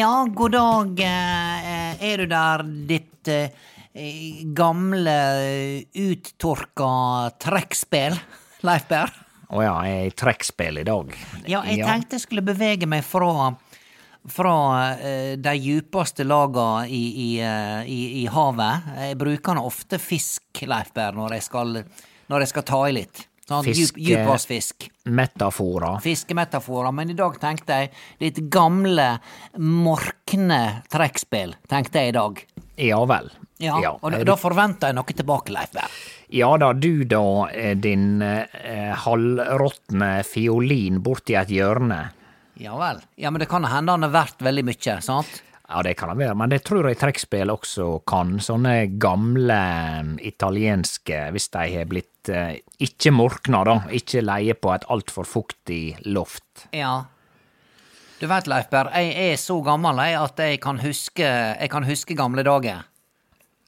Ja, 0.00 0.26
god 0.34 0.52
dag. 0.52 1.00
eh, 1.00 2.12
Er 2.12 2.16
du 2.16 2.26
der, 2.26 2.62
ditt 2.88 3.28
eh, 3.28 3.50
gamle, 4.56 5.16
uttorka 5.92 7.30
trekkspill, 7.36 8.16
Leif 8.68 8.86
Berr? 8.88 9.12
Å 9.50 9.60
ja, 9.60 9.74
jeg 9.84 10.06
i 10.06 10.14
trekkspill 10.16 10.80
i 10.80 10.86
dag. 10.88 11.12
Ja, 11.44 11.60
jeg 11.68 11.84
tenkte 11.84 12.16
jeg 12.16 12.24
skulle 12.24 12.46
bevege 12.46 12.88
meg 12.88 13.04
fra 13.04 13.50
fra 14.30 14.54
eh, 14.94 15.34
de 15.36 15.54
djupeste 15.58 16.24
laga 16.24 16.86
i, 16.86 17.02
i, 17.26 17.28
i, 17.84 18.00
i 18.22 18.26
havet. 18.32 18.88
Jeg 19.04 19.20
bruker 19.20 19.58
nå 19.58 19.66
ofte 19.68 20.00
fisk, 20.00 20.64
Leif 20.64 20.94
Berr, 20.96 21.12
når 21.18 21.36
når 22.30 22.46
jeg 22.46 22.52
skal 22.54 22.66
ta 22.72 22.80
i 22.88 22.94
litt. 22.94 23.26
Sånn 23.50 23.66
Fisk, 23.66 23.96
djup. 23.98 24.28
Metaforer. 25.10 25.98
Fiskemetaforer. 26.04 26.92
Men 26.94 27.10
i 27.10 27.16
dag 27.18 27.34
tenkte 27.42 27.80
jeg 27.80 27.90
litt 28.22 28.38
gamle, 28.52 29.08
morkne 29.58 30.60
trekkspill, 30.92 31.56
tenkte 31.70 32.04
jeg 32.04 32.12
i 32.12 32.16
dag. 32.16 32.42
Ja 32.78 33.00
vel. 33.10 33.30
Ja, 33.60 33.74
Ja, 33.82 33.90
og 34.00 34.14
da, 34.14 34.22
da 34.24 34.36
forventer 34.40 34.88
jeg 34.88 34.96
noe 34.96 35.12
tilbake, 35.18 35.52
Leif 35.52 35.74
Berr. 35.74 35.98
Ja 36.32 36.52
da, 36.62 36.70
du 36.72 37.02
da, 37.10 37.20
eh, 37.50 37.74
din 37.76 38.22
eh, 38.22 38.94
halvråtne 39.04 40.12
fiolin 40.24 41.02
borti 41.04 41.34
et 41.36 41.50
hjørne. 41.52 42.00
Ja 42.60 42.78
vel. 42.78 43.02
Ja, 43.20 43.30
men 43.34 43.42
det 43.42 43.50
kan 43.50 43.66
hende 43.68 43.98
han 43.98 44.06
er 44.06 44.14
verdt 44.14 44.40
veldig 44.46 44.64
mye, 44.70 44.96
sant? 45.04 45.42
Ja, 45.70 45.82
det 45.86 45.96
kan 46.00 46.10
det 46.10 46.18
være, 46.22 46.34
men 46.38 46.50
det 46.50 46.62
tror 46.66 46.88
jeg 46.88 46.98
trekkspill 47.02 47.52
også 47.52 48.00
kan. 48.08 48.38
Sånne 48.42 48.86
gamle 49.02 49.58
eh, 49.60 50.14
italienske, 50.32 51.26
hvis 51.34 51.50
de 51.52 51.66
har 51.76 51.90
blitt 51.90 52.30
eh, 52.32 52.56
ikke 52.80 53.12
morkna, 53.12 53.62
da, 53.68 53.78
ikke 53.94 54.22
leie 54.24 54.56
på 54.56 54.72
et 54.74 54.86
altfor 54.92 55.28
fuktig 55.28 55.98
loft. 56.08 56.66
Ja. 56.76 57.04
Du 58.20 58.26
vet, 58.28 58.48
Leifberg, 58.50 58.92
jeg 58.96 59.32
er 59.32 59.40
så 59.40 59.56
gammel 59.64 60.00
jeg, 60.04 60.16
at 60.20 60.40
jeg 60.44 60.60
kan 60.60 60.80
huske, 60.82 61.24
jeg 61.24 61.72
kan 61.72 61.86
huske 61.88 62.16
gamle 62.18 62.44
dager. 62.44 62.86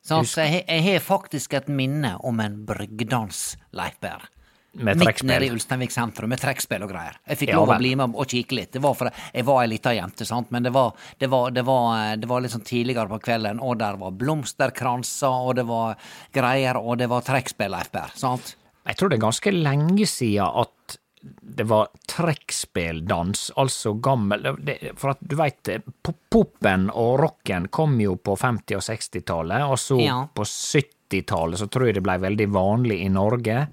Sant? 0.02 0.28
Så 0.28 0.44
jeg, 0.44 0.64
jeg 0.66 0.84
har 0.88 1.02
faktisk 1.04 1.54
et 1.54 1.70
minne 1.70 2.16
om 2.26 2.40
en 2.42 2.62
bryggdans, 2.66 3.52
Leifberg. 3.76 4.28
Med 4.72 4.96
trekkspill. 4.96 5.28
Midt 5.28 5.34
nede 5.34 5.46
i 5.46 5.52
Ulsteinvik 5.52 5.92
sentrum, 5.92 6.30
med 6.32 6.40
trekkspill 6.40 6.84
og 6.86 6.90
greier. 6.94 7.18
Jeg 7.28 7.42
fikk 7.42 7.50
Ja 7.52 7.58
lov 7.60 7.74
å 7.74 7.76
bli 7.76 7.90
med 8.00 8.16
og 8.16 8.30
kikke 8.32 8.56
litt. 8.56 8.70
Det 8.72 8.80
var 8.80 8.96
for 8.96 9.12
jeg 9.12 9.44
var 9.44 9.60
ei 9.60 9.68
lita 9.68 9.92
jente, 9.92 10.24
sant, 10.24 10.48
men 10.54 10.64
det 10.64 10.72
var, 10.72 10.96
det, 11.20 11.28
var, 11.32 11.52
det, 11.52 11.64
var, 11.68 12.16
det 12.16 12.30
var 12.30 12.40
litt 12.40 12.54
sånn 12.54 12.64
tidligere 12.64 13.12
på 13.12 13.20
kvelden, 13.28 13.60
og 13.60 13.76
der 13.84 14.00
var 14.00 14.16
blomsterkranser, 14.16 15.44
og 15.44 15.60
det 15.60 15.66
var 15.68 16.00
greier, 16.32 16.80
og 16.80 16.96
det 17.04 17.10
var 17.12 17.28
trekkspill, 17.28 17.76
Leifberg. 17.76 18.16
Sant? 18.16 18.54
Jeg 18.86 18.96
tror 18.98 19.08
det 19.12 19.16
er 19.18 19.26
ganske 19.28 19.52
lenge 19.54 20.06
siden 20.10 20.60
at 20.64 20.98
det 21.22 21.68
var 21.70 21.86
trekkspilldans, 22.10 23.52
altså 23.56 23.92
gammel 24.02 24.42
det, 24.58 24.78
For 24.98 25.12
at 25.12 25.20
du 25.22 25.36
veit, 25.38 25.68
popen 26.02 26.88
og 26.90 27.20
rocken 27.20 27.68
kom 27.70 27.94
jo 28.02 28.16
på 28.18 28.34
50- 28.40 28.74
og 28.80 28.82
60-tallet, 28.82 29.62
og 29.70 29.78
så 29.78 30.00
Ja. 30.02 30.16
på 30.34 30.42
70-tallet 30.42 31.58
så 31.62 31.68
tror 31.70 31.86
jeg 31.86 31.94
det 32.00 32.02
blei 32.02 32.18
veldig 32.18 32.48
vanlig 32.50 33.00
i 33.04 33.08
Norge 33.08 33.68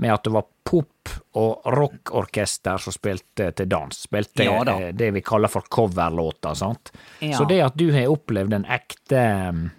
med 0.00 0.10
at 0.12 0.24
det 0.24 0.32
var 0.32 0.46
pop- 0.64 0.96
og 1.34 1.62
rockorkester 1.66 2.78
som 2.78 2.92
spilte 2.94 3.52
til 3.54 3.68
dans. 3.68 3.94
Spilte 3.96 4.44
Ja 4.44 4.62
eh, 4.66 4.92
det 4.92 5.10
vi 5.14 5.20
kaller 5.20 5.48
for 5.48 5.62
coverlåter, 5.70 6.54
sant. 6.54 6.90
Ja. 7.20 7.36
Så 7.38 7.44
det 7.48 7.60
at 7.62 7.76
du 7.76 7.92
har 7.92 8.10
opplevd 8.10 8.52
en 8.54 8.64
ekte 8.66 9.70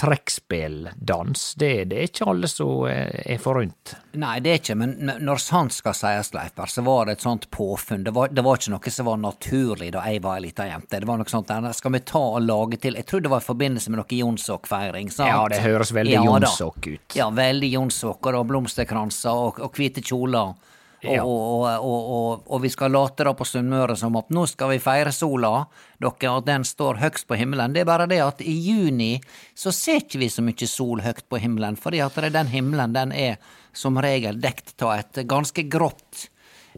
trekkspilldans, 0.00 1.54
det, 1.60 1.84
det 1.90 1.98
er 1.98 2.08
ikke 2.08 2.28
alle 2.32 2.48
som 2.48 2.86
eh, 2.88 3.20
er 3.34 3.40
forunt. 3.42 3.94
Nei, 4.20 4.38
det 4.40 4.52
er 4.52 4.60
ikke, 4.62 4.76
men 4.80 4.94
når 5.20 5.42
sant 5.42 5.74
skal 5.76 5.94
sies, 5.96 6.32
Leifberg, 6.34 6.72
så 6.72 6.84
var 6.86 7.06
det 7.06 7.18
et 7.18 7.26
sånt 7.26 7.50
påfunn. 7.52 8.04
Det 8.06 8.14
var, 8.16 8.32
det 8.32 8.44
var 8.46 8.58
ikke 8.58 8.72
noe 8.74 8.94
som 8.96 9.10
var 9.10 9.20
naturlig 9.20 9.90
da 9.94 10.04
jeg 10.08 10.22
var 10.24 10.40
ei 10.40 10.46
lita 10.48 10.66
jente. 10.70 11.02
Det 11.02 11.08
var 11.10 11.20
noe 11.20 11.30
sånt 11.30 11.50
der, 11.52 11.68
skal 11.76 11.94
vi 11.94 12.02
ta 12.08 12.22
og 12.38 12.42
lage 12.46 12.80
til 12.80 12.96
Jeg 12.98 13.06
tror 13.10 13.24
det 13.24 13.32
var 13.32 13.44
i 13.44 13.48
forbindelse 13.50 13.92
med 13.92 14.02
noe 14.02 14.18
Jonsok-feiring, 14.20 15.12
sant? 15.12 15.30
Ja, 15.30 15.44
det 15.52 15.62
høres 15.64 15.92
veldig 15.94 16.16
Ja. 16.16 16.24
Jonsok 16.26 16.86
ut. 16.86 17.16
Ja, 17.16 17.30
veldig 17.34 17.70
Jonsok, 17.74 18.32
og 18.32 18.46
blomsterkranser 18.48 19.46
og, 19.46 19.60
og 19.60 19.76
hvite 19.76 20.02
kjoler. 20.04 20.56
Og, 21.02 21.14
Ja. 21.14 21.22
og, 21.24 21.62
og, 21.80 22.42
og, 22.50 22.60
vi 22.60 22.68
skal 22.68 22.92
late 22.92 23.24
da 23.24 23.32
på 23.32 23.44
Sunnmøre 23.48 23.94
som 23.96 24.16
at 24.20 24.28
nå 24.30 24.42
skal 24.46 24.68
vi 24.74 24.78
feire 24.84 25.12
sola, 25.16 25.64
dere, 25.98 26.32
og 26.34 26.44
den 26.44 26.62
står 26.68 26.98
høgst 27.00 27.26
på 27.26 27.38
himmelen. 27.40 27.72
Det 27.72 27.80
er 27.80 27.88
bare 27.88 28.06
det 28.10 28.18
at 28.20 28.42
i 28.44 28.52
juni 28.52 29.14
så 29.56 29.72
ser 29.72 30.02
ikke 30.02 30.18
vi 30.20 30.28
så 30.28 30.44
mye 30.44 30.68
sol 30.68 31.00
høgt 31.00 31.24
på 31.32 31.40
himmelen, 31.40 31.76
fordi 31.80 32.02
at 32.04 32.14
det- 32.20 32.32
den 32.34 32.48
himmelen 32.52 32.92
den 32.92 33.12
er 33.12 33.38
som 33.72 33.96
regel 33.96 34.38
dekt 34.40 34.82
av 34.82 34.98
et 34.98 35.26
ganske 35.26 35.64
grått 35.70 36.28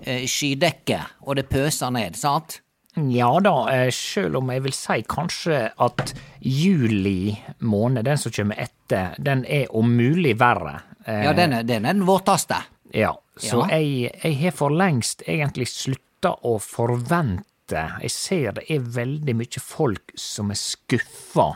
eh, 0.07 0.23
skydekke, 0.25 1.01
og 1.27 1.37
det 1.37 1.49
pøser 1.51 1.91
ned, 1.93 2.15
sant? 2.17 2.61
Ja 2.97 3.39
da, 3.41 3.67
eh, 3.73 3.91
sjøl 3.91 4.37
om 4.37 4.49
jeg 4.51 4.63
vil 4.63 4.73
si 4.73 5.03
kanskje 5.03 5.73
at 5.81 6.15
juli 6.41 7.37
måned, 7.61 8.05
den 8.05 8.19
som 8.19 8.33
kommer 8.33 8.55
etter, 8.61 9.15
den 9.19 9.45
er 9.49 9.67
om 9.75 9.97
mulig 9.97 10.37
verre. 10.39 10.79
Ja, 11.07 11.33
den 11.33 11.53
er 11.53 11.63
den, 11.67 11.85
er 11.87 11.93
den 11.95 12.07
våteste. 12.07 12.63
Ja, 12.95 13.15
så 13.37 13.63
Ja. 13.69 13.79
jeg, 13.79 14.11
jeg 14.23 14.37
har 14.43 14.51
for 14.57 14.71
lengst 14.71 15.23
egentlig 15.27 15.69
slutta 15.69 16.35
å 16.45 16.59
forvente. 16.61 17.93
Jeg 18.03 18.11
ser 18.11 18.53
det 18.53 18.65
er 18.71 18.79
veldig 18.85 19.35
mye 19.39 19.61
folk 19.61 20.13
som 20.19 20.51
er 20.51 20.59
skuffa 20.61 21.47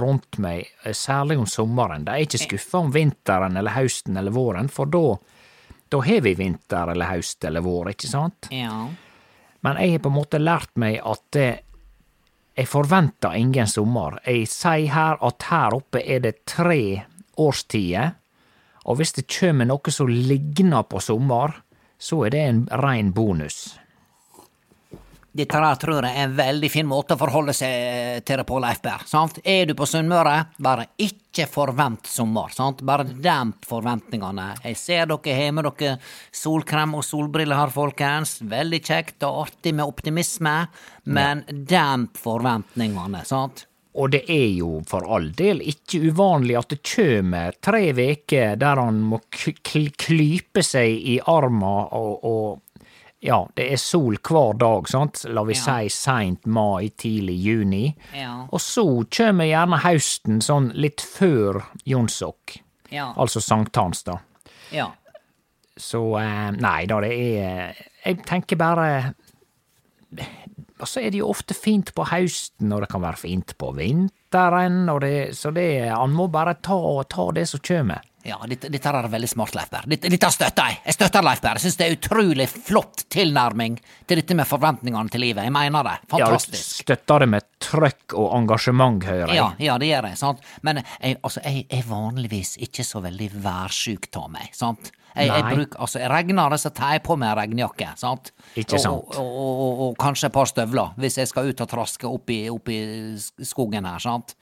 rundt 0.00 0.38
meg, 0.40 0.66
særlig 0.96 1.36
om 1.38 1.46
sommeren. 1.46 2.04
De 2.06 2.10
er 2.14 2.24
ikke 2.24 2.40
skuffa 2.46 2.78
om 2.78 2.90
vinteren 2.94 3.56
eller 3.56 3.76
høsten 3.76 4.16
eller 4.16 4.32
våren, 4.32 4.68
for 4.72 4.86
da 4.86 5.18
da 5.92 6.00
har 6.02 6.20
vi 6.24 6.32
vinter 6.34 6.90
eller 6.90 7.06
høst 7.06 7.44
eller 7.44 7.60
vår, 7.62 7.90
ikke 7.92 8.08
sant? 8.08 8.48
Ja. 8.50 8.88
Men 9.62 9.76
jeg 9.78 9.92
har 9.92 9.98
på 10.02 10.10
en 10.10 10.16
måte 10.16 10.40
lært 10.40 10.72
meg 10.80 10.96
at 11.06 11.20
det, 11.36 11.60
jeg 12.56 12.66
forventer 12.66 13.36
ingen 13.38 13.68
sommer. 13.70 14.16
Jeg 14.26 14.48
sier 14.50 14.88
her 14.90 15.20
at 15.22 15.42
her 15.52 15.76
oppe 15.76 16.00
er 16.02 16.24
det 16.24 16.32
tre 16.50 17.04
årstider, 17.38 18.14
og 18.84 18.98
hvis 19.00 19.16
det 19.16 19.28
kjem 19.30 19.64
noe 19.68 19.94
som 19.94 20.10
ligner 20.10 20.84
på 20.88 21.00
sommer, 21.00 21.56
så 21.98 22.26
er 22.26 22.34
det 22.34 22.44
en 22.44 22.60
rein 22.84 23.12
bonus. 23.16 23.78
Dette 25.34 25.58
her 25.58 25.78
tror 25.82 26.04
jeg 26.06 26.14
er 26.14 26.28
en 26.28 26.34
veldig 26.36 26.68
fin 26.70 26.86
måte 26.86 27.16
å 27.16 27.18
forholde 27.18 27.50
seg 27.58 28.20
til 28.22 28.38
det 28.38 28.44
på, 28.46 28.60
Leif 28.62 28.78
Berr. 28.84 29.02
Sant? 29.10 29.40
Er 29.42 29.66
du 29.66 29.72
på 29.74 29.88
Sunnmøre, 29.90 30.34
bare 30.62 30.84
ikke 31.02 31.48
forvent 31.50 32.06
sommer. 32.06 32.54
Sant? 32.54 32.84
Bare 32.86 33.08
demp 33.08 33.66
forventningene. 33.66 34.52
Jeg 34.62 34.78
ser 34.78 35.10
dere 35.10 35.34
har 35.40 35.50
med 35.56 35.66
dere 35.72 35.96
solkrem 36.30 36.94
og 37.00 37.02
solbriller 37.02 37.58
her, 37.58 37.74
folkens. 37.74 38.36
Veldig 38.46 38.82
kjekt 38.86 39.26
og 39.26 39.48
artig 39.48 39.74
med 39.74 39.90
optimisme, 39.90 40.54
men 41.10 41.42
demp 41.50 42.14
forventningene, 42.22 43.26
sant? 43.26 43.66
Og 43.94 44.10
det 44.10 44.24
er 44.28 44.48
jo 44.58 44.80
for 44.90 45.04
all 45.14 45.28
del 45.38 45.60
ikke 45.62 46.00
uvanlig 46.10 46.56
at 46.58 46.72
det 46.72 46.80
kjem 46.82 47.34
tre 47.62 47.92
veker 47.94 48.56
der 48.58 48.80
han 48.82 48.96
må 49.06 49.20
klype 49.30 50.64
seg 50.66 50.96
i 51.14 51.20
arma 51.30 51.74
og, 51.94 52.24
og 52.26 52.60
ja, 53.24 53.38
det 53.56 53.68
er 53.72 53.78
sol 53.80 54.18
hver 54.18 54.58
dag, 54.60 54.88
sant, 54.90 55.22
la 55.32 55.44
vi 55.48 55.54
Ja. 55.54 55.62
si 55.62 55.88
seint 55.94 56.44
mai, 56.44 56.90
tidlig 56.90 57.38
juni. 57.40 57.84
Ja. 58.12 58.34
Og 58.52 58.60
så 58.60 58.84
kjem 59.08 59.40
gjerne 59.46 59.78
hausten 59.80 60.42
sånn 60.44 60.72
litt 60.74 61.00
før 61.00 61.62
jonsok, 61.88 62.58
Ja. 62.90 63.12
altså 63.16 63.40
sankthans, 63.40 64.02
da. 64.04 64.18
ja. 64.74 64.90
Så 65.76 66.02
eh, 66.20 66.50
nei 66.52 66.84
da, 66.86 67.00
det 67.00 67.14
er 67.40 67.74
Jeg 68.04 68.20
tenker 68.26 68.56
bare 68.60 69.14
Og 70.84 70.90
så 70.90 71.00
er 71.00 71.14
det 71.14 71.22
jo 71.22 71.30
ofte 71.32 71.56
fint 71.56 71.94
på 71.96 72.04
høsten, 72.10 72.72
og 72.74 72.84
det 72.84 72.90
kan 72.92 73.04
være 73.04 73.22
fint 73.22 73.54
på 73.60 73.70
vinteren, 73.72 74.82
det, 75.00 75.14
så 75.38 75.52
det 75.54 75.68
Han 75.88 76.12
må 76.12 76.28
bare 76.28 76.58
ta, 76.60 76.76
ta 77.08 77.30
det 77.32 77.46
som 77.48 77.62
kjem. 77.64 77.94
Ja, 78.24 78.38
dette, 78.48 78.70
dette 78.72 78.88
er 78.88 79.06
veldig 79.12 79.28
smart, 79.28 79.52
Leif 79.56 79.68
Berr. 79.72 79.84
Dette, 79.88 80.08
dette 80.08 80.28
støtter 80.32 80.70
jeg. 80.70 80.78
Jeg 80.86 80.96
støtter 80.96 81.24
Leif 81.26 81.42
Berr. 81.44 81.58
Jeg 81.58 81.66
syns 81.66 81.76
det 81.76 81.86
er 81.86 81.96
utrolig 81.98 82.46
flott 82.48 83.04
tilnærming 83.12 83.76
til 84.08 84.20
dette 84.20 84.36
med 84.38 84.48
forventningene 84.48 85.12
til 85.12 85.24
livet. 85.26 85.44
Jeg 85.44 85.52
mener 85.52 85.84
det. 85.84 85.94
Fantastisk. 86.14 86.56
Ja, 86.56 86.64
du 86.64 86.86
støtter 86.86 87.24
det 87.24 87.28
med 87.34 87.48
trøkk 87.64 88.16
og 88.16 88.30
engasjement, 88.38 89.04
hører 89.04 89.28
jeg. 89.28 89.40
Ja, 89.40 89.50
ja, 89.66 89.76
det 89.80 89.90
gjør 89.90 90.08
jeg. 90.08 90.20
sant? 90.20 90.44
Men 90.64 90.80
jeg, 90.80 91.18
altså, 91.20 91.44
jeg 91.44 91.66
er 91.68 91.88
vanligvis 91.90 92.56
ikke 92.64 92.86
så 92.88 93.04
veldig 93.04 93.28
værsjuk 93.44 94.08
av 94.20 94.32
meg. 94.32 94.52
sant? 94.56 94.92
Jeg, 95.14 95.30
jeg 95.30 95.44
bruker, 95.46 95.78
altså, 95.78 96.00
Regner 96.10 96.50
det, 96.50 96.58
så 96.58 96.70
tar 96.74 96.96
jeg 96.96 97.02
på 97.06 97.14
meg 97.20 97.36
regnjakke. 97.38 97.92
sant? 98.00 98.32
Ikke 98.58 98.80
sant. 98.82 99.14
Og, 99.14 99.20
og, 99.22 99.60
og, 99.66 99.82
og, 99.86 99.92
kanskje 100.00 100.30
et 100.30 100.34
par 100.34 100.50
støvler, 100.50 100.96
hvis 100.98 101.20
jeg 101.20 101.30
skal 101.30 101.50
ut 101.50 101.62
og 101.62 101.70
traske 101.70 102.10
opp 102.10 102.32
i, 102.34 102.40
opp 102.50 102.72
i 102.74 102.80
skogen 103.46 103.86
her. 103.86 104.02
sant? 104.02 104.34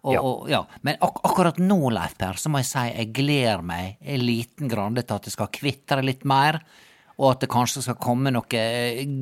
Ja. 0.00 0.22
ja. 0.48 0.62
Men 0.86 0.96
ak 1.04 1.20
akkurat 1.28 1.60
nå, 1.60 1.78
Leif 1.92 2.16
Per, 2.20 2.40
så 2.40 2.52
må 2.52 2.62
jeg 2.62 2.70
si 2.70 2.86
jeg 2.88 3.12
gleder 3.16 3.64
meg 3.64 4.00
en 4.00 4.24
liten 4.24 4.72
grann 4.72 4.96
til 4.96 5.16
at 5.16 5.28
det 5.28 5.34
skal 5.34 5.52
kvitre 5.52 6.04
litt 6.04 6.24
mer. 6.28 6.62
Og 7.14 7.28
at 7.30 7.44
det 7.44 7.52
kanskje 7.52 7.84
skal 7.84 8.00
komme 8.02 8.32
noe 8.34 8.62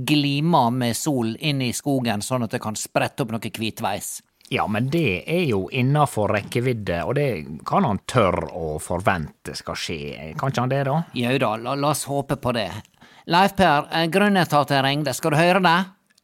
glimer 0.09 0.71
med 0.73 0.97
sol 0.97 1.35
inn 1.45 1.61
i 1.61 1.75
skogen, 1.77 2.23
sånn 2.25 2.47
at 2.47 2.55
det 2.55 2.63
kan 2.65 2.79
sprette 2.79 3.27
opp 3.27 3.35
noe 3.35 3.53
hvitveis. 3.53 4.21
Ja, 4.53 4.67
men 4.69 4.91
det 4.93 5.23
er 5.33 5.47
jo 5.49 5.63
innafor 5.73 6.35
rekkevidde, 6.35 6.99
og 7.09 7.15
det 7.17 7.27
kan 7.69 7.87
han 7.89 8.03
tørre 8.11 8.51
å 8.53 8.75
forvente 8.83 9.55
skal 9.57 9.79
skje. 9.79 9.99
Kan 10.37 10.53
ikke 10.53 10.65
han 10.67 10.73
det, 10.73 10.83
da? 10.91 10.97
Jau 11.17 11.37
da, 11.41 11.53
la, 11.63 11.77
la 11.79 11.93
oss 11.95 12.05
håpe 12.11 12.37
på 12.43 12.53
det. 12.57 12.69
Leif 13.33 13.55
Per, 13.57 13.89
grunnen 14.13 14.45
til 14.51 14.59
at 14.61 14.75
jeg 14.75 14.85
ringte, 14.85 15.15
skal 15.17 15.33
du 15.33 15.39
høre 15.41 15.63
det? 15.65 15.77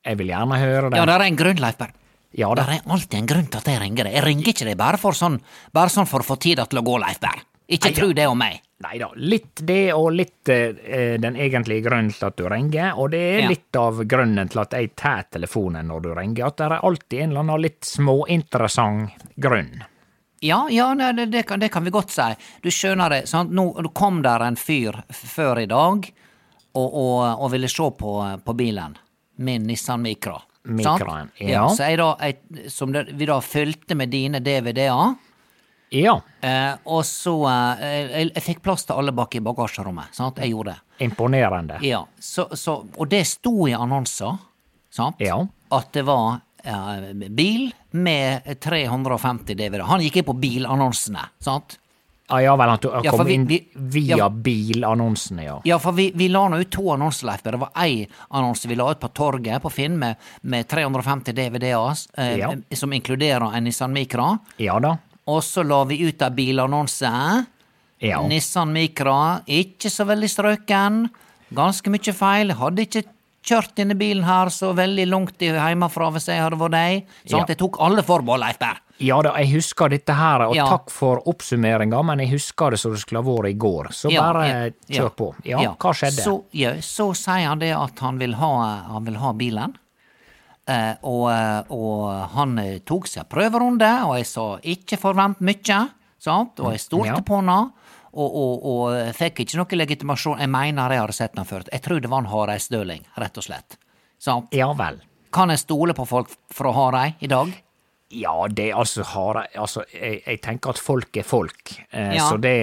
Jeg 0.04 0.18
vil 0.20 0.32
gjerne 0.34 0.58
høre 0.60 0.90
det. 0.90 0.98
Ja, 1.00 1.06
det 1.08 1.16
er 1.16 1.24
en 1.28 1.38
grunn, 1.40 1.62
Leif 1.62 1.78
Per. 1.80 1.94
Ja 2.36 2.50
Det 2.52 2.66
det 2.68 2.74
er 2.76 2.90
alltid 2.92 3.14
en 3.18 3.28
grunn 3.30 3.46
til 3.48 3.60
at 3.62 3.68
jeg 3.72 3.80
ringer 3.80 4.04
deg. 4.04 4.16
Jeg 4.18 4.24
ringer 4.26 4.50
ikke 4.52 4.66
deg 4.68 4.76
bare 4.76 5.00
for 5.00 5.16
sånn, 5.16 5.38
bare 5.72 5.92
sånn 5.92 6.08
for 6.10 6.20
å 6.20 6.28
få 6.28 6.36
tida 6.36 6.66
til 6.68 6.82
å 6.82 6.84
gå, 6.84 6.98
Leif 7.00 7.20
Per. 7.22 7.40
Ikke 7.68 7.90
tro 7.96 8.12
det 8.16 8.24
om 8.26 8.38
meg. 8.40 8.62
Nei 8.80 8.94
da, 9.00 9.08
litt 9.18 9.60
det 9.66 9.90
og 9.92 10.12
litt 10.14 10.48
eh, 10.54 11.16
den 11.20 11.34
egentlige 11.36 11.82
grunnen 11.88 12.12
til 12.14 12.28
at 12.28 12.36
du 12.38 12.44
ringer, 12.48 12.94
og 12.96 13.10
det 13.10 13.20
er 13.34 13.40
Ja. 13.42 13.48
litt 13.50 13.76
av 13.76 13.98
grunnen 14.08 14.48
til 14.48 14.60
at 14.62 14.72
jeg 14.78 14.92
tar 14.96 15.24
telefonen 15.34 15.90
når 15.90 16.00
du 16.06 16.08
ringer, 16.14 16.46
at 16.46 16.56
det 16.60 16.68
er 16.68 16.84
alltid 16.86 17.18
en 17.24 17.30
eller 17.34 17.40
annen 17.44 17.64
litt 17.66 17.84
småinteressant 17.84 19.10
grunn. 19.36 19.82
Ja, 20.40 20.68
ja, 20.70 20.94
det, 20.94 21.26
det, 21.26 21.42
kan, 21.42 21.58
det 21.60 21.68
kan 21.74 21.84
vi 21.84 21.90
godt 21.90 22.10
si. 22.14 22.28
Du 22.62 22.70
skjønner 22.70 23.10
det, 23.10 23.24
sant? 23.28 23.50
Nå 23.50 23.72
kom 23.98 24.22
der 24.22 24.44
en 24.46 24.56
fyr 24.56 24.94
før 25.10 25.58
i 25.58 25.66
dag 25.66 26.06
og, 26.78 26.86
og, 26.94 27.42
og 27.42 27.50
ville 27.50 27.68
se 27.68 27.88
på, 27.98 28.12
på 28.46 28.54
bilen. 28.54 28.94
Min 29.42 29.66
Nissan 29.66 30.02
Micra. 30.06 30.38
sant? 30.82 31.32
ja. 31.42 31.48
ja. 31.50 31.64
Så 31.74 31.90
jeg 31.90 31.98
da, 31.98 32.12
jeg, 32.22 32.70
som 32.70 32.92
det, 32.94 33.08
vi 33.18 33.26
da 33.26 33.40
fulgte 33.42 33.98
med 33.98 34.14
dine 34.14 34.38
DVD-er, 34.38 35.16
Ja, 35.90 36.20
eh, 36.44 36.74
og 36.84 37.00
så 37.08 37.32
eh, 37.48 37.86
jeg, 38.20 38.30
jeg 38.34 38.42
fikk 38.44 38.62
plass 38.66 38.84
til 38.84 38.98
alle 39.00 39.12
bak 39.16 39.34
i 39.34 39.40
bagasjerommet. 39.40 40.12
Sant? 40.12 40.36
Jeg 40.42 40.52
gjorde 40.52 40.74
det. 40.74 41.04
imponerende. 41.06 41.78
Ja, 41.86 42.02
så, 42.20 42.48
så, 42.52 42.74
og 42.96 43.08
det 43.08 43.22
sto 43.26 43.66
i 43.68 43.72
annonser, 43.72 44.36
sant? 44.92 45.16
Ja. 45.24 45.38
At 45.72 45.92
det 45.96 46.02
var 46.08 46.40
eh, 46.64 47.12
bil 47.32 47.70
med 47.96 48.44
350 48.60 49.54
DVD. 49.56 49.80
Han 49.88 50.00
gikk 50.04 50.20
inn 50.20 50.28
på 50.28 50.36
bilannonsene, 50.42 51.24
sant? 51.40 51.78
Ah, 52.28 52.42
ja 52.44 52.52
vel, 52.60 52.68
han, 52.68 52.78
du 52.82 52.90
Ja, 53.06 53.10
kom 53.14 53.24
vi- 53.24 53.34
inn 53.38 53.46
via 53.48 54.18
ja. 54.20 54.26
bilannonsene, 54.28 55.44
ja. 55.46 55.54
Ja, 55.64 55.78
for 55.80 55.96
vi, 55.96 56.10
vi 56.14 56.26
la 56.28 56.42
nå 56.52 56.58
ut 56.60 56.68
to 56.74 56.90
annonser, 56.92 57.24
Leif. 57.30 57.40
Det 57.46 57.56
var 57.56 57.70
én 57.86 58.04
annonse 58.36 58.68
vi 58.68 58.76
la 58.76 58.90
ut 58.92 59.00
på 59.00 59.08
torget 59.16 59.62
på 59.64 59.70
Finn 59.72 59.96
med, 59.98 60.16
med 60.42 60.68
350 60.68 61.32
DVD-er, 61.32 61.96
eh, 62.20 62.34
Ja. 62.42 62.52
som 62.76 62.92
inkluderer 62.92 63.56
en 63.56 63.64
Nissan 63.64 63.96
Micra. 63.96 64.34
Ja 64.60 64.76
da. 64.84 64.98
Og 65.28 65.42
så 65.44 65.62
la 65.66 65.82
vi 65.84 66.00
ut 66.08 66.22
ei 66.24 66.30
bilannonse. 66.32 67.10
Ja. 68.00 68.20
Nissan 68.30 68.72
Micra, 68.72 69.40
ikke 69.50 69.90
så 69.92 70.06
veldig 70.08 70.30
strøken. 70.30 71.06
Ganske 71.54 71.90
mye 71.92 72.14
feil. 72.14 72.52
Hadde 72.56 72.84
ikke 72.86 73.02
kjørt 73.48 73.72
denne 73.78 73.96
bilen 73.98 74.24
her 74.28 74.50
så 74.52 74.72
veldig 74.76 75.06
langt 75.08 75.40
hjemmefra 75.42 76.10
hvis 76.14 76.28
jeg 76.30 76.42
hadde 76.42 76.58
vært 76.60 76.76
deg. 76.76 77.06
Sånn 77.24 77.42
at 77.42 77.48
Ja. 77.48 77.54
jeg 77.54 77.58
tok 77.58 77.76
alle 77.80 78.02
forbehold, 78.02 78.40
Leif 78.44 78.58
Berr. 78.58 78.80
Ja 79.00 79.20
da, 79.22 79.32
jeg 79.38 79.52
husker 79.52 79.88
dette 79.88 80.12
her, 80.14 80.42
og 80.48 80.56
Ja. 80.56 80.66
takk 80.66 80.90
for 80.90 81.20
oppsummeringa, 81.26 82.02
men 82.04 82.18
jeg 82.18 82.30
husker 82.32 82.70
det 82.70 82.80
som 82.80 82.92
det 82.92 83.00
skulle 83.00 83.22
ha 83.22 83.28
vært 83.30 83.50
i 83.50 83.54
går. 83.54 83.84
Så 83.92 84.10
Ja, 84.10 84.20
bare 84.32 84.72
kjør 84.90 85.10
på. 85.14 85.34
Ja, 85.44 85.58
hva 85.74 85.92
skjedde? 85.94 86.22
Så, 86.24 86.42
så 86.82 87.14
sier 87.14 87.46
han 87.46 87.58
det 87.60 87.72
at 87.76 87.98
han 88.00 88.18
vil 88.18 88.34
ha, 88.34 88.82
han 88.88 89.04
vil 89.04 89.14
ha 89.16 89.32
bilen. 89.32 89.76
Eh, 90.68 90.94
og, 91.08 91.30
eh, 91.32 91.70
og 91.72 92.02
han 92.34 92.58
eh, 92.60 92.78
tok 92.84 93.06
seg 93.08 93.24
prøverunde, 93.32 93.88
og 94.04 94.18
jeg 94.18 94.26
sa 94.28 94.46
ikke 94.60 94.98
forvent 95.00 95.40
mye, 95.40 95.78
sant? 96.20 96.60
og 96.60 96.74
jeg 96.74 96.82
stolte 96.84 97.14
Ja. 97.14 97.20
på 97.24 97.40
han. 97.40 97.72
Og, 98.18 98.34
og, 98.34 98.64
og 98.64 99.14
fikk 99.14 99.40
ikke 99.44 99.58
noe 99.60 99.78
legitimasjon. 99.78 100.40
Jeg 100.42 100.50
mener 100.50 100.90
jeg 100.92 101.00
hadde 101.04 101.14
sett 101.16 101.36
han 101.38 101.46
før. 101.46 101.64
Jeg 101.70 101.82
tror 101.84 102.00
det 102.02 102.10
var 102.10 102.24
en 102.24 102.30
hareisdøling, 102.32 103.04
rett 103.20 103.36
og 103.38 103.44
slett. 103.44 103.76
Sant? 104.18 104.48
Ja 104.56 104.72
vel. 104.74 105.00
Kan 105.32 105.52
jeg 105.52 105.60
stole 105.60 105.94
på 105.94 106.06
folk 106.08 106.32
fra 106.52 106.72
Hareid 106.72 107.20
i 107.20 107.28
dag? 107.30 107.52
Ja, 108.10 108.46
det 108.48 108.70
altså 108.72 109.02
har 109.04 109.42
Altså, 109.54 109.82
jeg, 109.92 110.22
jeg 110.26 110.40
tenker 110.40 110.70
at 110.70 110.78
folk 110.80 111.16
er 111.20 111.26
folk, 111.28 111.74
eh, 111.92 112.14
Ja. 112.16 112.28
så 112.30 112.38
det 112.40 112.54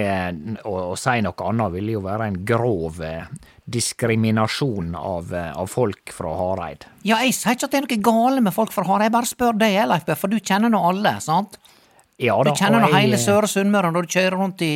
å, 0.66 0.74
å 0.92 0.96
si 0.98 1.22
noe 1.22 1.46
annet 1.46 1.72
ville 1.76 1.92
jo 1.92 2.02
være 2.02 2.28
en 2.32 2.40
grov 2.50 2.98
eh, 3.06 3.28
diskriminasjon 3.70 4.96
av, 4.96 5.34
eh, 5.34 5.52
av 5.58 5.68
folk 5.70 6.12
fra 6.14 6.34
Hareid. 6.38 6.86
Ja, 7.06 7.20
jeg 7.24 7.34
sier 7.38 7.56
ikke 7.56 7.70
at 7.70 7.72
det 7.72 7.80
er 7.84 7.88
noe 7.88 8.02
gale 8.10 8.42
med 8.42 8.54
folk 8.56 8.74
fra 8.74 8.84
Hareid, 8.90 9.08
jeg 9.10 9.16
bare 9.16 9.30
spør 9.30 9.58
deg, 9.62 9.78
Leif 9.88 10.10
for 10.18 10.28
du 10.34 10.40
kjenner 10.40 10.70
nå 10.74 10.82
alle, 10.90 11.16
sant? 11.22 11.58
Ja 12.22 12.38
da. 12.44 12.52
Du 12.52 12.60
kjenner 12.62 12.82
nå 12.86 12.92
hele 12.96 13.18
Søre 13.20 13.48
Sunnmøre 13.52 13.92
når 13.92 14.06
du 14.08 14.14
kjører 14.18 14.38
rundt 14.40 14.62
i 14.66 14.74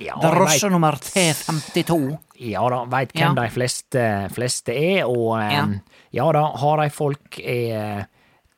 Ja, 0.00 0.14
vet- 0.16 0.70
nummer 0.72 0.96
T52. 0.96 2.18
Ja 2.40 2.62
da, 2.72 2.84
veit 2.88 3.12
hvem 3.12 3.34
Ja. 3.36 3.42
de 3.42 3.48
fleste, 3.52 4.04
fleste 4.32 4.72
er, 4.74 5.04
og 5.06 5.38
eh, 5.42 5.52
Ja. 5.52 5.66
ja. 6.12 6.32
da, 6.32 6.46
Hareid-folk 6.56 7.38
er 7.44 7.74
eh, 8.00 8.04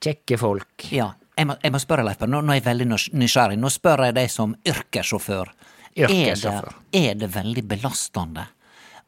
kjekke 0.00 0.38
folk. 0.38 0.86
Ja, 0.92 1.12
jeg 1.36 1.48
må, 1.48 1.56
jeg 1.62 1.72
må 1.72 1.80
spørre, 1.80 2.04
Leif 2.06 2.24
nå, 2.26 2.40
nå 2.40 2.52
er 2.52 2.60
jeg 2.60 2.66
veldig 2.66 2.88
nysgjerrig. 3.18 3.60
Nå 3.60 3.70
spør 3.72 4.06
jeg 4.08 4.16
deg 4.18 4.32
som 4.32 4.56
yrkessjåfør. 4.68 5.52
Yrkessjåfør. 5.96 6.74
Er 6.74 6.82
det, 6.92 7.06
er 7.08 7.22
det 7.22 7.30
veldig 7.36 7.64
belastende 7.70 8.48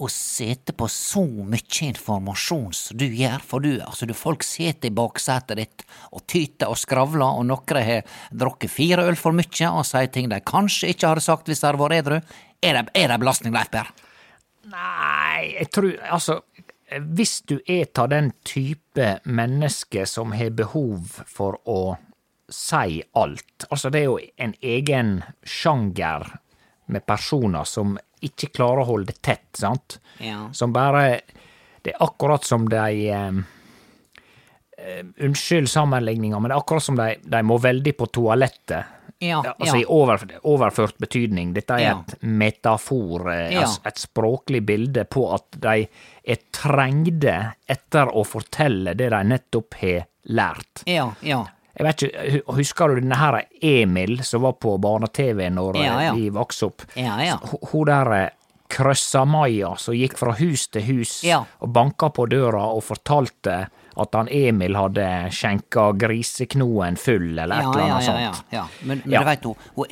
å 0.02 0.08
sitte 0.10 0.74
på 0.74 0.88
så 0.90 1.22
mye 1.22 1.86
informasjon 1.86 2.72
som 2.74 2.98
du 2.98 3.04
gjør? 3.06 3.44
For 3.46 3.64
du, 3.64 3.76
altså, 3.84 4.08
du 4.08 4.14
folk 4.16 4.42
sitter 4.46 4.90
i 4.90 4.94
baksetet 4.96 5.60
ditt 5.60 5.84
og 6.10 6.24
tyter 6.30 6.72
og 6.72 6.80
skravler, 6.80 7.38
og 7.38 7.46
noen 7.50 7.82
har 7.84 8.16
drukket 8.32 8.72
fire 8.72 9.06
øl 9.06 9.20
for 9.20 9.36
mye 9.36 9.70
og 9.70 9.84
sier 9.88 10.10
ting 10.12 10.32
de 10.32 10.40
kanskje 10.44 10.94
ikke 10.94 11.12
hadde 11.12 11.26
sagt 11.28 11.50
hvis 11.50 11.62
de 11.62 11.70
hadde 11.70 11.82
vært 11.84 12.00
edru. 12.00 12.18
Er 12.64 12.80
det, 12.80 12.88
er 12.96 13.12
det 13.12 13.20
belastning, 13.20 13.54
Leif 13.54 13.70
Berr? 13.72 13.92
Nei, 14.72 15.58
jeg 15.58 15.68
tror 15.76 15.90
Altså, 16.08 16.38
hvis 16.94 17.42
du 17.48 17.58
er 17.68 17.88
av 18.00 18.08
den 18.12 18.30
type 18.46 19.08
menneske 19.24 20.06
som 20.08 20.32
har 20.36 20.54
behov 20.56 21.20
for 21.28 21.60
å 21.68 21.96
si 22.48 23.02
alt 23.12 23.66
Altså, 23.70 23.90
det 23.90 24.02
er 24.02 24.04
jo 24.04 24.18
en 24.36 24.54
egen 24.60 25.22
sjanger 25.42 26.26
med 26.92 27.06
personer 27.06 27.64
som 27.64 27.96
ikke 28.24 28.50
klarer 28.56 28.82
å 28.82 28.88
holde 28.92 29.12
det 29.12 29.22
tett, 29.24 29.48
sant? 29.56 29.98
Ja. 30.20 30.48
Som 30.52 30.72
bare 30.72 31.20
Det 31.84 31.94
er 31.94 32.04
akkurat 32.04 32.44
som 32.44 32.68
de 32.68 33.08
eh, 33.08 33.40
Unnskyld 35.24 35.70
sammenligninga, 35.70 36.40
men 36.40 36.50
det 36.50 36.56
er 36.56 36.60
akkurat 36.60 36.84
som 36.84 36.96
de, 36.98 37.14
de 37.22 37.40
må 37.46 37.56
veldig 37.62 37.94
på 37.96 38.08
toalettet. 38.12 38.94
Ja, 39.22 39.54
Altså 39.58 39.76
ja. 39.76 39.82
i 39.82 39.84
over, 39.88 40.24
overført 40.42 40.98
betydning. 40.98 41.52
Dette 41.54 41.76
er 41.78 41.92
et 41.92 42.14
metafor, 42.20 43.28
eh, 43.32 43.54
altså 43.60 43.84
et 43.88 44.00
språklig 44.02 44.64
bilde 44.66 45.04
på 45.08 45.24
at 45.32 45.56
de 45.62 45.86
er 46.34 46.42
trengde 46.52 47.36
etter 47.70 48.10
å 48.10 48.24
fortelle 48.26 48.96
det 48.98 49.08
de 49.14 49.22
nettopp 49.30 49.78
har 49.80 50.08
lært. 50.34 50.84
Ja, 50.90 51.12
ja. 51.24 51.44
Jeg 51.74 51.86
vet 51.88 52.02
ikke, 52.06 52.40
Husker 52.54 52.88
du 52.94 53.00
denne 53.00 53.16
her 53.18 53.40
Emil 53.60 54.20
som 54.22 54.42
var 54.46 54.52
på 54.62 54.76
barne-TV 54.78 55.48
når 55.50 55.76
Ja, 55.82 56.00
ja. 56.02 56.12
eh, 56.12 56.14
vi 56.20 56.28
vokste 56.30 56.66
opp? 56.70 56.82
Ja, 56.94 57.16
ja. 57.24 57.38
Hun 57.72 57.86
der 57.90 58.12
eh, 58.20 58.28
Krøssa-Maja 58.74 59.74
som 59.78 59.94
gikk 59.94 60.16
fra 60.18 60.32
hus 60.38 60.68
til 60.72 60.82
hus 60.86 61.22
Ja. 61.26 61.42
og 61.60 61.72
banka 61.74 62.08
på 62.14 62.26
døra 62.30 62.62
og 62.74 62.82
fortalte 62.86 63.66
at 63.96 64.14
han 64.18 64.26
Emil 64.34 64.74
hadde 64.74 65.04
skjenka 65.30 65.92
griseknoen 65.98 66.96
full, 66.98 67.38
eller 67.38 67.60
et 67.60 67.68
eller 67.68 67.86
ja, 67.86 67.98
sånt. 68.02 68.18
ja, 68.18 68.30
ja, 68.50 68.56
ja. 68.58 68.64
Men, 68.82 69.02
men 69.04 69.20
du 69.20 69.26
veit, 69.28 69.44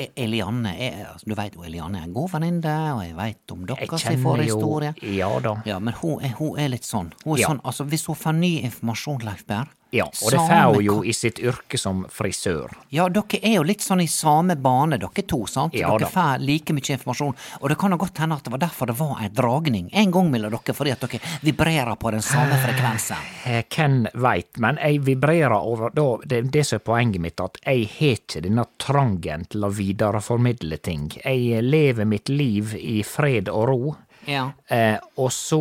E- 0.03 0.09
Elianne 0.25 0.73
er, 0.75 0.97
altså, 1.13 1.29
du 1.31 1.35
vet, 1.39 1.55
hun 1.55 1.69
Elianne 1.69 2.01
er 2.01 2.09
en 2.09 2.15
god 2.17 2.33
venninne, 2.33 2.75
og 2.97 3.05
jeg 3.07 3.15
veit 3.21 3.55
om 3.55 3.63
deres 3.69 4.03
jo 4.09 4.17
forhistorie. 4.25 4.91
Ja 5.15 5.29
da. 5.45 5.55
Ja, 5.71 5.79
men 5.79 5.95
hun 6.01 6.19
er, 6.25 6.35
hun 6.41 6.59
er 6.59 6.73
litt 6.75 6.89
sånn. 6.89 7.13
Hun 7.25 7.39
er 7.39 7.45
sånn, 7.47 7.61
altså 7.63 7.87
Hvis 7.87 8.07
hun 8.11 8.19
får 8.19 8.35
ny 8.41 8.53
informasjon, 8.67 9.23
Leif 9.29 9.47
Berr 9.47 9.71
Ja, 9.93 10.07
og 10.09 10.31
det 10.33 10.39
får 10.41 10.75
hun 10.75 10.85
jo 10.87 10.95
i 11.05 11.13
sitt 11.13 11.37
yrke 11.45 11.77
som 11.79 12.07
frisør. 12.09 12.73
Ja, 12.89 13.11
dere 13.13 13.41
er 13.43 13.59
jo 13.59 13.65
litt 13.69 13.85
sånn 13.85 14.01
i 14.01 14.09
samme 14.09 14.57
bane, 14.57 14.97
dere 14.97 15.25
to, 15.29 15.43
sant? 15.51 15.75
Ja 15.77 15.91
dere 15.93 16.09
får 16.09 16.41
like 16.41 16.73
mye 16.73 16.95
informasjon, 16.97 17.35
og 17.61 17.69
det 17.69 17.77
kan 17.81 17.93
jo 17.93 17.99
godt 18.01 18.23
hende 18.23 18.39
at 18.41 18.47
det 18.47 18.55
var 18.55 18.63
derfor 18.65 18.89
det 18.89 18.97
var 18.97 19.21
ei 19.21 19.29
dragning 19.29 19.91
en 19.93 20.15
gang 20.15 20.31
mellom 20.33 20.55
dere, 20.57 20.77
fordi 20.77 20.95
at 20.95 21.05
dere 21.05 21.21
vibrerer 21.45 21.99
på 22.01 22.13
den 22.15 22.25
samme 22.25 22.57
frekvensen. 22.63 23.29
Eh, 23.45 23.61
Hvem 23.73 24.07
veit, 24.25 24.57
men 24.65 24.81
jeg 24.81 25.03
vibrerer 25.05 25.59
over 25.59 25.93
da, 25.93 26.07
Det 26.25 26.39
er 26.39 26.49
det 26.57 26.65
som 26.67 26.81
er 26.81 26.87
poenget 26.87 27.21
mitt, 27.21 27.41
at 27.41 27.59
jeg 27.65 27.89
har 27.99 28.17
ikke 28.17 28.43
denne 28.47 28.65
trangen 28.81 29.45
til 29.53 29.65
å 29.67 29.73
videreformidle 29.73 30.79
ting. 30.81 31.11
Jeg 31.25 31.63
lever 31.63 32.09
mitt 32.09 32.33
liv 32.33 32.75
i 32.81 33.03
fred 33.05 33.53
og 33.53 33.69
ro. 33.69 33.95
Ja. 34.25 34.53
Eh, 34.69 34.97
og 35.19 35.33
så 35.35 35.61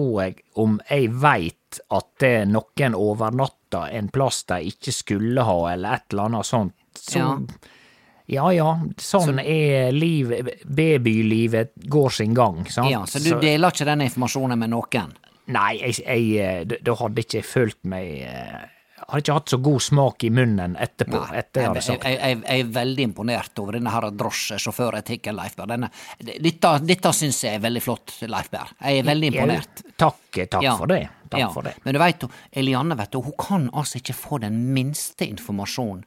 om 0.61 0.79
jeg 0.89 1.09
veit 1.19 1.81
at 1.91 2.07
det 2.19 2.35
noen 2.47 2.95
overnatta 3.71 3.97
en 3.97 4.07
plass 4.09 4.43
de 4.47 4.57
ikke 4.67 4.91
skulle 4.93 5.41
ha, 5.43 5.57
eller 5.73 5.93
et 5.95 6.11
eller 6.13 6.23
annet 6.29 6.45
sånt, 6.45 6.73
så 6.97 7.47
ja 8.31 8.51
ja, 8.53 8.79
sånn 8.97 9.39
er 9.39 9.91
liv, 9.91 10.31
babylivet 10.65 11.71
går 11.89 12.09
sin 12.09 12.33
gang, 12.33 12.65
sant. 12.69 12.89
ja, 12.91 13.03
så 13.05 13.19
du 13.19 13.39
deler 13.41 13.71
ikke 13.71 13.85
den 13.85 14.01
informasjonen 14.01 14.59
med 14.59 14.69
noen? 14.71 15.13
Nei, 15.51 15.77
jeg, 15.81 16.03
jeg, 16.05 16.37
eh, 16.39 16.63
da- 16.65 16.77
da 16.81 16.93
hadde 16.95 17.19
ikke 17.23 17.39
jeg 17.41 17.45
følt 17.45 17.77
meg 17.83 18.21
eh, 19.01 19.05
Hadde 19.11 19.23
ikke 19.25 19.37
hatt 19.39 19.53
så 19.53 19.59
god 19.65 19.81
smak 19.83 20.23
i 20.23 20.31
munnen 20.33 20.75
etterpå, 20.79 21.19
Nei, 21.19 21.39
etter 21.41 21.67
jeg 21.67 21.83
jeg, 21.87 21.99
jeg, 22.05 22.41
jeg, 22.45 22.59
er 22.65 22.71
veldig 22.77 23.07
imponert 23.09 23.61
over 23.63 23.77
denne 23.79 23.93
her 23.93 24.09
drosjesjåføretikken, 24.21 25.35
Leif 25.37 25.57
Berr. 25.59 25.87
Dette, 26.21 26.73
dette 26.85 27.13
syns 27.17 27.43
jeg 27.45 27.59
er 27.59 27.65
veldig 27.65 27.83
flott, 27.83 28.15
Leif 28.29 28.51
Berr. 28.53 28.71
Jeg 28.79 29.01
er 29.01 29.09
veldig 29.09 29.33
imponert. 29.33 29.83
Takk, 29.97 30.21
takk 30.45 30.61
Ja. 30.63 30.77
for 30.77 30.87
det. 30.91 31.03
Ja. 31.31 31.47
Men 31.83 31.95
du 31.95 31.99
veit, 32.01 32.23
Elianne 32.51 32.97
vet 32.99 33.11
du, 33.13 33.21
hun 33.23 33.35
kan 33.39 33.69
altså 33.73 34.01
ikke 34.01 34.15
få 34.17 34.41
den 34.43 34.73
minste 34.75 35.27
informasjon 35.27 36.03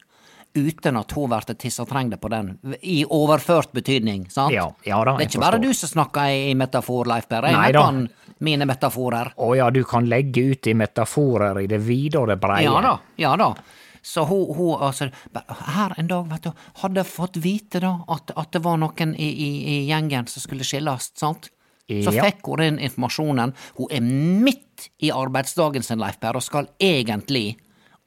uten 0.54 0.96
at 0.96 1.12
hun 1.12 1.28
blir 1.32 1.54
tissetrengd 1.58 2.16
på 2.20 2.30
den, 2.30 2.58
i 2.82 3.04
overført 3.04 3.72
betydning, 3.74 4.28
sant? 4.30 4.54
Ja, 4.54 4.68
ja 4.86 5.00
da, 5.04 5.16
det 5.18 5.24
er 5.24 5.28
ikke 5.28 5.38
ikke 5.38 5.44
bare 5.44 5.62
du 5.62 5.70
som 5.74 5.88
snakker 5.90 6.30
i, 6.30 6.54
metafor, 6.58 7.08
Leif 7.10 7.26
Berr. 7.28 7.48
Jeg 7.50 7.74
kan 7.74 8.04
mine 8.44 8.66
metaforer. 8.68 9.32
Å 9.36 9.48
ja, 9.58 9.70
du 9.74 9.82
kan 9.88 10.06
legge 10.10 10.44
ut 10.52 10.66
i 10.70 10.74
metaforer 10.78 11.62
i 11.64 11.66
det 11.70 11.80
vide 11.82 12.20
og 12.20 12.28
det 12.30 12.38
breie. 12.42 12.66
Ja 12.66 12.80
da, 12.84 12.98
ja 13.20 13.34
da. 13.40 13.54
Så 14.04 14.26
hun, 14.28 14.50
hun 14.54 14.82
altså, 14.84 15.08
her 15.74 15.94
en 15.98 16.08
dag, 16.10 16.26
vet 16.28 16.44
du, 16.44 16.50
hadde 16.82 17.04
fått 17.08 17.38
vite 17.40 17.80
da 17.80 17.94
at, 18.12 18.34
at 18.36 18.52
det 18.52 18.60
var 18.62 18.76
noen 18.82 19.14
i, 19.16 19.28
i, 19.32 19.50
i 19.64 19.76
gjengen 19.88 20.28
som 20.28 20.44
skulle 20.44 20.66
skilles, 20.66 21.10
sant? 21.16 21.48
Så 21.88 22.12
Ja. 22.14 22.24
fikk 22.24 22.46
hun 22.48 22.60
den 22.62 22.78
informasjonen. 22.80 23.52
Hun 23.76 23.90
er 23.92 24.00
midt 24.04 24.88
i 25.04 25.10
arbeidsdagen 25.12 25.82
sin, 25.84 25.98
Leif 26.00 26.16
Per, 26.20 26.36
og 26.36 26.44
skal 26.44 26.68
egentlig 26.80 27.56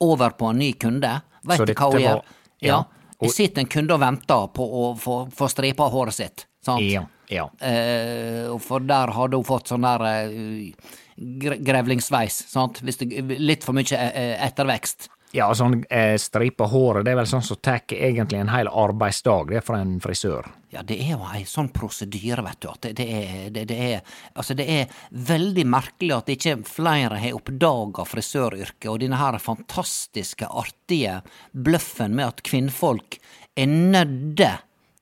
over 0.02 0.34
på 0.38 0.50
en 0.54 0.62
ny 0.62 0.72
kunde. 0.74 1.12
Vet 1.48 1.66
du 1.66 1.74
hva 1.74 1.92
hun 1.92 2.02
gjør? 2.02 2.16
var- 2.22 2.37
Ja. 2.64 2.84
Det 3.20 3.32
sitter 3.34 3.64
en 3.64 3.70
kunde 3.72 3.96
og 3.96 4.02
venter 4.04 4.48
på 4.54 4.66
å 4.66 4.88
få, 5.02 5.18
få 5.34 5.50
stripa 5.50 5.88
håret 5.90 6.14
sitt, 6.14 6.46
sant? 6.66 6.86
Ja, 6.86 7.04
ja. 7.34 7.48
Eh, 7.66 8.52
for 8.62 8.86
der 8.86 9.14
hadde 9.16 9.40
hun 9.40 9.48
fått 9.48 9.72
sånn 9.72 9.88
der 9.88 10.04
uh, 10.30 10.92
grevlingsveis, 11.18 12.44
sant? 12.52 12.84
Det, 12.86 13.10
litt 13.42 13.66
for 13.66 13.78
mye 13.78 13.98
eh, 13.98 14.36
ettervekst. 14.46 15.10
Ja, 15.36 15.50
sånn 15.56 15.82
eh, 15.92 16.16
stripa 16.22 16.70
håret, 16.72 17.04
det 17.04 17.12
er 17.12 17.18
vel 17.20 17.28
sånn 17.28 17.44
som 17.44 17.60
tar 17.60 17.84
egentlig 17.92 18.40
en 18.40 18.52
hel 18.52 18.70
arbeidsdag, 18.72 19.50
det, 19.50 19.60
er 19.60 19.66
for 19.66 19.76
en 19.76 19.98
frisør. 20.00 20.48
Ja, 20.72 20.84
det 20.88 20.98
er 21.04 21.18
jo 21.18 21.26
ei 21.28 21.42
sånn 21.48 21.68
prosedyre, 21.76 22.46
vet 22.46 22.62
du, 22.64 22.68
at 22.72 22.88
det, 22.88 22.94
det, 23.00 23.08
er, 23.12 23.50
det, 23.56 23.66
det 23.68 23.78
er 23.90 24.22
Altså, 24.34 24.56
det 24.56 24.68
er 24.72 24.94
veldig 25.12 25.66
merkelig 25.68 26.16
at 26.16 26.32
ikke 26.32 26.56
flere 26.68 27.20
har 27.20 27.36
oppdaga 27.36 28.08
frisøryrket 28.08 28.88
og 28.92 29.02
denne 29.04 29.20
her 29.20 29.40
fantastiske, 29.44 30.48
artige 30.48 31.20
bløffen 31.52 32.16
med 32.16 32.32
at 32.32 32.42
kvinnfolk 32.48 33.20
er 33.58 33.68
nødde 33.68 34.54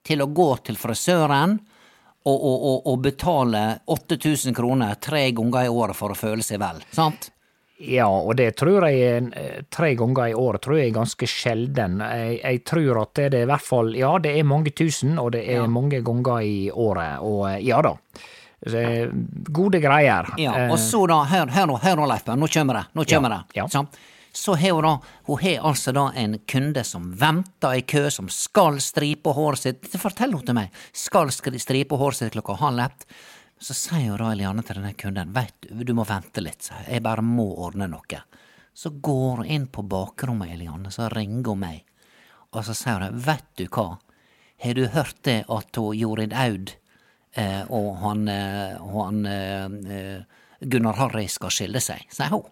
til 0.06 0.26
å 0.26 0.30
gå 0.34 0.50
til 0.66 0.78
frisøren 0.80 1.60
og, 2.26 2.34
og, 2.34 2.56
og, 2.56 2.78
og 2.90 3.00
betale 3.06 3.64
8000 3.94 4.58
kroner 4.58 4.98
tre 5.02 5.28
ganger 5.38 5.68
i 5.68 5.72
året 5.72 5.98
for 5.98 6.14
å 6.14 6.18
føle 6.18 6.46
seg 6.46 6.62
vel, 6.62 6.82
sant? 6.94 7.30
Ja, 7.78 8.08
og 8.08 8.38
det 8.40 8.54
tror 8.56 8.86
jeg 8.88 9.32
eh, 9.36 9.58
tre 9.74 9.90
ganger 10.00 10.30
i 10.32 10.36
året 10.40 10.64
tror 10.64 10.78
jeg 10.80 10.94
er 10.94 10.96
ganske 10.96 11.28
sjelden. 11.28 11.98
Jeg, 12.00 12.38
jeg 12.40 12.62
tror 12.64 13.02
at 13.02 13.14
det 13.20 13.26
er 13.34 13.44
i 13.44 13.50
hvert 13.50 13.66
fall 13.66 13.92
Ja, 14.00 14.14
det 14.24 14.32
er 14.40 14.48
mange 14.48 14.72
tusen, 14.72 15.18
og 15.20 15.34
det 15.36 15.44
er 15.52 15.68
mange 15.68 16.00
ganger 16.06 16.40
i 16.48 16.70
året, 16.72 17.20
og 17.20 17.44
eh, 17.52 17.60
ja 17.68 17.82
da. 17.84 17.92
Så, 18.66 18.80
eh, 18.80 19.12
gode 19.52 19.82
greier. 19.84 20.32
Ja, 20.40 20.56
og 20.72 20.80
så 20.80 21.04
da, 21.12 21.20
hør, 21.28 21.52
hør 21.52 21.68
nå, 21.74 21.78
hør 21.84 22.00
nå, 22.00 22.08
Leif 22.14 22.24
nå 22.32 22.48
kommer 22.48 22.80
det, 22.80 22.86
nå 22.96 23.08
kommer 23.12 23.36
Ja, 23.36 23.42
det. 23.44 23.60
ja. 23.60 23.68
sant? 23.76 24.00
Så 24.36 24.56
har 24.60 24.74
hun 24.76 24.84
da, 24.84 24.96
hun 25.28 25.40
har 25.44 25.68
altså 25.70 25.94
da 25.96 26.10
en 26.20 26.40
kunde 26.48 26.82
som 26.84 27.12
venter 27.20 27.78
i 27.78 27.84
kø, 27.88 28.08
som 28.12 28.28
skal 28.32 28.82
stripe 28.84 29.32
håret 29.32 29.62
sitt, 29.62 29.86
Fortell 30.00 30.34
hun 30.36 30.44
til 30.48 30.58
meg, 30.58 30.74
skal 30.92 31.32
stripe 31.32 31.96
håret 31.96 32.20
sitt 32.20 32.36
klokka 32.36 32.58
halv 32.60 32.88
ett. 32.88 33.06
Så 33.60 33.74
sier 33.74 34.10
jo 34.10 34.18
da 34.20 34.32
Eliane 34.34 34.64
til 34.68 34.76
denne 34.82 34.94
kunden, 35.00 35.32
veit 35.34 35.54
du, 35.64 35.84
du 35.88 35.94
må 35.96 36.04
vente 36.08 36.42
litt, 36.44 36.68
jeg, 36.90 37.02
bare 37.06 37.24
må 37.24 37.46
ordne 37.66 37.88
noe. 37.88 38.20
Så 38.76 38.92
går 39.00 39.38
hun 39.44 39.46
inn 39.48 39.68
på 39.72 39.84
bakrommet, 39.88 40.52
Eliane, 40.58 40.92
så 40.92 41.08
ringer 41.14 41.54
hun 41.54 41.62
meg, 41.64 41.84
og 42.52 42.66
så 42.68 42.76
sier 42.76 43.00
hun, 43.06 43.22
veit 43.24 43.46
du 43.56 43.66
hva, 43.72 43.94
har 44.66 44.74
du 44.78 44.86
hørt 44.92 45.22
det 45.28 45.38
at 45.52 45.80
hun 45.80 45.96
Jorid 45.98 46.34
Aud 46.36 46.74
eh, 47.36 47.64
og 47.72 47.96
han, 48.04 48.28
eh, 48.32 48.76
han 48.92 49.24
eh, 49.26 50.20
Gunnar 50.62 50.96
Harry 51.00 51.26
skal 51.32 51.52
skille 51.52 51.82
seg, 51.84 52.06
sier 52.12 52.32
hun. 52.36 52.46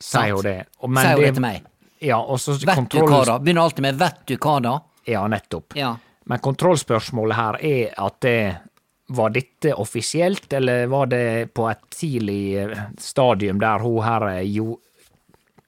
sier 0.00 0.34
hun 0.34 0.42
det. 0.46 0.58
Og- 0.80 0.94
Sier 0.98 1.14
hun 1.14 1.20
det 1.22 1.26
det- 1.26 1.34
til 1.34 1.42
meg. 1.46 1.66
Ja, 2.00 2.16
og 2.18 2.38
så 2.40 2.54
Vet 2.56 2.86
du 2.90 3.00
hva 3.04 3.24
da? 3.28 3.38
Begynner 3.38 3.62
alltid 3.66 3.82
med 3.84 3.98
vet 4.00 4.22
du 4.26 4.36
hva 4.40 4.54
da? 4.64 4.78
Ja, 5.06 5.26
nettopp. 5.28 5.74
Ja. 5.76 5.96
Men 6.24 6.38
kontrollspørsmålet 6.40 7.36
her 7.36 7.58
er 7.60 7.94
at 7.98 8.20
det 8.24 8.36
var 9.10 9.32
dette 9.34 9.74
offisielt, 9.74 10.52
eller 10.52 10.86
var 10.90 11.10
det 11.10 11.50
på 11.54 11.66
et 11.70 11.82
tidlig 11.94 12.42
eh, 12.62 12.86
stadium 12.98 13.60
der 13.62 13.82
hun 13.82 14.00
her 14.06 14.28
jo, 14.46 14.78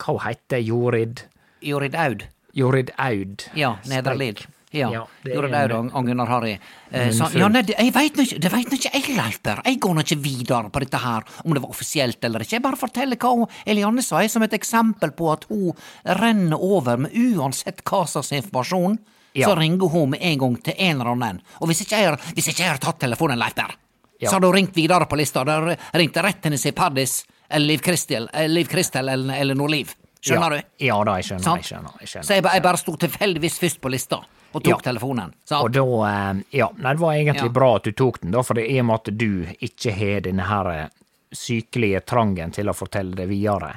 Hva 0.03 0.17
heter 0.29 0.63
Jorid? 0.63 1.25
Jorid 1.63 1.95
Aud. 1.95 2.27
Jorid 2.53 2.91
Aud. 2.99 3.47
Ja, 3.55 3.77
Nedre 3.91 4.15
Lid. 4.19 4.43
Ja, 4.73 4.89
Ja, 4.93 5.03
Jorid 5.29 5.55
Aud 5.55 5.73
og 5.93 6.07
Gunnar 6.07 6.31
Harry. 6.31 6.53
Eh, 6.91 7.11
Men 7.13 7.37
ja, 7.37 7.49
nei, 7.53 7.63
jeg 7.69 7.93
veit 7.93 8.17
ikke, 8.25 8.39
det 8.41 8.53
veit 8.53 8.73
ikke 8.73 8.91
jeg, 8.95 9.17
Leif 9.19 9.41
Jeg 9.45 9.79
går 9.85 9.95
nå 9.95 10.01
ikke 10.01 10.19
videre 10.25 10.71
på 10.73 10.81
dette 10.81 11.01
her, 11.03 11.27
om 11.45 11.53
det 11.53 11.63
var 11.63 11.75
offisielt 11.75 12.25
eller 12.25 12.41
ikke. 12.41 12.57
Jeg 12.57 12.65
bare 12.65 12.81
forteller 12.81 13.21
hva 13.21 13.35
hun, 13.37 13.47
Elianne 13.67 14.03
sa, 14.03 14.23
som 14.29 14.43
et 14.43 14.57
eksempel 14.57 15.13
på 15.13 15.29
at 15.33 15.45
hun 15.51 15.77
renner 16.05 16.57
over 16.57 16.97
med 17.05 17.13
uansett 17.13 17.85
hva 17.85 18.07
slags 18.09 18.33
informasjon. 18.33 18.97
Ja. 19.35 19.49
Så 19.49 19.55
ringer 19.57 19.89
hun 19.89 20.11
med 20.11 20.21
en 20.23 20.39
gang 20.39 20.57
til 20.63 20.75
en 20.77 21.01
eller 21.01 21.11
annen. 21.13 21.41
Og 21.61 21.71
hvis 21.71 21.81
ikke 21.87 22.01
jeg 22.03 22.19
hvis 22.37 22.49
ikke 22.53 22.63
jeg 22.67 22.71
har 22.75 22.79
tatt 22.83 22.99
telefonen, 23.01 23.39
Leif 23.41 23.55
Berr, 23.55 23.75
Ja. 24.21 24.29
så 24.29 24.37
hadde 24.37 24.47
hun 24.47 24.55
ringt 24.55 24.77
videre 24.77 25.07
på 25.07 25.17
lista. 25.17 25.43
Da 25.45 25.77
ringte 25.95 26.23
rett 26.23 26.43
til 26.43 26.53
Nissi 26.53 26.73
Paddis 26.73 27.25
eller 27.51 27.67
Liv 27.67 27.79
Kristel, 27.83 28.29
eller, 28.33 28.49
Liv 28.49 28.69
Kristel 28.71 29.09
eller, 29.09 29.35
eller 29.35 29.55
Nordliv. 29.55 29.95
Skjønner 30.23 30.53
ja. 30.53 30.61
du? 30.61 30.85
Ja 30.87 30.99
da, 31.05 31.17
jeg 31.19 31.25
skjønner. 31.25 31.57
Jeg 31.57 31.65
skjønner, 31.65 31.97
jeg 32.01 32.09
skjønner. 32.09 32.27
Så 32.29 32.35
jeg, 32.37 32.45
jeg 32.55 32.63
bare 32.63 32.79
sto 32.79 32.95
tilfeldigvis 32.97 33.59
først 33.59 33.81
på 33.83 33.91
lista 33.91 34.21
og 34.53 34.61
tok 34.63 34.69
Ja. 34.71 34.79
telefonen. 34.93 35.33
Sant? 35.49 35.65
Og 35.65 35.73
da 35.73 35.83
eh, 36.13 36.43
Ja, 36.61 36.69
nei, 36.77 36.93
det 36.93 37.01
var 37.01 37.15
egentlig 37.15 37.49
Ja. 37.49 37.57
bra 37.59 37.77
at 37.77 37.83
du 37.89 37.93
tok 37.93 38.21
den, 38.21 38.31
da, 38.31 38.43
for 38.43 38.55
det 38.55 38.69
er 38.69 38.77
i 38.77 38.81
og 38.81 38.87
med 38.87 38.95
at 39.01 39.19
du 39.19 39.47
ikke 39.61 39.93
har 39.97 40.21
denne 40.21 40.47
her 40.47 40.71
eh, 40.71 40.89
sykelige 41.33 42.01
trangen 42.07 42.53
til 42.53 42.69
å 42.69 42.75
fortelle 42.77 43.17
det 43.17 43.27
videre. 43.31 43.73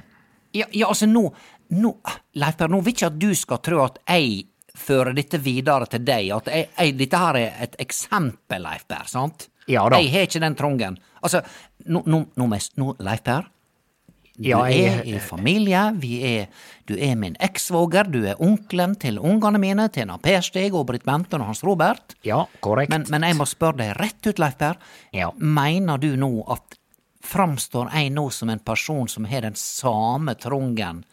Ja, 0.54 0.66
ja 0.72 0.88
altså 0.92 1.08
nå, 1.10 1.34
nå 1.72 1.96
Leif 2.36 2.58
Per, 2.60 2.68
nå 2.72 2.82
vil 2.84 2.94
ikke 2.94 3.08
at 3.10 3.18
du 3.20 3.32
skal 3.36 3.58
tro 3.66 3.82
at 3.86 3.98
jeg 4.06 4.46
fører 4.76 5.14
dette 5.16 5.40
videre 5.42 5.88
til 5.90 6.04
deg, 6.06 6.30
at 6.36 6.46
jeg, 6.52 6.70
jeg, 6.78 6.96
dette 7.00 7.18
her 7.22 7.36
er 7.40 7.58
et 7.66 7.76
eksempel, 7.80 8.62
Leif 8.66 8.86
Per, 8.88 9.06
sant? 9.08 9.48
Ja 9.68 9.88
da. 9.90 9.98
Jeg 9.98 10.12
har 10.14 10.28
ikke 10.28 10.42
den 10.44 10.56
trangen. 10.60 10.98
Altså, 11.26 11.42
nå, 11.90 12.04
s- 12.60 12.72
nå 12.78 12.96
Leif 13.00 13.24
Per, 13.24 13.52
Du 14.38 14.50
Ja, 14.50 14.66
jeg- 14.68 15.00
er 15.00 15.06
i 15.16 15.20
familie, 15.24 15.94
vi 15.96 16.18
er, 16.28 16.48
du 16.86 16.94
er 17.00 17.16
min 17.16 17.38
eksvoger, 17.40 18.04
du 18.12 18.26
er 18.28 18.36
onkelen 18.44 18.98
til 19.00 19.16
ungene 19.18 19.58
mine, 19.58 19.88
til 19.90 20.08
Per 20.22 20.42
Stig 20.42 20.74
og 20.76 20.88
Britt 20.88 21.06
Bente 21.06 21.36
og 21.40 21.46
Hans 21.46 21.64
Robert. 21.64 22.16
Ja, 22.28 22.42
korrekt. 22.60 22.90
Men, 22.92 23.06
men 23.10 23.22
jeg 23.24 23.38
må 23.38 23.46
spørre 23.48 23.78
deg 23.78 23.96
rett 23.96 24.28
ut, 24.28 24.38
Leif 24.44 24.58
Per. 24.58 24.76
Ja. 25.14 25.30
Mener 25.40 25.98
du 25.98 26.18
nå 26.18 26.44
at 26.52 26.76
framstår 27.24 27.94
jeg 27.94 28.12
nå 28.12 28.28
som 28.30 28.50
en 28.50 28.60
person 28.60 29.08
som 29.08 29.24
har 29.26 29.42
den 29.48 29.56
samme 29.56 30.36
trungen 30.36 31.06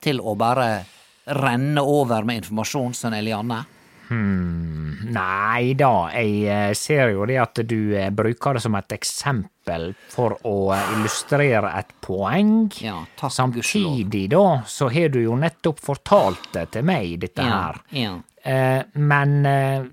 til 0.00 0.20
å 0.20 0.36
bare 0.38 0.84
renne 1.28 1.82
over 1.84 2.24
med 2.24 2.42
informasjon 2.42 2.94
som 2.94 3.12
Elianne? 3.16 3.64
Nei 4.08 5.74
da, 5.78 5.90
jeg 6.14 6.46
eh, 6.48 6.70
ser 6.78 7.12
jo 7.12 7.26
det 7.28 7.36
at 7.42 7.60
du 7.68 7.94
eh, 7.96 8.08
bruker 8.14 8.56
det 8.56 8.62
som 8.64 8.76
et 8.78 8.94
eksempel 8.96 9.90
for 10.12 10.36
å 10.48 10.54
eh, 10.74 10.86
illustrere 10.96 11.70
et 11.78 11.92
poeng. 12.04 12.54
Ja, 12.82 13.02
takk, 13.20 13.32
Samtidig 13.36 14.24
da, 14.32 14.44
så 14.68 14.88
har 14.92 15.12
du 15.14 15.20
jo 15.22 15.36
nettopp 15.38 15.82
fortalt 15.84 16.48
det 16.56 16.66
til 16.76 16.88
meg, 16.88 17.18
dette 17.24 17.44
Ja, 17.44 17.60
her. 17.68 17.82
ja. 17.94 18.14
Eh, 18.48 18.80
men 18.96 19.36
eh, 19.46 19.84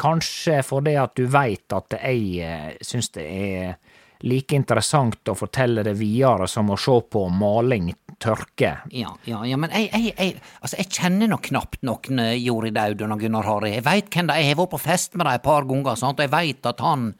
kanskje 0.00 0.60
fordi 0.66 0.96
at 1.00 1.14
du 1.16 1.24
veit 1.30 1.72
at 1.76 1.96
jeg 2.02 2.22
eh, 2.44 2.70
syns 2.84 3.08
det 3.16 3.24
er 3.24 3.76
like 4.24 4.56
interessant 4.56 5.28
å 5.28 5.34
fortelle 5.36 5.82
det 5.84 5.96
videre 5.98 6.46
som 6.48 6.70
å 6.72 6.78
se 6.80 6.94
på 7.12 7.26
maling 7.32 7.90
tørke. 8.22 8.70
Ja, 8.94 9.14
ja, 9.28 9.40
ja, 9.48 9.56
men 9.60 9.72
jeg, 9.74 9.90
jeg, 9.92 10.14
jeg, 10.18 10.42
altså 10.60 10.78
jeg 10.80 10.90
kjenner 10.92 11.30
nok 11.32 11.48
knapt 11.50 11.82
noen 11.86 12.22
Jorid 12.40 12.78
Audun 12.80 13.14
og 13.16 13.24
Gunnar 13.24 13.48
Harry. 13.48 13.74
Jeg 13.76 13.86
veit 13.86 14.10
hvem 14.14 14.30
de 14.30 14.36
er, 14.36 14.44
jeg 14.44 14.54
har 14.54 14.62
vært 14.62 14.74
på 14.76 14.82
fest 14.84 15.18
med 15.18 15.26
dem 15.26 15.34
et 15.34 15.44
par 15.44 15.68
ganger, 15.68 15.98
sant? 16.00 16.18
og 16.18 16.26
jeg 16.26 16.32
veit 16.34 16.70
at 16.70 16.84
han 16.84 17.10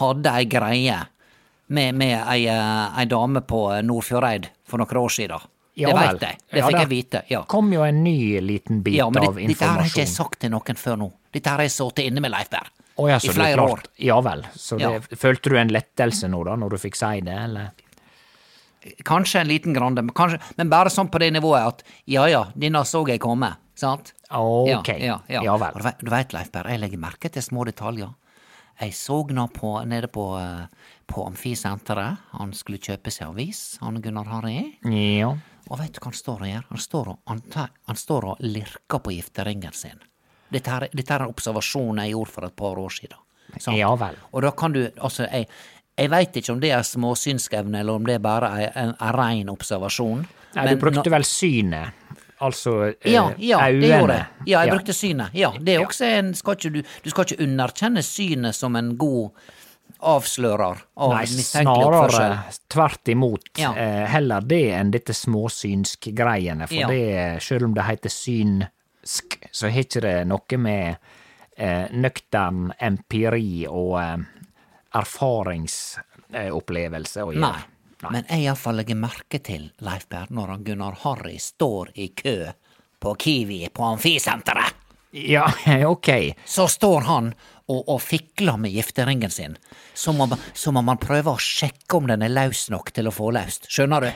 hadde 0.00 0.34
ei 0.40 0.50
greie 0.50 0.98
med, 1.70 1.94
med 1.94 2.16
ei, 2.18 2.44
eh, 2.50 2.98
ei 2.98 3.06
dame 3.10 3.42
på 3.46 3.62
Nordfjordeid 3.86 4.50
for 4.66 4.82
noen 4.82 5.02
år 5.04 5.16
siden. 5.16 5.48
Ja 5.78 5.92
det 5.92 5.96
veit 5.96 6.24
jeg, 6.26 6.38
det 6.50 6.62
fikk 6.66 6.76
jeg 6.80 6.90
vite. 6.90 7.20
ja. 7.30 7.40
kom 7.48 7.70
jo 7.72 7.84
en 7.86 8.02
ny 8.04 8.40
liten 8.42 8.82
bit 8.84 8.98
Ja, 8.98 9.06
men 9.08 9.22
av 9.22 9.38
informasjon. 9.38 9.48
dette 9.54 9.68
har 9.70 9.84
jeg 9.86 9.92
ikke 9.94 10.12
sagt 10.12 10.40
til 10.42 10.50
noen 10.52 10.80
før 10.80 10.98
nå. 11.00 11.08
Dette 11.32 11.54
har 11.54 11.62
jeg 11.62 11.72
sittet 11.72 12.10
inne 12.10 12.20
med 12.24 12.34
Leif 12.34 12.50
Berr. 12.50 12.72
Oh, 13.00 13.06
ja, 13.08 13.16
I 13.16 13.22
det 13.22 13.30
er 13.30 13.36
flere 13.38 13.62
år. 13.64 13.84
Ja 14.02 14.18
vel. 14.20 14.42
Så 14.58 14.76
det, 14.76 15.16
følte 15.16 15.52
du 15.52 15.56
en 15.56 15.70
lettelse 15.72 16.28
nå, 16.28 16.42
da, 16.44 16.56
når 16.60 16.74
du 16.74 16.82
fikk 16.82 16.98
si 16.98 17.22
det, 17.24 17.36
eller? 17.46 17.70
Kanskje 19.04 19.40
en 19.42 19.48
liten 19.50 19.74
grande, 19.76 20.02
men, 20.02 20.14
kanskje, 20.16 20.38
men 20.56 20.70
bare 20.72 20.88
sånn 20.88 21.10
på 21.12 21.18
det 21.20 21.32
nivået 21.34 21.66
at 21.66 21.82
ja 22.08 22.24
ja, 22.30 22.46
denne 22.56 22.80
så 22.88 23.02
jeg 23.08 23.20
komme, 23.20 23.52
sant? 23.76 24.14
Ok. 24.30 24.88
Ja, 24.88 24.96
ja, 24.96 25.18
ja. 25.28 25.42
Ja 25.44 25.56
vel. 25.60 25.74
Og 25.74 25.82
du 25.82 25.84
vet- 25.84 25.98
Du 26.04 26.10
veit, 26.10 26.32
Leif 26.32 26.50
Berr, 26.52 26.68
jeg 26.70 26.80
legger 26.80 26.98
merke 26.98 27.28
til 27.30 27.42
små 27.42 27.64
detaljer. 27.66 28.14
Jeg 28.80 28.92
så 28.96 29.18
nå 29.28 29.46
på, 29.52 29.74
nede 29.84 30.08
på, 30.08 30.24
eh, 30.40 30.66
på 31.06 31.26
Amfisenteret, 31.26 32.16
han 32.32 32.52
skulle 32.56 32.78
kjøpe 32.78 33.10
seg 33.12 33.28
avis, 33.28 33.76
han 33.82 34.00
Gunnar 34.00 34.24
Harry. 34.26 34.78
Ja. 34.84 35.34
Og 35.68 35.78
veit 35.78 35.92
du 35.92 36.00
hva 36.00 36.04
han 36.08 36.16
står 36.16 36.40
og 36.40 36.48
gjør? 36.48 36.64
Han 36.70 36.78
står 36.78 37.08
og, 37.08 37.18
han, 37.28 37.42
han 37.86 37.96
står 37.96 38.24
og 38.24 38.36
lirker 38.40 38.98
på 39.04 39.12
gifteringen 39.12 39.74
sin. 39.74 40.00
Dette, 40.50 40.70
her, 40.70 40.88
dette 40.92 41.10
er 41.14 41.20
en 41.26 41.28
observasjon 41.34 42.00
jeg 42.00 42.14
gjorde 42.14 42.30
for 42.32 42.44
et 42.48 42.56
par 42.56 42.78
år 42.80 42.88
siden. 42.90 43.18
sant? 43.58 43.76
Ja 43.76 43.92
vel. 43.94 44.16
Og 44.32 44.42
da 44.42 44.50
kan 44.52 44.72
du, 44.72 44.88
altså, 44.98 45.28
jeg, 45.30 45.46
jeg 46.00 46.10
veit 46.10 46.36
ikke 46.40 46.52
om 46.56 46.60
det 46.62 46.70
er 46.72 46.82
småsynsevne, 46.82 47.80
eller 47.84 48.00
om 48.00 48.06
det 48.08 48.18
bare 48.24 48.50
er 48.64 48.72
en, 48.74 48.94
en 49.00 49.14
rein 49.16 49.48
observasjon. 49.52 50.26
Nei, 50.56 50.64
Men 50.64 50.74
du 50.76 50.80
brukte 50.82 51.04
nå- 51.06 51.14
vel 51.14 51.24
synet, 51.28 51.92
altså 52.40 52.72
øynene? 52.88 53.12
ja, 53.12 53.24
ja, 53.38 53.58
det 53.70 53.88
gjorde 53.92 54.16
jeg. 54.16 54.26
Ja, 54.48 54.64
jeg 54.64 54.70
brukte 54.74 54.92
synet. 54.96 55.34
Ja, 55.36 55.52
det 55.60 55.74
er 55.76 55.84
også 55.86 56.08
en 56.18 56.34
skal 56.34 56.56
ikke, 56.56 56.72
du, 56.74 56.82
du 57.04 57.10
skal 57.12 57.24
ikke 57.28 57.42
underkjenne 57.44 58.02
synet 58.02 58.54
som 58.58 58.76
en 58.80 58.94
god 58.98 59.30
avslører 60.00 60.78
av 60.96 61.12
Nei, 61.12 61.24
mistenkelig 61.28 61.86
oppførsel. 61.86 62.16
snarere 62.16 62.58
tvert 62.72 63.08
imot. 63.12 63.50
Ja. 63.60 63.72
Eh, 63.76 64.04
heller 64.08 64.40
det 64.48 64.62
enn 64.78 64.90
dette 64.94 65.12
småsynsk-greiene. 65.12 66.66
For 66.70 66.74
Ja. 66.80 66.88
det, 66.88 67.42
selv 67.42 67.64
om 67.68 67.74
det 67.74 67.84
heter 67.84 68.08
synsk, 68.10 69.38
så 69.52 69.68
har 69.70 69.80
ikke 69.84 70.00
det 70.00 70.26
noe 70.30 70.58
med 70.58 70.96
eh, 71.56 71.86
nøktern 71.92 72.72
empiri 72.80 73.66
og 73.68 74.00
eh, 74.00 74.16
erfaringsopplevelse 74.96 77.24
å 77.24 77.32
gjøre. 77.34 77.46
Nei. 77.46 77.62
Men 78.08 78.24
jeg 78.24 78.40
iallfall 78.46 78.76
legger 78.80 78.96
merke 78.96 79.38
til, 79.44 79.66
Leif 79.84 80.08
Berr, 80.08 80.30
når 80.32 80.46
han 80.54 80.64
Gunnar 80.64 80.96
Harry 81.02 81.36
står 81.42 81.90
i 82.00 82.08
kø 82.16 82.38
på 83.00 83.14
Kiwi 83.20 83.68
på 83.74 83.84
Amfisenteret. 83.84 84.80
Ja, 85.10 85.52
ok. 85.86 86.08
Så 86.44 86.68
står 86.70 87.00
han 87.00 87.32
og, 87.66 87.88
og 87.88 88.00
fikler 88.02 88.56
med 88.60 88.72
gifteringen 88.72 89.30
sin, 89.30 89.56
som 89.94 90.20
om, 90.20 90.34
som 90.54 90.80
om 90.80 90.88
han 90.88 91.02
prøver 91.02 91.34
å 91.34 91.42
sjekke 91.42 91.98
om 91.98 92.08
den 92.10 92.24
er 92.24 92.32
løs 92.32 92.68
nok 92.72 92.92
til 92.96 93.10
å 93.10 93.14
få 93.14 93.32
løst. 93.36 93.68
Skjønner 93.70 94.06
du? 94.06 94.10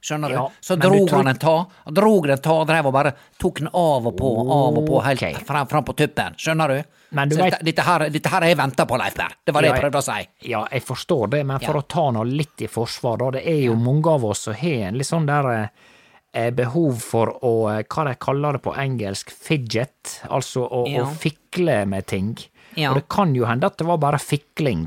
Skjønner 0.00 0.32
Ja, 0.32 0.42
du? 0.48 0.56
Så 0.64 0.76
drog 0.80 1.08
du 1.08 1.14
han 1.14 1.28
en 1.28 1.36
ta, 1.36 1.66
drog 1.92 2.26
den 2.26 2.38
ta, 2.40 2.54
drev 2.64 2.86
og 2.88 2.92
bare 2.96 3.12
tok 3.38 3.58
den 3.58 3.68
av 3.68 4.06
og 4.08 4.16
på, 4.16 4.30
av 4.50 4.78
og 4.80 4.86
på, 4.88 5.00
helt 5.04 5.20
okay. 5.22 5.34
fram, 5.44 5.66
fram 5.68 5.84
på 5.84 5.92
tuppen. 5.98 6.38
Skjønner 6.40 6.68
du? 6.72 6.82
Men 7.10 7.28
du 7.28 7.36
vet- 7.36 7.58
dette, 7.66 7.82
her, 7.84 8.06
dette 8.08 8.28
her 8.32 8.40
har 8.40 8.48
jeg 8.48 8.56
venta 8.56 8.86
på, 8.86 8.96
Leif 8.96 9.14
Berr. 9.18 9.34
Det 9.44 9.52
var 9.52 9.62
det 9.62 9.68
Ja, 9.68 9.74
jeg 9.74 9.82
prøvde 9.84 9.98
å 10.00 10.06
si. 10.06 10.28
Ja, 10.48 10.62
jeg 10.72 10.82
forstår 10.86 11.30
det, 11.34 11.44
men 11.46 11.58
for 11.60 11.74
Ja. 11.74 11.80
å 11.82 11.86
ta 11.86 12.10
nå 12.10 12.24
litt 12.24 12.62
i 12.62 12.68
forsvar, 12.70 13.18
da. 13.18 13.30
Det 13.36 13.42
er 13.46 13.60
jo 13.66 13.74
mange 13.76 14.06
av 14.14 14.24
oss 14.24 14.46
som 14.48 14.54
har 14.54 14.88
en 14.88 14.96
litt 14.96 15.06
sånn 15.10 15.26
der 15.26 15.70
eh, 16.32 16.50
behov 16.54 17.00
for 17.02 17.32
å, 17.44 17.52
eh, 17.76 17.82
hva 17.82 18.04
de 18.06 18.14
kaller 18.14 18.52
det 18.56 18.62
på 18.62 18.74
engelsk, 18.78 19.30
fidget. 19.34 20.20
Altså 20.30 20.62
å, 20.64 20.84
å 20.86 21.06
fikle 21.18 21.84
med 21.90 22.06
ting. 22.06 22.36
Og 22.78 22.94
det 22.94 23.08
kan 23.10 23.34
jo 23.34 23.44
hende 23.44 23.66
at 23.66 23.76
det 23.76 23.84
var 23.88 23.98
bare 23.98 24.18
fikling. 24.22 24.86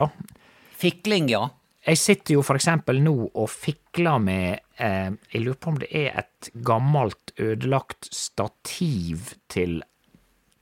Ja. 0.00 0.08
Fikling, 0.78 1.28
ja. 1.28 1.48
Jeg 1.84 1.98
sitter 1.98 2.34
jo 2.36 2.42
for 2.46 2.54
eksempel 2.58 3.00
nå 3.02 3.12
og 3.34 3.48
fikler 3.50 4.20
med 4.22 4.60
eh, 4.78 5.10
Jeg 5.32 5.42
lurer 5.42 5.58
på 5.58 5.72
om 5.72 5.78
det 5.82 5.88
er 5.90 6.12
et 6.22 6.50
gammelt, 6.64 7.32
ødelagt 7.42 8.06
stativ 8.14 9.32
til 9.50 9.80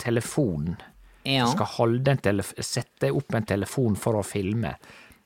telefon. 0.00 0.76
Ja. 1.24 1.44
Jeg 1.44 1.48
skal 1.54 1.68
holde 1.76 2.14
en 2.16 2.42
sette 2.64 3.10
opp 3.12 3.34
en 3.36 3.44
telefon 3.48 3.96
for 4.00 4.16
å 4.20 4.24
filme. 4.24 4.74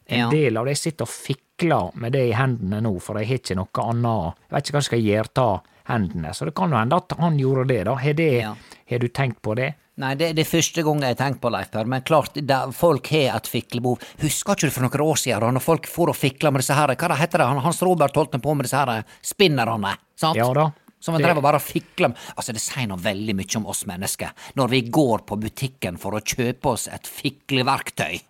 En 0.06 0.18
Ja. 0.18 0.30
del 0.30 0.56
av 0.56 0.64
det 0.66 0.74
jeg 0.74 0.82
sitter 0.92 1.06
og 1.06 1.08
fikler 1.14 1.94
med 1.94 2.12
det 2.12 2.28
i 2.28 2.34
hendene 2.36 2.80
nå, 2.82 3.00
for 3.00 3.16
jeg 3.18 3.28
har 3.28 3.38
ikke 3.38 3.56
noe 3.56 3.84
annet 3.88 4.34
Jeg 4.50 4.50
vet 4.50 4.64
ikke 4.66 4.74
hva 4.74 4.82
jeg 4.82 4.90
skal 4.90 5.04
gjøre 5.06 5.38
av 5.44 5.60
hendene, 5.86 6.34
så 6.34 6.44
det 6.44 6.54
kan 6.54 6.70
jo 6.70 6.76
hende 6.76 6.96
at 6.96 7.12
han 7.18 7.38
gjorde 7.38 7.68
det, 7.68 7.84
da. 7.84 7.94
Har, 7.94 8.12
det, 8.14 8.32
Ja. 8.40 8.54
har 8.90 8.98
du 8.98 9.08
tenkt 9.08 9.40
på 9.42 9.54
det? 9.54 9.74
Nei, 9.96 10.14
det 10.18 10.30
er 10.32 10.34
det 10.34 10.46
første 10.50 10.82
gang 10.82 11.00
jeg 11.04 11.14
har 11.14 11.18
tenkt 11.20 11.38
på 11.40 11.50
Leif 11.54 11.68
Per, 11.70 11.84
men 11.86 12.02
klart, 12.02 12.34
da, 12.42 12.64
folk 12.74 13.06
har 13.14 13.36
et 13.36 13.46
fiklebehov. 13.46 14.00
Husker 14.24 14.56
ikke 14.56 14.66
du 14.66 14.74
for 14.74 14.82
noen 14.88 15.04
år 15.04 15.20
siden, 15.22 15.40
da 15.44 15.50
når 15.54 15.62
folk 15.62 15.86
for 15.86 16.10
og 16.10 16.16
fikla 16.18 16.50
med 16.50 16.64
disse 16.64 16.74
her, 16.74 16.90
hva 16.96 17.08
det 17.12 17.18
heter 17.20 17.38
det, 17.38 17.46
Han- 17.46 17.62
Hans 17.62 17.82
Robert 17.86 18.14
holdt 18.18 18.34
på 18.42 18.54
med 18.58 18.66
disse 18.66 18.74
her 18.80 19.04
spinnerne, 19.22 19.94
sant? 20.18 20.36
Ja 20.36 20.48
da. 20.52 20.72
Som 21.04 21.14
han 21.14 21.22
drev 21.22 21.36
og 21.36 21.42
bare 21.44 21.60
fikla 21.60 22.08
med. 22.08 22.16
Altså, 22.34 22.52
det 22.56 22.62
sier 22.64 22.86
nå 22.88 22.96
veldig 22.96 23.34
mye 23.36 23.56
om 23.60 23.66
oss 23.68 23.84
mennesker, 23.86 24.30
når 24.56 24.68
vi 24.72 24.80
går 24.88 25.18
på 25.28 25.36
butikken 25.38 25.98
for 26.00 26.12
å 26.16 26.22
kjøpe 26.24 26.64
oss 26.72 26.88
et 26.88 27.04
fikleverktøy. 27.06 28.20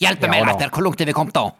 Hjelpe 0.00 0.26
Ja 0.26 0.30
meg. 0.32 0.46
Leif 0.48 0.58
Per, 0.58 0.70
hvor 0.70 0.82
langt 0.88 1.00
er 1.00 1.06
vi 1.06 1.12
kommet 1.12 1.34
da? 1.36 1.50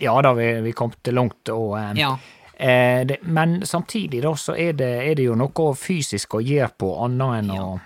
Ja 0.00 0.14
da, 0.22 0.32
vi, 0.32 0.46
vi 0.64 0.72
kom 0.72 0.92
til 1.02 1.14
langt, 1.18 1.48
og 1.52 1.76
eh, 1.76 1.92
Ja. 2.00 2.16
eh, 2.56 3.04
det, 3.04 3.18
Men 3.26 3.60
samtidig, 3.66 4.22
da, 4.22 4.32
så 4.34 4.56
er 4.56 4.72
det, 4.72 4.92
er 5.10 5.14
det 5.18 5.24
jo 5.26 5.34
noe 5.34 5.74
fysisk 5.76 6.38
å 6.38 6.40
gjøre 6.42 6.70
på, 6.78 6.94
annet 7.04 7.42
enn 7.42 7.50
å 7.58 7.80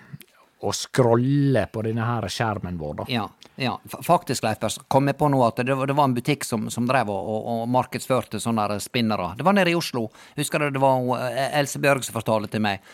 å 0.61 0.73
scrolle 0.73 1.67
på 1.73 1.83
denne 1.85 2.05
her 2.07 2.27
skjermen 2.33 2.79
vår, 2.81 2.95
da. 3.03 3.05
Ja, 3.13 3.27
ja. 3.61 3.75
Faktisk, 4.03 4.45
Leif 4.45 4.79
kom 4.89 5.11
jeg 5.11 5.19
på 5.21 5.29
nå 5.29 5.43
at 5.45 5.61
det 5.61 5.75
var, 5.77 5.89
det 5.89 5.97
var 5.97 6.09
en 6.09 6.17
butikk 6.17 6.47
som, 6.49 6.71
som 6.73 6.87
drev 6.89 7.11
og, 7.13 7.29
og, 7.33 7.51
og 7.53 7.69
markedsførte 7.75 8.41
sånne 8.41 8.79
spinnere. 8.81 9.35
Det 9.37 9.45
var 9.45 9.57
nede 9.57 9.75
i 9.75 9.77
Oslo. 9.77 10.07
Husker 10.37 10.65
du 10.65 10.71
det 10.79 10.83
var 10.83 11.05
eh, 11.29 11.59
Else 11.61 11.81
Bjørg 11.83 12.07
som 12.07 12.17
fortalte 12.17 12.55
til 12.57 12.65
meg. 12.65 12.85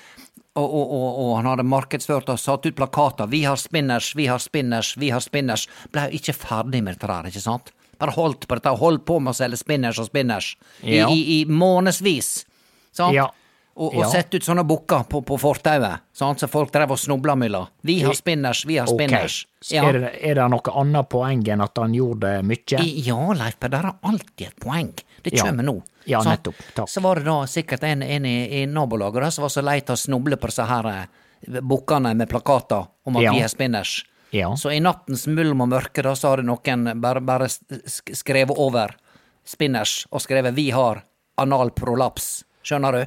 Og, 0.58 0.68
og, 0.68 1.30
han 1.38 1.46
hadde 1.48 1.64
markedsført 1.64 2.28
og 2.28 2.40
satt 2.40 2.66
ut 2.66 2.76
plakater. 2.76 3.26
'Vi 3.26 3.44
har 3.44 3.56
spinners, 3.56 4.10
vi 4.16 4.26
har 4.28 4.38
spinners, 4.38 4.96
vi 5.00 5.08
har 5.10 5.20
spinners'. 5.24 5.68
Blei 5.92 6.10
ikke 6.18 6.34
ferdig 6.36 6.82
med 6.82 6.98
dette 6.98 7.08
der, 7.08 7.30
ikke 7.30 7.40
sant? 7.40 7.72
Bare 7.98 8.12
holdt 8.12 8.44
på 8.48 8.58
dette, 8.58 8.68
holdt 8.76 9.06
på 9.08 9.16
med 9.22 9.32
å 9.32 9.38
selge 9.38 9.56
spinners 9.56 10.00
og 10.02 10.10
spinners 10.10 10.56
i, 10.82 10.98
Ja. 10.98 11.08
i, 11.08 11.40
i 11.40 11.44
månedsvis. 11.48 12.44
Sant? 12.92 13.14
Ja. 13.16 13.30
Og, 13.74 13.94
og 13.94 14.00
Ja. 14.02 14.08
sette 14.10 14.36
ut 14.36 14.44
sånne 14.44 14.66
bukker 14.68 15.06
på, 15.08 15.22
på 15.24 15.38
fortauet, 15.40 16.00
sånn 16.12 16.36
så 16.36 16.46
folk 16.48 16.70
drev 16.72 16.90
og 16.92 16.98
snubla 16.98 17.32
mellom. 17.36 17.66
'Vi 17.82 18.00
har 18.04 18.12
spinners, 18.14 18.66
vi 18.66 18.76
har 18.76 18.86
spinners. 18.86 19.46
Okay. 19.64 19.76
Ja. 19.76 19.88
Er, 19.88 19.92
det, 19.98 20.10
er 20.22 20.34
det 20.34 20.48
noe 20.50 20.74
annet 20.76 21.08
poeng 21.08 21.40
enn 21.48 21.60
at 21.64 21.78
han 21.78 21.94
gjorde 21.94 22.42
mye? 22.44 22.82
Ja, 23.06 23.32
Leif 23.32 23.56
Per, 23.58 23.68
der 23.72 23.86
er 23.88 23.94
alltid 24.02 24.46
et 24.46 24.60
poeng. 24.60 24.92
Det 25.22 25.32
Ja. 25.32 25.44
kommer 25.46 25.62
nå. 25.64 25.82
Ja, 26.04 26.20
så, 26.20 26.30
nettopp. 26.36 26.54
Takk. 26.74 26.88
Så 26.88 27.00
var 27.00 27.14
det 27.16 27.24
da 27.24 27.46
sikkert 27.46 27.82
en, 27.84 28.02
en 28.02 28.26
i, 28.26 28.62
i 28.62 28.66
nabolaget 28.66 29.22
da, 29.22 29.30
som 29.30 29.42
var 29.42 29.48
så 29.48 29.62
lei 29.62 29.78
av 29.80 29.94
å 29.94 29.96
snuble 29.96 30.36
på 30.36 30.46
disse 30.50 30.64
her 30.66 30.86
eh, 30.86 31.06
bukkene 31.62 32.14
med 32.14 32.28
plakater 32.28 32.86
om 33.06 33.16
at 33.16 33.22
Ja. 33.22 33.32
vi 33.32 33.40
er 33.40 33.48
spinners. 33.48 34.04
Ja. 34.32 34.54
Så 34.56 34.70
i 34.72 34.80
nattens 34.80 35.26
mulm 35.26 35.60
og 35.62 35.68
mørke 35.68 36.02
da, 36.02 36.12
så 36.14 36.28
hadde 36.36 36.42
noen 36.44 37.00
bare, 37.00 37.20
bare 37.20 37.48
skrevet 37.48 38.56
over 38.58 38.94
spinners 39.44 40.06
og 40.12 40.20
skrevet 40.20 40.52
'Vi 40.54 40.70
har 40.72 41.02
analprolaps'. 41.38 42.44
Skjønner 42.64 42.92
du? 42.92 43.06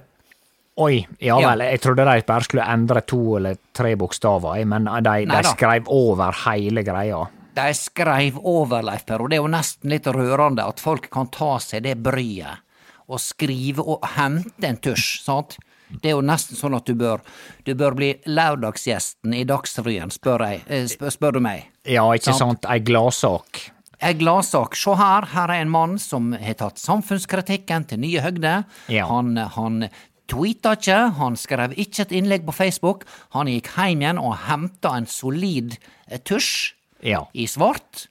Oi, 0.78 1.06
ja 1.24 1.38
Ja. 1.40 1.50
vel, 1.54 1.60
jeg 1.70 1.82
trodde 1.82 2.04
de 2.06 2.22
bare 2.28 2.44
skulle 2.44 2.66
endre 2.68 3.02
to 3.08 3.38
eller 3.38 3.56
tre 3.74 3.96
bokstaver, 3.96 4.66
men 4.66 4.86
de, 5.04 5.14
de 5.26 5.44
skrev 5.48 5.88
over 5.88 6.36
hele 6.46 6.84
greia. 6.84 7.22
De 7.56 7.70
skrev 7.74 8.36
over, 8.44 8.82
Leif 8.84 9.06
Per, 9.08 9.22
og 9.24 9.30
det 9.32 9.38
er 9.38 9.44
jo 9.46 9.48
nesten 9.54 9.90
litt 9.94 10.06
rørende 10.12 10.66
at 10.68 10.82
folk 10.84 11.08
kan 11.10 11.30
ta 11.32 11.54
seg 11.64 11.84
det 11.88 11.96
bryet 12.04 12.60
og 13.08 13.20
skrive 13.22 13.80
og 13.86 14.04
hente 14.18 14.66
en 14.68 14.78
tusj, 14.82 15.22
sant? 15.24 15.56
Det 16.02 16.10
er 16.10 16.16
jo 16.18 16.22
nesten 16.26 16.58
sånn 16.58 16.74
at 16.76 16.88
du 16.90 16.96
bør, 16.98 17.22
du 17.64 17.72
bør 17.78 17.94
bli 17.96 18.08
lørdagsgjesten 18.26 19.36
i 19.38 19.44
Dagsrevyen, 19.48 20.12
spør, 20.12 20.42
eh, 20.68 20.88
spør, 20.90 21.14
spør 21.14 21.32
du 21.38 21.40
meg. 21.46 21.68
Ja, 21.86 22.04
ikke 22.18 22.34
Sant. 22.34 22.40
sant, 22.42 22.66
ei 22.74 22.80
gladsak. 22.82 23.62
Ei 24.02 24.14
gladsak. 24.18 24.76
Se 24.76 24.96
her, 24.98 25.28
her 25.32 25.54
er 25.54 25.62
en 25.62 25.70
mann 25.72 25.96
som 26.02 26.34
har 26.34 26.58
tatt 26.60 26.82
samfunnskritikken 26.82 27.86
til 27.88 28.02
nye 28.02 28.20
høgder. 28.26 28.66
Ja. 28.92 29.06
Han, 29.08 29.38
han 29.38 29.88
tweeta 30.32 30.74
ikke, 30.78 30.98
han 31.20 31.36
skrev 31.40 31.76
ikke 31.78 32.02
et 32.08 32.12
innlegg 32.18 32.46
på 32.48 32.56
Facebook. 32.56 33.06
Han 33.36 33.48
gikk 33.52 33.72
hjem 33.78 34.02
igjen 34.04 34.22
og 34.22 34.36
henta 34.48 34.96
en 34.98 35.08
solid 35.10 35.78
eh, 36.10 36.20
tusj 36.20 36.74
Ja. 37.06 37.26
i 37.34 37.46
svart. 37.46 38.08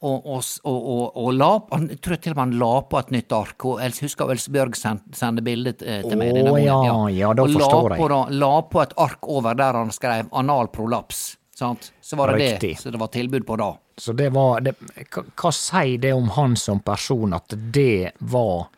Og, 0.00 0.24
og, 0.24 0.44
og, 0.64 1.16
og, 1.16 1.26
la 1.36 1.48
han, 1.74 1.90
Jeg 1.92 1.98
tror 2.00 2.16
til 2.16 2.32
og 2.32 2.38
med 2.38 2.44
han 2.46 2.54
la 2.62 2.70
på 2.88 2.98
et 3.02 3.10
nytt 3.12 3.34
ark. 3.36 3.66
Og 3.68 3.82
jeg 3.82 3.92
husker 4.06 4.30
Else 4.32 4.52
Bjørg 4.54 4.78
send, 4.78 5.02
sendte 5.12 5.44
bilde 5.44 5.74
eh, 5.84 6.00
til 6.06 6.16
meg. 6.16 6.32
Å, 6.40 6.54
ja, 6.56 6.78
ja, 7.12 7.34
da 7.36 7.44
forstår 7.44 7.96
jeg. 7.96 8.00
på, 8.00 8.22
la 8.40 8.54
på 8.70 8.80
et 8.80 8.96
ark 8.96 9.28
over 9.28 9.58
der 9.60 9.76
han 9.76 9.92
skrev 9.92 10.30
'anal 10.32 10.72
prolaps'. 10.72 11.36
Sant? 11.52 11.92
Så 12.00 12.16
var 12.16 12.32
det 12.32 12.54
Riktig. 12.54 12.70
det 12.76 12.80
så 12.80 12.90
det 12.90 12.98
var 13.00 13.08
tilbud 13.12 13.44
på 13.44 13.56
da. 13.60 13.74
Så 13.98 14.14
det 14.16 14.30
var 14.32 14.62
det, 14.64 14.72
hva, 15.12 15.22
hva 15.36 15.50
sier 15.52 15.98
det 16.00 16.14
om 16.16 16.30
han 16.32 16.56
som 16.56 16.80
person, 16.80 17.34
at 17.36 17.52
det 17.52 18.12
var 18.20 18.70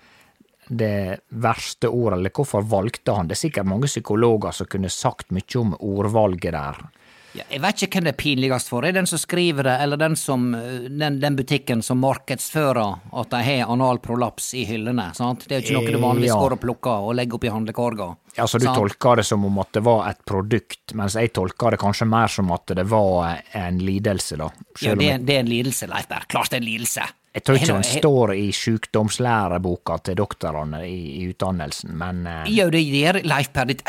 det 0.72 1.20
verste 1.28 1.88
ordet, 1.92 2.18
eller 2.18 2.30
hvorfor 2.34 2.64
valgte 2.64 3.14
han 3.16 3.28
det? 3.28 3.36
er 3.36 3.42
Sikkert 3.46 3.68
mange 3.68 3.90
psykologer 3.90 4.54
som 4.56 4.66
kunne 4.72 4.90
sagt 4.92 5.30
mye 5.34 5.60
om 5.60 5.74
ordvalget 5.78 6.52
der. 6.56 6.82
Ja, 7.32 7.46
jeg 7.48 7.62
vet 7.64 7.82
ikke 7.86 7.96
hvem 7.96 8.04
det 8.04 8.12
er 8.12 8.20
pinligst 8.20 8.68
for. 8.68 8.84
Er 8.84 8.92
det 8.92 9.00
den 9.00 9.06
som 9.08 9.20
skriver 9.20 9.64
det, 9.64 9.76
eller 9.80 9.96
den, 9.96 10.16
som, 10.20 10.50
eh, 10.54 10.88
den, 10.92 11.16
den 11.20 11.36
butikken 11.38 11.80
som 11.82 12.02
markedsfører 12.04 12.98
at 13.22 13.30
de 13.32 13.40
har 13.46 13.70
analprolaps 13.72 14.50
i 14.60 14.66
hyllene? 14.68 15.14
sant? 15.16 15.46
Det 15.48 15.56
er 15.56 15.62
jo 15.62 15.80
ikke 15.80 15.94
noe 15.94 15.96
du 15.96 16.04
vanligvis 16.04 16.34
Ja. 16.34 16.40
går 16.42 16.52
og 16.58 16.60
plukker 16.60 17.08
og 17.08 17.14
legger 17.16 17.38
opp 17.40 17.44
i 17.48 17.52
handlekorga. 17.54 18.10
Altså, 18.38 18.58
du 18.58 18.64
sant? 18.64 18.78
tolker 18.78 19.16
det 19.20 19.24
som 19.28 19.44
om 19.44 19.58
at 19.60 19.72
det 19.76 19.82
var 19.84 20.06
et 20.08 20.20
produkt, 20.24 20.94
mens 20.94 21.14
jeg 21.20 21.32
tolker 21.36 21.70
det 21.74 21.80
kanskje 21.82 22.06
mer 22.08 22.28
som 22.32 22.50
at 22.54 22.66
det 22.78 22.86
var 22.88 23.42
en 23.52 23.78
lidelse, 23.78 24.36
da. 24.40 24.46
Ja, 24.48 24.76
Selv 24.78 24.90
ja, 24.90 24.94
det, 25.02 25.10
er- 25.14 25.26
det 25.26 25.34
er 25.36 25.40
en 25.40 25.50
lidelse, 25.52 25.86
Leif 25.90 26.08
Berr. 26.08 26.24
Klart 26.32 26.50
det 26.50 26.56
er 26.56 26.62
en 26.62 26.68
lidelse. 26.70 27.02
jeg 27.34 27.44
tror 27.44 27.56
ikke 27.56 27.72
han 27.72 27.84
står 27.84 28.32
i 28.36 28.46
sjukdomslæreboka 28.52 29.98
til 30.04 30.16
doktorene 30.18 30.82
i, 30.88 31.22
i 31.22 31.28
utdannelsen, 31.32 31.94
men 31.98 32.26
uh... 32.26 32.42
Jo, 32.50 32.68
det 32.72 32.82
gjør 32.84 33.20
Leif 33.24 33.52
Per. 33.52 33.64
det- 33.64 33.82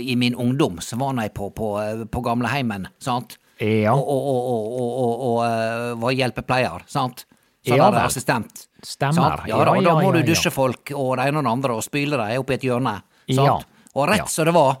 I 0.00 0.16
min 0.16 0.34
ungdom 0.34 0.78
så 0.80 0.96
var 0.96 1.14
jeg 1.22 1.34
på, 1.34 1.50
på, 1.50 1.72
eh, 1.82 2.04
på 2.06 2.20
gamleheimen, 2.22 2.88
sant? 2.98 3.36
Ja. 3.60 3.92
Og, 3.94 4.06
og, 4.06 4.26
og, 4.28 4.46
og, 4.48 4.90
og, 4.98 5.22
og, 5.28 5.38
eh, 5.46 5.94
var 5.98 6.12
hjelpepleier, 6.14 6.84
sant? 6.86 7.24
Så 7.66 7.74
Ja 7.74 7.82
var 7.82 7.92
vel. 7.92 8.06
assistent. 8.06 8.67
Stemmer. 8.82 9.14
Sant? 9.14 9.48
Ja, 9.48 9.58
Ja, 9.58 9.64
da, 9.64 9.72
da 9.74 9.80
ja, 9.80 9.94
må 9.94 10.14
ja, 10.14 10.22
du 10.22 10.28
dusje 10.32 10.50
folk 10.54 10.92
og 10.94 11.16
det 11.18 11.26
ene 11.28 11.38
og 11.38 11.44
det 11.44 11.50
andre 11.52 11.72
og 11.74 11.82
spyle 11.82 12.16
dem 12.16 12.40
oppi 12.40 12.54
et 12.54 12.62
hjørne. 12.62 13.00
Sant? 13.28 13.46
Ja. 13.46 13.58
Og 13.94 14.08
rett 14.08 14.18
Ja. 14.18 14.24
som 14.26 14.44
det 14.46 14.54
var, 14.54 14.76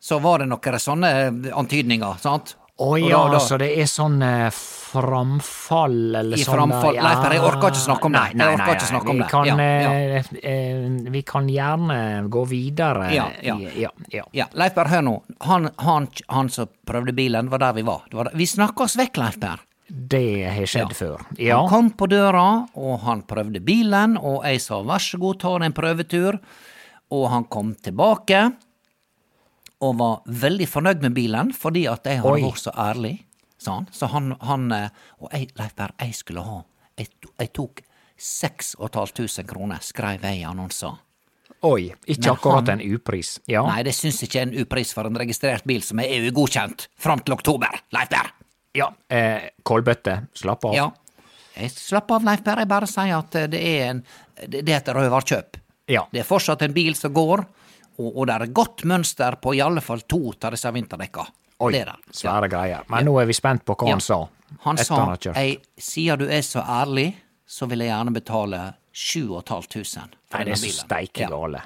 så 0.00 0.20
var 0.22 0.38
det 0.38 0.46
noen 0.48 0.78
sånne 0.78 1.52
antydninger, 1.52 2.18
sant? 2.20 2.54
Å 2.78 2.94
ja, 2.96 3.24
da- 3.26 3.32
da- 3.32 3.38
så 3.42 3.58
det 3.58 3.72
er 3.76 3.86
sånn 3.90 4.22
eh, 4.22 4.50
framfall 4.54 6.14
eller 6.16 6.36
sånn 6.38 6.54
framfall. 6.54 6.94
ja. 6.94 7.22
Per, 7.22 7.32
jeg 7.34 7.42
orker 7.42 7.72
ikke 7.72 7.82
snakke 7.82 8.04
om 8.06 8.12
det. 8.12 8.20
Nei, 8.20 8.32
nei, 8.34 8.56
nei, 8.56 8.66
nei. 8.66 9.14
vi. 9.16 9.28
Kan, 9.28 9.46
Ja, 9.46 9.56
eh, 9.58 10.24
eh, 10.42 11.10
vi 11.10 11.22
kan 11.22 11.48
gjerne 11.48 12.28
gå 12.30 12.44
videre. 12.46 13.10
Ja, 13.12 13.28
ja. 13.42 13.56
ja, 13.74 13.90
ja. 14.12 14.22
Ja, 14.32 14.46
Leif 14.54 14.74
Berr, 14.74 14.86
hør 14.92 15.02
nå. 15.02 15.22
Han, 15.40 15.70
han, 15.78 16.08
han 16.28 16.48
som 16.48 16.68
prøvde 16.86 17.12
bilen, 17.14 17.48
var 17.50 17.58
der 17.58 17.72
vi 17.74 17.82
var. 17.82 18.02
Det 18.10 18.14
var 18.16 18.24
der. 18.30 18.36
Vi 18.38 18.46
snakka 18.46 18.84
oss 18.84 18.96
vekk, 18.96 19.16
Leif 19.24 19.40
Per. 19.40 19.58
Det 19.88 20.44
har 20.52 20.66
skjedd 20.68 20.90
Ja. 20.92 20.94
før. 20.94 21.26
Ja. 21.38 21.56
Han 21.60 21.68
kom 21.68 21.90
på 21.96 22.08
døra, 22.08 22.68
og 22.76 23.00
han 23.00 23.22
prøvde 23.22 23.60
bilen, 23.64 24.16
og 24.18 24.44
jeg 24.44 24.60
sa 24.60 24.82
vær 24.82 24.98
så 25.00 25.18
god, 25.18 25.38
ta 25.40 25.56
en 25.64 25.72
prøvetur. 25.72 26.38
Og 27.10 27.30
han 27.30 27.44
kom 27.44 27.74
tilbake, 27.74 28.54
og 29.80 29.96
var 29.96 30.20
veldig 30.26 30.66
fornøyd 30.68 31.00
med 31.02 31.14
bilen, 31.14 31.52
fordi 31.54 31.86
at 31.88 32.04
jeg 32.04 32.18
hadde 32.20 32.32
Oi. 32.32 32.42
vært 32.42 32.58
så 32.60 32.72
ærlig, 32.76 33.24
sa 33.58 33.74
han. 33.78 33.86
Så 33.92 34.08
han, 34.10 34.36
han 34.40 34.72
eh, 34.72 34.88
Og 35.20 35.30
jeg, 35.32 35.48
Leif 35.56 35.74
Berr, 35.74 35.90
jeg 36.00 36.14
skulle 36.14 36.42
ha 36.44 36.62
Jeg, 36.98 37.08
jeg 37.38 37.52
tok 37.54 37.80
6500 38.18 39.44
kroner, 39.46 39.78
skrev 39.80 40.20
jeg 40.22 40.40
i 40.40 40.44
annonser. 40.44 40.98
Oi, 41.62 41.92
ikke 42.06 42.22
Men 42.26 42.32
akkurat 42.36 42.68
han- 42.68 42.80
en 42.80 42.94
upris. 42.94 43.40
Ja. 43.46 43.62
Nei, 43.66 43.82
det 43.84 43.94
syns 43.94 44.20
ikke 44.22 44.36
er 44.40 44.42
en 44.42 44.58
upris 44.60 44.92
for 44.92 45.06
en 45.06 45.14
registrert 45.16 45.64
bil 45.64 45.80
som 45.82 45.98
er 46.00 46.04
EU-godkjent 46.18 46.88
fram 46.96 47.20
til 47.20 47.34
oktober, 47.34 47.68
Leif 47.92 48.08
Per. 48.10 48.30
Ja. 48.78 48.88
Eh, 49.08 49.50
kålbøtte. 49.66 50.16
slapp 50.38 50.64
av. 50.70 50.74
Ja. 50.76 50.88
Slapp 51.74 52.10
av, 52.14 52.24
Leif 52.26 52.44
Per. 52.46 52.60
Jeg 52.62 52.70
bare 52.70 52.86
sier 52.90 53.16
at 53.18 53.34
eh, 53.40 53.48
det 53.50 53.60
er, 53.66 53.88
en, 53.90 54.02
det 54.46 54.62
er 54.68 54.76
et 54.78 54.90
røverkjøp. 54.94 55.58
Ja. 55.90 56.04
Det 56.12 56.20
er 56.22 56.28
fortsatt 56.28 56.62
en 56.66 56.74
bil 56.76 56.94
som 56.98 57.12
går, 57.16 57.42
og, 57.98 58.08
og 58.12 58.26
det 58.28 58.34
er 58.36 58.52
godt 58.54 58.84
mønster 58.86 59.36
på 59.42 59.54
i 59.56 59.62
alle 59.64 59.82
fall 59.82 60.04
to 60.06 60.20
av 60.44 60.54
disse 60.54 60.70
vinterdekka. 60.74 61.26
Oi, 61.60 61.72
Det 61.74 61.80
er 61.82 61.88
det. 61.90 62.14
svære 62.14 62.48
greier. 62.52 62.84
Men 62.92 63.08
nå 63.08 63.16
er 63.20 63.26
vi 63.26 63.34
spent 63.34 63.64
på 63.66 63.74
hva 63.74 63.88
Ja. 63.88 63.96
han 63.96 64.00
sa. 64.04 64.18
Han 64.64 64.78
sa 64.78 65.00
han 65.04 65.16
siden 65.18 66.18
du 66.22 66.28
er 66.30 66.40
så 66.46 66.62
ærlig, 66.62 67.08
så 67.46 67.66
vil 67.68 67.80
jeg 67.82 67.90
gjerne 67.90 68.12
betale 68.14 68.60
7500 68.92 70.14
for 70.28 70.38
Nei, 70.38 70.44
det 70.44 70.52
er 70.54 70.60
så 70.62 70.70
steike 70.84 71.20
Ja. 71.24 71.28
gale. 71.32 71.62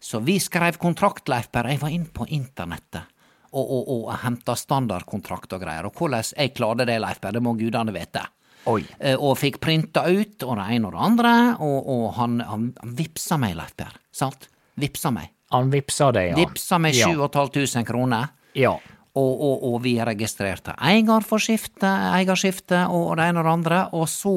Så 0.00 0.20
vi 0.24 0.38
skrev 0.38 0.78
kontrakt, 0.78 1.28
Leif 1.28 1.50
Per. 1.52 1.64
Jeg 1.68 1.78
var 1.80 1.88
inn 1.90 2.06
på 2.06 2.26
internettet 2.28 3.02
og, 3.52 3.66
og, 3.76 3.88
og 3.94 4.12
henta 4.24 4.54
standardkontrakt 4.56 5.52
og 5.52 5.60
greier. 5.64 5.84
Og 5.88 5.92
hvordan 5.98 6.24
jeg 6.36 6.54
klarte 6.56 6.86
det, 6.88 6.98
Leif 7.02 7.18
Per, 7.20 7.32
det 7.36 7.42
må 7.44 7.52
gudene 7.58 7.92
vite. 7.94 8.22
Oi. 8.70 8.80
Eh, 9.00 9.16
Og 9.18 9.34
fikk 9.40 9.58
printa 9.60 10.04
ut, 10.06 10.42
og 10.46 10.56
det 10.56 10.66
ene 10.76 10.86
og 10.88 10.92
det 10.94 11.02
andre, 11.02 11.32
og, 11.60 11.78
og 11.96 12.04
han, 12.18 12.38
han, 12.46 12.68
vipsa 12.96 13.36
meg, 13.42 13.56
Leif 13.58 13.74
Per. 13.76 13.92
Sant? 14.14 14.48
Vipsa 14.80 15.10
meg. 15.12 15.32
Han 15.52 15.68
vipsa 15.72 16.08
det, 16.14 16.28
ja. 16.30 16.36
Vipsa 16.38 16.78
meg 16.80 16.94
Ja. 16.96 17.10
7500 17.12 17.84
kroner. 17.88 18.30
Ja. 18.56 18.76
Og, 19.12 19.32
og, 19.44 19.64
og 19.68 19.74
vi 19.84 19.98
registrerte 20.00 20.72
eierskifte 20.80 21.90
og 22.88 23.10
og 23.10 23.16
det 23.20 23.26
ene 23.28 23.42
og 23.42 23.44
det 23.44 23.52
andre, 23.58 23.80
og 23.92 24.06
så 24.08 24.32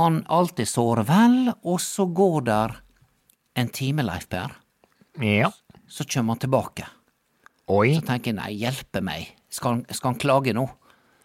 Han 0.00 0.22
alltid 0.32 0.64
sår 0.70 1.02
vel, 1.04 1.34
og 1.68 1.76
så 1.84 2.06
går 2.08 2.38
der 2.46 2.72
en 3.60 3.68
time, 3.68 4.00
Leif 4.02 4.24
Per, 4.32 4.54
Ja. 5.20 5.50
så 5.86 6.04
kommer 6.08 6.32
han 6.32 6.38
tilbake. 6.40 6.86
Oi. 7.70 7.94
Så 7.94 8.02
tenker 8.06 8.32
jeg 8.32 8.38
nei, 8.40 8.50
hjelpe 8.58 9.00
meg, 9.04 9.28
skal 9.52 9.76
han, 9.76 9.84
skal 9.94 10.12
han 10.12 10.18
klage 10.20 10.54
nå? 10.56 10.64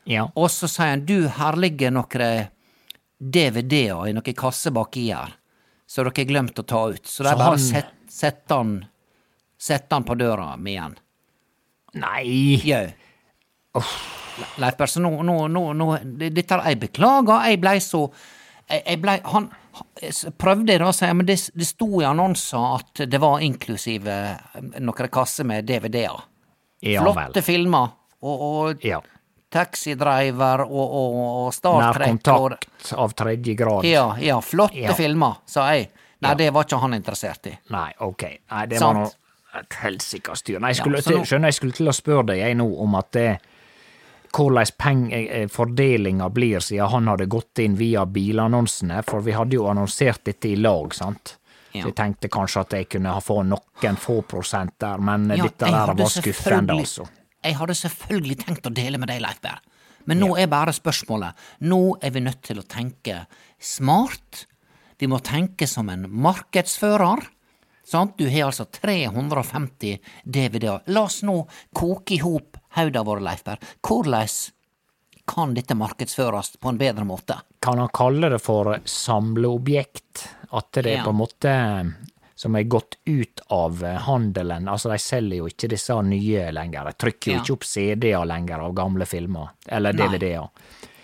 Ja. 0.08 0.28
Og 0.38 0.50
så 0.54 0.68
sier 0.72 0.94
han 0.94 1.06
du, 1.08 1.28
her 1.28 1.58
ligger 1.60 1.92
noen 1.92 2.48
DVD-er 3.20 4.08
i 4.10 4.14
noen 4.16 4.38
kasse 4.38 4.72
baki 4.76 5.08
her, 5.10 5.34
så 5.90 6.04
dere 6.06 6.14
har 6.22 6.30
glemt 6.30 6.60
å 6.62 6.66
ta 6.68 6.84
ut. 6.94 7.06
Så 7.10 7.24
er 7.26 7.36
bare 7.40 7.56
han- 7.56 7.60
sette 7.60 7.94
sett 8.08 8.50
han, 8.54 8.86
sette 9.60 9.92
han 9.94 10.04
på 10.08 10.16
døra 10.18 10.56
mi 10.58 10.76
igjen. 10.76 10.96
Nei. 11.96 12.62
Jau. 12.64 12.86
Le- 14.38 14.48
Leif 14.62 14.78
Berr, 14.78 15.00
nå, 15.02 15.12
nå, 15.26 15.36
nå, 15.50 15.62
nå 15.74 15.86
Dette 16.18 16.54
er 16.56 16.70
Jeg 16.70 16.80
beklager, 16.80 17.44
jeg 17.50 17.60
blei 17.62 17.78
så 17.82 18.04
jeg, 18.70 19.02
ble, 19.02 19.20
Han 19.26 19.50
prøvde 20.38 20.74
jeg 20.74 20.80
da 20.82 20.88
å 20.90 20.96
si 20.96 21.10
men 21.14 21.26
det, 21.26 21.38
det 21.56 21.68
sto 21.68 21.88
i 22.02 22.06
annonser 22.08 22.66
at 22.80 23.04
det 23.10 23.20
var 23.22 23.40
inklusive 23.46 24.16
noen 24.80 25.10
kasser 25.14 25.46
med 25.48 25.66
DVD-er. 25.70 26.24
Ja 26.82 27.02
Flotte 27.06 27.40
vel. 27.40 27.44
filmer. 27.44 27.94
Og, 28.22 28.42
og 28.42 28.84
Ja. 28.86 29.02
Taxidriver 29.50 30.66
og, 30.66 30.96
og, 31.00 31.14
og 31.48 31.54
Star 31.56 31.94
Trek. 31.96 32.18
Nærkontakt 32.18 32.92
av 33.00 33.14
tredje 33.18 33.54
grad. 33.58 33.86
Ja, 33.88 34.10
ja, 34.22 34.40
flotte 34.44 34.78
Ja. 34.82 34.94
filmer, 34.98 35.38
sa 35.46 35.70
jeg. 35.74 35.90
Nei, 36.22 36.34
det 36.36 36.50
var 36.54 36.66
ikke 36.66 36.80
han 36.82 36.94
interessert 36.98 37.46
i. 37.48 37.54
Nei, 37.70 37.92
ok. 38.02 38.24
Nei, 38.52 38.66
det 38.66 38.80
Sant. 38.82 38.98
var 38.98 39.04
noe 39.06 39.62
et 39.62 39.78
helsikas 39.84 40.42
styr. 40.44 40.60
Nei, 40.60 40.74
jeg 40.74 40.82
skulle, 40.82 40.98
Ja, 41.06 41.18
nå- 41.18 41.26
skjønner 41.30 41.48
jeg 41.48 41.54
skulle 41.60 41.74
til 41.78 41.88
å 41.88 41.94
spørre 41.96 42.26
deg 42.32 42.40
jeg 42.40 42.58
nå 42.58 42.68
om 42.84 42.96
at 42.96 43.12
det 43.12 43.40
hvordan 44.34 44.66
peng- 44.78 45.12
eh, 45.14 45.48
fordelinga 45.48 46.30
blir 46.30 46.60
siden 46.60 46.90
han 46.90 47.08
hadde 47.08 47.26
gått 47.28 47.60
inn 47.60 47.76
via 47.76 48.06
bilannonsene, 48.06 49.04
for 49.08 49.22
vi 49.22 49.32
hadde 49.32 49.56
jo 49.56 49.68
annonsert 49.68 50.24
dette 50.24 50.50
i 50.50 50.56
lag, 50.56 50.94
sant? 50.94 51.38
Ja. 51.74 51.82
Så 51.84 51.88
jeg 51.92 51.96
tenkte 51.96 52.30
kanskje 52.30 52.62
at 52.62 52.74
jeg 52.74 52.90
kunne 52.90 53.14
ha 53.14 53.20
få 53.22 53.44
noen 53.46 53.98
få 54.02 54.22
prosent 54.28 54.74
der, 54.80 54.98
men 54.98 55.32
eh, 55.32 55.38
Ja, 55.38 55.44
dette 55.50 55.66
der 55.72 55.94
var 55.94 56.10
skuffende, 56.10 56.74
altså. 56.80 57.08
Jeg 57.44 57.56
hadde 57.56 57.76
selvfølgelig 57.76 58.38
tenkt 58.46 58.66
å 58.68 58.74
dele 58.74 58.98
med 58.98 59.08
deg, 59.10 59.22
Leif 59.22 59.42
Berr. 59.42 59.60
Men 60.08 60.20
nå 60.24 60.38
er 60.40 60.48
bare 60.48 60.72
spørsmålet 60.72 61.36
Nå 61.68 61.98
er 62.02 62.12
vi 62.16 62.22
nødt 62.24 62.42
til 62.42 62.60
å 62.62 62.64
tenke 62.64 63.26
smart. 63.60 64.46
Vi 64.98 65.08
må 65.08 65.20
tenke 65.20 65.68
som 65.68 65.90
en 65.90 66.08
markedsfører. 66.10 67.28
Sant? 67.88 68.18
Du 68.18 68.26
har 68.28 68.48
altså 68.50 68.66
350 68.66 70.00
DVD-er. 70.26 70.82
La 70.92 71.06
oss 71.08 71.22
nå 71.24 71.38
koke 71.76 72.16
i 72.16 72.22
hop 72.24 72.58
hoda 72.78 73.04
vårt, 73.08 73.22
Leifberg. 73.26 73.60
Hvordan 73.86 74.28
kan 75.28 75.54
dette 75.58 75.76
markedsføres 75.76 76.54
på 76.62 76.70
en 76.72 76.78
bedre 76.80 77.04
måte? 77.06 77.36
Kan 77.62 77.82
han 77.82 77.90
kalle 77.94 78.30
det 78.32 78.40
for 78.40 78.78
samleobjekt? 78.88 80.28
At 80.52 80.72
det 80.72 80.86
Ja. 80.96 81.04
på 81.04 81.10
en 81.10 81.16
måte 81.20 81.94
som 82.36 82.56
er 82.56 82.64
gått 82.64 82.96
ut 83.06 83.40
av 83.50 83.84
eh, 83.84 83.98
handelen. 83.98 84.68
Altså, 84.70 84.90
de 84.92 84.98
selger 85.02 85.38
jo 85.42 85.48
ikke 85.50 85.68
disse 85.70 85.94
nye 86.06 86.52
lenger. 86.54 86.86
De 86.86 86.94
trykker 86.94 87.32
jo 87.32 87.38
Ja. 87.38 87.42
ikke 87.44 87.54
opp 87.58 87.64
CD-er 87.66 88.26
lenger 88.26 88.60
av 88.62 88.74
gamle 88.78 89.06
filmer. 89.06 89.50
Eller 89.68 89.92
DVD-er. 89.94 90.48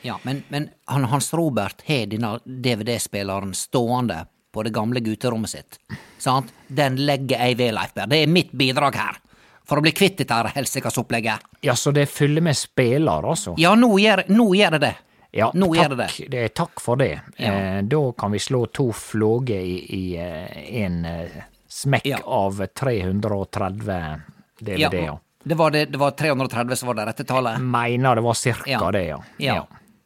Ja, 0.03 0.19
men, 0.23 0.43
men 0.49 0.69
Hans 0.87 1.33
Robert 1.33 1.81
har 1.87 2.05
denne 2.05 2.39
DVD-spilleren 2.45 3.53
stående 3.55 4.27
på 4.53 4.63
det 4.63 4.73
gamle 4.73 4.99
gutterommet 5.01 5.49
sitt. 5.49 5.79
Sant? 6.19 6.51
Den 6.67 6.95
legger 6.97 7.39
jeg 7.39 7.57
ved, 7.57 7.73
Leifberg. 7.73 8.09
Det 8.09 8.21
er 8.23 8.27
mitt 8.27 8.51
bidrag 8.51 8.95
her. 8.95 9.17
For 9.65 9.79
å 9.79 9.81
bli 9.85 9.91
kvitt 9.95 10.17
dette 10.19 10.33
helsikas 10.55 10.97
opplegget. 10.99 11.39
Ja, 11.63 11.75
så 11.79 11.91
det 11.95 12.09
fyller 12.11 12.41
med 12.43 12.57
spiller, 12.57 13.23
altså? 13.23 13.53
Ja, 13.57 13.75
nå 13.79 13.93
gjør, 14.01 14.23
nå 14.27 14.49
gjør 14.55 14.71
det 14.75 14.79
det. 14.83 14.93
Ja, 15.33 15.47
nå 15.57 15.69
takk, 15.73 16.17
det 16.19 16.27
det. 16.29 16.41
takk 16.53 16.81
for 16.83 16.99
det. 16.99 17.13
Ja. 17.41 17.53
Eh, 17.53 17.81
da 17.89 18.01
kan 18.17 18.31
vi 18.35 18.39
slå 18.43 18.65
to 18.75 18.91
flåger 18.93 19.59
i, 19.65 19.77
i 19.97 20.01
eh, 20.21 20.83
en 20.83 20.99
eh, 21.09 21.37
smekk 21.73 22.05
Ja. 22.05 22.19
av 22.25 22.59
330 22.67 24.21
DVD-er. 24.59 25.17
det, 25.43 25.55
var 25.55 25.71
det, 25.73 25.85
det 25.85 25.97
var 25.97 26.11
330 26.11 26.75
som 26.77 26.87
var 26.91 26.99
det 26.99 27.05
rette 27.09 27.23
tallet. 27.25 27.57
Mener 27.61 28.15
det 28.15 28.21
var 28.27 28.33
cirka 28.37 28.69
Ja. 28.75 28.91
det, 28.91 29.03
ja. 29.07 29.23
Ja. 29.37 29.57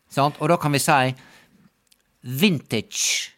Sant? 0.09 0.35
Og 0.39 0.47
da 0.49 0.55
kan 0.57 0.71
vi 0.71 0.79
si 0.79 1.15
vintage. 2.21 3.33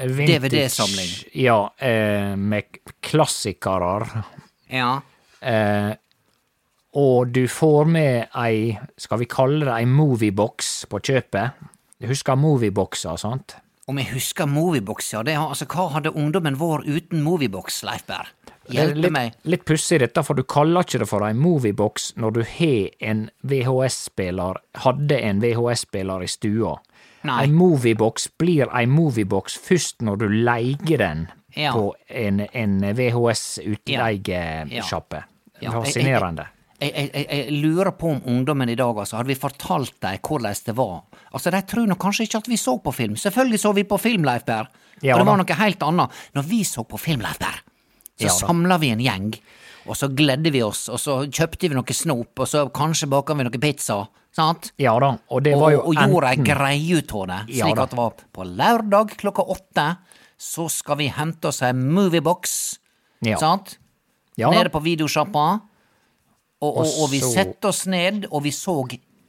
Vintage, 0.00 0.38
DVD-samling. 0.48 1.10
Ja, 1.32 1.74
eh, 1.78 2.36
med 2.36 2.64
klassikere. 3.04 4.24
Ja. 4.72 5.00
Eh, 5.40 5.92
og 7.00 7.30
du 7.34 7.44
får 7.48 7.86
med 7.86 8.36
ei, 8.36 8.76
skal 8.98 9.22
vi 9.22 9.30
kalle 9.30 9.64
det 9.68 9.74
ei 9.76 9.88
moviebox 9.88 10.72
på 10.90 11.02
kjøpet. 11.10 11.66
Du 12.00 12.08
husker 12.10 12.38
movieboxer, 12.40 13.20
sant? 13.20 13.60
Om 13.90 13.98
jeg 13.98 14.12
husker 14.12 14.46
Moviebox, 14.46 15.08
ja. 15.16 15.22
Det, 15.26 15.34
altså, 15.34 15.66
hva 15.66 15.88
hadde 15.96 16.12
ungdommen 16.14 16.58
vår 16.60 16.84
uten 16.86 17.24
Moviebox, 17.26 17.80
Leif 17.86 18.04
Berr? 18.06 18.28
Er 18.68 18.76
Hjelpe 18.76 19.02
litt, 19.02 19.14
meg. 19.16 19.38
Litt 19.50 19.64
pussig 19.66 19.98
dette, 19.98 20.22
for 20.22 20.38
du 20.38 20.44
kaller 20.46 20.86
ikke 20.86 21.00
det 21.02 21.08
for 21.10 21.26
ei 21.26 21.32
moviebox 21.34 22.12
når 22.20 22.36
du 22.36 22.40
har 22.46 22.92
en 23.10 23.24
VHS-spiller, 23.50 24.60
hadde 24.84 25.18
en 25.18 25.42
VHS-spiller 25.42 26.22
i 26.22 26.30
stua. 26.30 26.76
Nei. 27.26 27.40
Ei 27.42 27.50
moviebox 27.50 28.30
blir 28.38 28.70
ei 28.70 28.86
moviebox 28.86 29.58
først 29.58 30.06
når 30.06 30.22
du 30.22 30.28
leier 30.46 31.02
den 31.02 31.26
Ja. 31.54 31.72
på 31.74 31.94
en, 32.06 32.40
en 32.52 32.94
VHS-utleiesjappe. 32.94 35.22
Ja, 35.60 35.72
Fascinerende. 35.72 36.46
Jeg, 36.80 36.92
jeg, 36.96 37.10
jeg, 37.12 37.26
jeg 37.28 37.52
lurer 37.60 37.90
på 37.92 38.08
om 38.14 38.22
ungdommen 38.32 38.70
i 38.72 38.76
dag, 38.78 38.96
altså, 38.96 39.18
hadde 39.18 39.28
vi 39.28 39.36
fortalt 39.36 39.98
dem 40.00 40.16
hvordan 40.24 40.54
det 40.64 40.72
var? 40.78 41.02
Altså, 41.34 41.50
De 41.52 41.60
tror 41.68 41.86
nok 41.90 42.00
kanskje 42.00 42.24
ikke 42.24 42.40
at 42.40 42.48
vi 42.48 42.56
så 42.56 42.78
på 42.80 42.92
film. 42.96 43.18
Selvfølgelig 43.20 43.60
så 43.60 43.72
vi 43.76 43.84
på 43.84 43.98
film, 44.00 44.24
Leif 44.24 44.46
Berr. 44.48 44.70
Ja 45.00 45.16
og 45.16 45.22
det 45.22 45.30
var 45.30 45.40
noe 45.40 45.56
helt 45.56 45.82
annet. 45.84 46.20
Når 46.36 46.46
vi 46.48 46.60
så 46.68 46.84
på 46.88 47.00
film, 47.00 47.22
Leif 47.24 47.40
Berr, 47.40 47.60
så 48.20 48.28
Ja 48.28 48.36
samla 48.36 48.78
vi 48.80 48.92
en 48.94 49.02
gjeng. 49.04 49.34
Og 49.88 49.96
så 49.96 50.10
gledde 50.12 50.52
vi 50.52 50.60
oss, 50.62 50.86
og 50.92 51.00
så 51.00 51.22
kjøpte 51.24 51.68
vi 51.68 51.76
noe 51.76 51.94
snop, 51.96 52.32
og 52.38 52.48
så 52.48 52.66
kanskje 52.72 53.08
baka 53.10 53.34
vi 53.36 53.46
noe 53.48 53.60
pizza. 53.60 54.02
Sant? 54.36 54.70
Ja 54.78 54.92
da, 55.02 55.16
og 55.34 55.40
det 55.42 55.56
var 55.58 55.72
jo 55.74 55.80
og 55.90 55.96
gjorde 55.98 56.28
ei 56.30 56.44
greie 56.46 56.98
ut 57.00 57.14
av 57.18 57.24
det. 57.32 57.38
Slik 57.48 57.74
ja, 57.74 57.82
at 57.82 57.90
det 57.90 57.98
var 57.98 58.12
på 58.30 58.44
lørdag 58.46 59.16
klokka 59.18 59.42
åtte, 59.56 59.86
så 60.40 60.68
skal 60.72 60.96
vi 60.96 61.10
hente 61.12 61.50
oss 61.50 61.60
ei 61.62 61.74
moviebox. 61.76 62.78
Ja. 63.20 63.36
Sant? 63.38 63.78
Ja. 64.40 64.50
Nede 64.50 64.72
på 64.72 64.80
videosjappa. 64.80 65.46
Og, 66.60 66.76
og, 66.76 66.86
og 66.86 67.10
vi 67.12 67.20
satte 67.24 67.68
oss 67.68 67.86
ned, 67.88 68.26
og 68.30 68.44
vi 68.44 68.52
så 68.52 68.74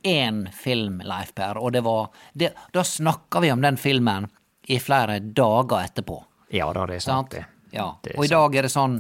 én 0.08 0.46
film, 0.56 1.02
Leif 1.06 1.34
Per, 1.36 1.60
og 1.60 1.72
det 1.76 1.84
var 1.86 2.10
det, 2.34 2.54
Da 2.74 2.84
snakka 2.84 3.40
vi 3.40 3.52
om 3.52 3.62
den 3.62 3.78
filmen 3.78 4.28
i 4.68 4.80
flere 4.80 5.20
dager 5.20 5.84
etterpå. 5.86 6.18
Ja 6.52 6.72
da, 6.74 6.86
det 6.88 7.00
er 7.00 7.04
sant, 7.06 7.32
Sant? 7.32 7.32
det. 7.32 7.46
Ja. 7.72 7.92
Det 8.04 8.18
Og 8.18 8.26
i 8.26 8.32
dag 8.32 8.56
er 8.56 8.68
det 8.68 8.72
sånn 8.74 8.98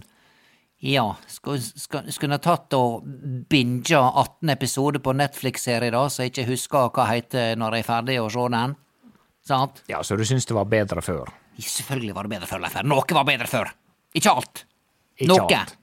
Ja, 0.81 1.03
skulle 1.27 2.35
jeg 2.35 2.41
tatt 2.41 2.73
og 2.73 3.03
binga 3.51 3.99
18 4.09 4.49
episoder 4.53 5.03
på 5.03 5.13
Netflix-serie, 5.13 5.91
da, 5.91 6.07
så 6.09 6.23
jeg 6.23 6.31
ikke 6.31 6.47
husker 6.53 6.87
hva 6.95 7.05
heter 7.11 7.59
når 7.59 7.77
jeg 7.77 7.85
er 7.85 7.89
ferdig 7.89 8.15
å 8.21 8.29
se 8.31 8.47
den? 8.55 8.75
Sant? 9.45 9.83
Ja, 9.89 10.01
Så 10.03 10.15
du 10.17 10.23
syns 10.25 10.45
det 10.45 10.55
var 10.57 10.65
bedre 10.65 11.01
før? 11.01 11.29
Selvfølgelig 11.61 12.15
var 12.17 12.27
det 12.27 12.35
bedre 12.35 12.49
før, 12.49 12.63
Leif. 12.65 12.77
Noe 12.87 13.17
var 13.17 13.27
bedre 13.27 13.49
før. 13.49 13.71
Ikke 14.17 14.33
alt. 14.33 14.65
Ikke 15.17 15.31
Noe. 15.33 15.47
alt. 15.47 15.77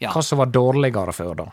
Ja. 0.00 0.14
Hva 0.14 0.22
som 0.24 0.40
var 0.40 0.48
dårligere 0.54 1.12
før, 1.12 1.34
da? 1.42 1.50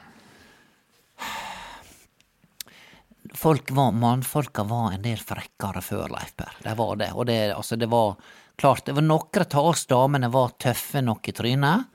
folk 3.38 3.72
var, 3.72 3.92
mannfolka 3.92 4.64
var 4.64 4.92
en 4.92 5.02
del 5.02 5.20
frekkere 5.22 5.82
før, 5.82 6.10
Leif 6.10 6.34
Per. 6.36 6.58
De 6.64 6.74
var 6.78 6.96
det. 6.96 7.12
Og 7.14 7.26
det, 7.30 7.38
altså, 7.54 7.76
det 7.76 7.90
var 7.92 8.16
klart, 8.58 8.86
det 8.86 8.96
var 8.98 9.06
noen 9.06 9.46
av 9.46 9.70
oss 9.70 9.86
damene 9.90 10.30
var 10.34 10.56
tøffe 10.60 11.04
nok 11.06 11.30
i 11.30 11.36
trynet 11.38 11.94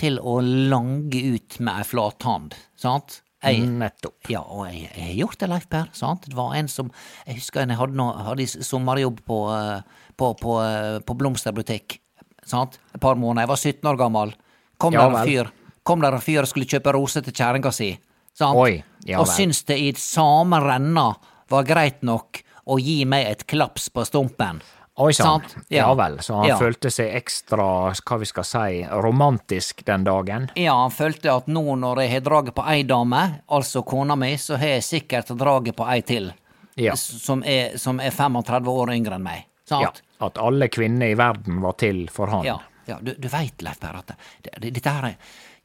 til 0.00 0.16
å 0.18 0.38
lange 0.40 1.20
ut 1.34 1.58
med 1.60 1.82
ei 1.82 1.84
flathand, 1.84 2.54
sant? 2.80 3.20
Jeg, 3.38 3.68
Nettopp. 3.70 4.16
ja, 4.32 4.40
og 4.42 4.66
jeg, 4.66 4.88
har 4.96 5.14
gjort 5.14 5.38
det, 5.38 5.48
Leif 5.52 5.68
Per. 5.70 5.86
sant? 5.94 6.26
Det 6.26 6.34
var 6.34 6.56
en 6.58 6.68
som 6.68 6.90
Jeg 7.26 7.38
husker 7.38 7.62
en 7.62 7.70
jeg 7.70 7.78
hadde, 7.78 7.94
noe, 7.94 8.16
hadde 8.26 8.46
sommerjobb 8.46 9.20
på, 9.26 9.38
eh, 9.54 10.02
på, 10.18 10.32
på, 10.40 10.56
eh, 10.64 10.98
på 11.06 11.14
blomsterbutikk. 11.14 12.00
sant? 12.44 12.80
Et 12.94 13.00
par 13.00 13.14
måneder. 13.14 13.46
Jeg 13.46 13.52
var 13.52 13.62
17 13.62 13.90
år 13.92 14.00
gammel. 14.00 14.34
Kom 14.78 14.92
Ja 14.92 15.06
der 15.08 15.20
en 15.20 15.26
fyr 15.26 15.52
Kom 15.82 16.02
der 16.02 16.12
en 16.12 16.20
fyr 16.20 16.42
og 16.42 16.48
skulle 16.50 16.68
kjøpe 16.68 16.92
roser 16.92 17.22
til 17.24 17.32
kjerringa 17.32 17.72
si. 17.72 17.92
Sant? 18.36 18.58
Oi, 18.58 18.82
ja 19.08 19.22
og 19.22 19.30
syntes 19.30 19.62
det 19.64 19.78
i 19.80 19.92
samme 19.96 20.60
renna 20.60 21.14
var 21.48 21.64
greit 21.64 22.02
nok 22.04 22.42
å 22.68 22.76
gi 22.78 23.04
meg 23.08 23.24
et 23.30 23.46
klaps 23.48 23.88
på 23.88 24.04
stumpen. 24.04 24.60
Oi 24.98 25.12
sann. 25.14 25.44
Ja. 25.68 25.84
Ja. 25.84 25.94
vel, 25.94 26.16
så 26.22 26.34
han 26.40 26.48
Ja. 26.48 26.56
følte 26.58 26.90
seg 26.90 27.14
ekstra, 27.14 27.66
hva 27.94 28.18
vi 28.18 28.26
skal 28.26 28.44
si, 28.44 28.84
romantisk 28.90 29.84
den 29.86 30.04
dagen? 30.04 30.48
Ja, 30.58 30.74
han 30.82 30.90
følte 30.90 31.30
at 31.36 31.46
nå 31.46 31.62
når 31.78 32.00
jeg 32.02 32.10
har 32.16 32.20
draget 32.26 32.54
på 32.56 32.64
ei 32.66 32.82
dame, 32.82 33.20
altså 33.48 33.82
kona 33.86 34.16
mi, 34.16 34.32
så 34.36 34.56
har 34.58 34.66
jeg 34.78 34.82
sikkert 34.82 35.30
draget 35.38 35.76
på 35.76 35.86
ei 35.88 36.00
til. 36.02 36.32
Ja. 36.74 36.94
Som 36.96 37.42
er, 37.46 37.76
som 37.78 38.00
er 38.00 38.10
35 38.10 38.68
år 38.70 38.92
yngre 38.94 39.14
enn 39.18 39.22
meg. 39.22 39.44
ja. 39.70 39.92
At 40.20 40.38
alle 40.42 40.66
kvinner 40.68 41.06
i 41.06 41.14
verden 41.14 41.60
var 41.62 41.76
til 41.78 42.08
for 42.10 42.26
han. 42.26 42.42
Ja, 42.44 42.56
ja 42.86 42.96
du, 43.00 43.12
du 43.14 43.28
veit, 43.28 43.62
Leif 43.62 43.78
Per, 43.78 43.94
at 44.00 44.08
det, 44.42 44.50
det, 44.58 44.72
dette 44.74 44.90
her 44.90 45.12
er 45.12 45.16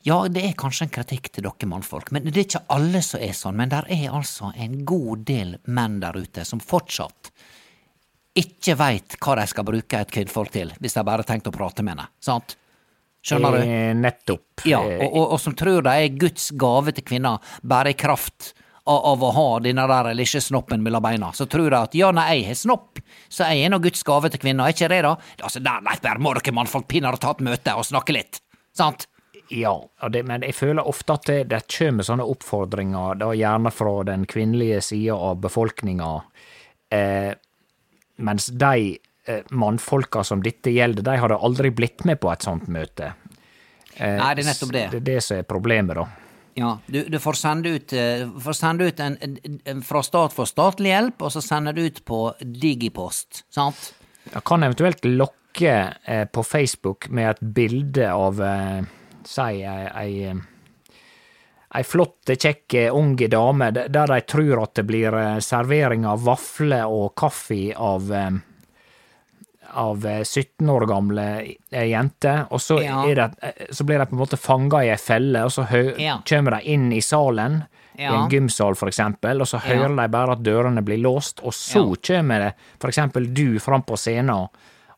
Ja, 0.06 0.28
det 0.28 0.44
er 0.46 0.54
kanskje 0.54 0.84
en 0.86 0.92
kritikk 0.94 1.32
til 1.32 1.46
dere 1.48 1.68
mannfolk, 1.72 2.12
men 2.12 2.26
det 2.28 2.36
er 2.38 2.44
ikke 2.46 2.62
alle 2.76 3.02
som 3.02 3.22
er 3.24 3.32
sånn. 3.34 3.56
Men 3.56 3.70
der 3.72 3.88
er 3.90 4.12
altså 4.14 4.52
en 4.60 4.84
god 4.86 5.24
del 5.26 5.56
menn 5.66 6.00
der 6.04 6.14
ute 6.20 6.44
som 6.46 6.60
fortsatt 6.60 7.32
ikke 8.38 8.76
veit 8.80 9.16
hva 9.22 9.38
de 9.38 9.46
skal 9.50 9.66
bruke 9.68 10.00
et 10.00 10.12
kvinnfolk 10.14 10.52
til, 10.54 10.74
hvis 10.82 10.98
de 10.98 11.06
bare 11.06 11.22
har 11.22 11.30
tenkt 11.30 11.50
å 11.50 11.54
prate 11.54 11.86
med 11.86 11.96
henne. 11.96 12.10
Sant? 12.24 12.56
Skjønner 13.24 13.56
du? 13.56 13.62
Eh, 13.64 13.94
nettopp. 13.96 14.66
Ja, 14.68 14.82
Eh, 14.84 15.00
og, 15.06 15.14
og, 15.14 15.26
og 15.36 15.40
som 15.40 15.56
tror 15.56 15.86
de 15.86 15.94
er 15.94 16.18
Guds 16.20 16.50
gave 16.60 16.92
til 16.92 17.06
kvinner, 17.08 17.40
bare 17.62 17.94
i 17.94 17.98
kraft 18.00 18.52
av, 18.84 18.98
av 19.14 19.24
å 19.24 19.30
ha 19.32 19.48
denne 19.64 19.86
der 19.88 20.12
lille 20.18 20.42
snoppen 20.44 20.84
mellom 20.84 21.04
beina. 21.06 21.32
Så 21.34 21.48
tror 21.48 21.70
de 21.72 21.80
at 21.80 21.96
ja, 21.96 22.12
nei, 22.16 22.26
jeg 22.40 22.50
har 22.50 22.60
snopp, 22.60 23.00
så 23.32 23.48
jeg 23.48 23.64
er 23.64 23.72
nå 23.72 23.80
Guds 23.84 24.04
gave 24.08 24.34
til 24.34 24.44
kvinner, 24.44 24.68
er 24.68 24.76
ikke 24.76 24.92
det 24.92 25.04
da? 25.06 25.14
Altså, 25.40 25.62
der, 25.64 25.86
Leif 25.86 26.04
Berr, 26.04 26.20
må 26.20 26.34
dere 26.36 26.56
mannfolk 26.58 26.90
pinadø 26.92 27.22
ta 27.22 27.32
et 27.38 27.46
møte 27.48 27.78
og 27.80 27.88
snakke 27.88 28.18
litt, 28.18 28.42
sant? 28.76 29.08
Ja, 29.54 29.76
det, 30.10 30.24
men 30.26 30.44
jeg 30.44 30.56
føler 30.58 30.88
ofte 30.88 31.16
at 31.16 31.28
det, 31.30 31.40
det 31.52 31.62
kommer 31.70 32.06
sånne 32.08 32.26
oppfordringer, 32.28 33.20
da 33.22 33.32
gjerne 33.38 33.72
fra 33.76 33.96
den 34.08 34.28
kvinnelige 34.30 34.82
sida 34.84 35.16
av 35.30 35.40
befolkninga, 35.44 36.12
eh, 36.96 37.34
mens 38.16 38.48
de 38.48 38.98
eh, 39.26 39.44
mannfolka 39.52 40.24
som 40.24 40.44
dette 40.44 40.74
gjelder, 40.74 41.06
de 41.06 41.18
hadde 41.22 41.38
aldri 41.38 41.72
blitt 41.74 42.06
med 42.06 42.20
på 42.22 42.32
et 42.34 42.46
sånt 42.46 42.68
møte. 42.72 43.14
Eh, 43.96 44.18
Nei, 44.20 44.34
det 44.36 44.46
er 44.46 44.50
nettopp 44.52 44.74
det. 44.76 44.86
Det 44.92 45.02
er 45.02 45.08
det 45.08 45.18
som 45.26 45.42
er 45.42 45.48
problemet, 45.50 45.98
da. 46.00 46.08
Ja, 46.54 46.76
du, 46.86 47.00
du 47.10 47.18
får 47.18 47.40
sende 47.40 47.74
ut, 47.74 47.94
eh, 47.98 48.28
får 48.46 48.58
sende 48.58 48.88
ut 48.90 49.00
en, 49.02 49.18
en, 49.26 49.60
en 49.74 49.86
fra 49.86 50.04
stat 50.06 50.36
for 50.36 50.50
statlig 50.50 50.94
hjelp, 50.94 51.26
og 51.26 51.34
så 51.34 51.42
sender 51.42 51.74
du 51.74 51.86
ut 51.88 52.04
på 52.06 52.24
digipost, 52.42 53.46
sant? 53.54 53.94
Jeg 54.30 54.46
kan 54.48 54.64
eventuelt 54.64 55.06
lokke 55.10 55.74
på 56.34 56.44
Facebook 56.48 57.10
med 57.14 57.34
et 57.34 57.42
bilde 57.54 58.08
av 58.10 58.40
eh, 58.42 58.86
si 59.28 59.64
ei, 59.66 60.32
ei, 61.74 61.80
eh, 61.82 61.84
flott, 61.84 62.26
kjekk 62.30 62.74
unge 62.92 62.92
ung 62.92 63.16
dame, 63.30 63.72
der 63.72 64.08
de 64.08 64.22
tror 64.22 64.64
at 64.64 64.74
det 64.76 64.86
blir 64.86 65.14
eh, 65.14 65.40
servering 65.40 66.06
av 66.06 66.24
vafler 66.24 66.86
og 66.86 67.16
kaffe 67.16 67.74
av 67.76 68.12
eh, 68.14 68.32
av 69.74 70.06
eh, 70.06 70.22
17 70.24 70.70
år 70.70 70.86
gamle 70.86 71.24
eh, 71.72 71.86
jenter, 71.90 72.44
og 72.54 72.62
så, 72.62 72.82
Ja. 72.84 73.00
det, 73.08 73.30
eh, 73.42 73.66
så 73.72 73.84
blir 73.84 73.98
de 73.98 74.06
på 74.06 74.14
en 74.14 74.22
måte 74.22 74.38
fanga 74.38 74.84
i 74.86 74.90
ei 74.94 74.98
felle, 75.02 75.44
og 75.46 75.52
så 75.52 75.66
Ja. 76.00 76.20
kommer 76.30 76.52
de 76.60 76.62
inn 76.70 76.92
i 76.94 77.02
salen, 77.02 77.64
i 77.98 78.04
en 78.04 78.30
gymsal 78.30 78.76
for 78.76 78.88
eksempel, 78.90 79.42
og 79.42 79.48
så 79.48 79.60
Ja. 79.62 79.74
hører 79.76 79.96
de 79.96 80.08
bare 80.10 80.32
at 80.32 80.44
dørene 80.44 80.82
blir 80.84 80.98
låst, 81.02 81.40
og 81.44 81.54
så 81.54 81.96
kommer 82.02 82.40
det 82.40 82.54
for 82.80 82.90
eksempel 82.90 83.34
du 83.34 83.60
fram 83.60 83.84
på 83.84 83.98
scenen 83.98 84.48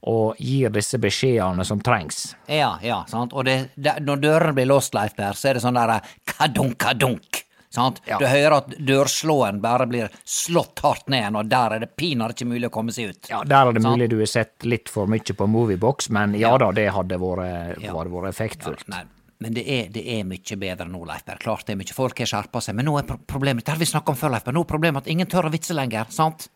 og 0.06 0.36
gir 0.38 0.70
disse 0.70 1.00
beskjedene 1.02 1.66
som 1.66 1.80
trengs. 1.82 2.36
Ja, 2.52 2.76
ja, 2.86 3.00
sant. 3.10 3.34
Og 3.34 3.46
det, 3.48 3.72
det, 3.76 3.98
når 4.06 4.22
dørene 4.22 4.54
blir 4.54 4.68
låst, 4.70 4.94
Leif 4.94 5.16
Per, 5.18 5.34
så 5.34 5.50
er 5.50 5.58
det 5.58 5.64
sånn 5.66 5.80
der 5.80 5.96
kadunk, 6.30 6.78
kadunk. 6.84 7.42
Sant? 7.76 7.98
Ja. 8.08 8.16
Du 8.22 8.24
hører 8.30 8.54
at 8.62 8.70
dørslåen 8.88 9.58
bare 9.60 9.84
blir 9.90 10.14
slått 10.24 10.80
hardt 10.86 11.10
ned 11.12 11.36
og 11.36 11.50
der 11.52 11.74
er 11.76 11.82
det 11.84 11.90
pinadø 12.00 12.32
ikke 12.32 12.48
mulig 12.48 12.70
å 12.70 12.72
komme 12.72 12.94
seg 12.96 13.10
ut. 13.12 13.28
Ja, 13.28 13.42
Der 13.44 13.68
er 13.68 13.74
det 13.76 13.82
Sant. 13.84 13.98
mulig 13.98 14.08
du 14.14 14.20
har 14.22 14.30
sett 14.32 14.64
litt 14.64 14.88
for 14.88 15.08
mye 15.12 15.20
på 15.36 15.48
Moviebox, 15.50 16.10
men 16.10 16.38
ja, 16.40 16.54
Ja. 16.54 16.58
da, 16.58 16.72
det 16.72 16.86
hadde 16.96 17.18
vært, 17.20 17.82
Ja. 17.84 17.92
vært 17.94 18.30
effektfullt. 18.30 18.88
Nei, 18.88 19.02
men 19.42 19.54
det 19.54 19.66
er, 19.68 19.90
det 19.92 20.06
er 20.08 20.24
mye 20.24 20.56
bedre 20.58 20.88
nå, 20.88 21.04
Leif 21.06 21.26
Per. 21.26 21.36
Klart 21.36 21.66
det 21.66 21.74
er 21.74 21.78
mye. 21.82 21.92
Folk 21.94 22.18
har 22.20 22.26
skjerpa 22.32 22.62
seg. 22.62 22.76
Men 22.76 22.86
nå 22.86 22.98
er 23.00 23.04
problemet 23.28 23.66
Det 23.66 23.74
har 23.74 23.78
vi 23.78 23.86
snakka 23.86 24.10
om 24.10 24.16
før, 24.16 24.32
Leif 24.32 24.46
Per. 24.46 24.54
Nå 24.54 24.62
er 24.62 24.72
problemet 24.72 24.98
at 25.04 25.08
ingen 25.08 25.28
tør 25.28 25.50
å 25.50 25.52
vitse 25.52 25.74
lenger. 25.76 26.06
Sant? 26.10 26.48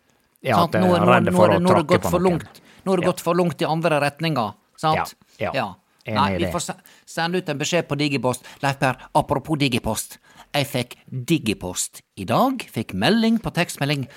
Ja, 0.41 0.55
sant? 0.55 0.71
Nå, 0.79 0.95
er 0.95 0.99
nå, 1.03 1.05
redd 1.11 1.23
nå, 1.25 1.35
for 1.35 1.49
å 1.49 1.59
nå 1.59 1.59
er 1.59 1.59
det 1.59 1.67
tråkke 1.75 1.87
gått 1.97 2.01
på 2.03 2.09
for 2.11 2.19
noen. 2.21 2.39
langt. 2.39 2.61
Nå 2.61 2.68
er 2.85 2.97
det 2.97 3.05
Ja. 3.05 3.11
gått 3.11 3.21
for 3.21 3.33
langt 3.35 3.61
i 3.61 3.65
andre 3.65 3.99
retninger. 4.01 4.53
Sant? 4.77 5.15
Ja, 5.39 5.51
ja. 5.53 5.75
Nei, 6.07 6.37
vi 6.37 6.45
får 6.49 6.73
sende 7.05 7.37
ut 7.37 7.49
en 7.49 7.57
beskjed 7.59 7.87
på 7.87 7.95
Digipost. 7.97 8.43
Leif 8.63 8.79
Per, 8.79 8.95
apropos 9.13 9.57
Digipost. 9.59 10.17
Jeg 10.55 10.65
fikk 10.65 10.95
Digipost 11.11 12.01
i 12.17 12.25
dag. 12.25 12.57
Fikk 12.73 12.93
melding 12.93 13.37
på 13.39 13.51
tekstmelding. 13.53 14.07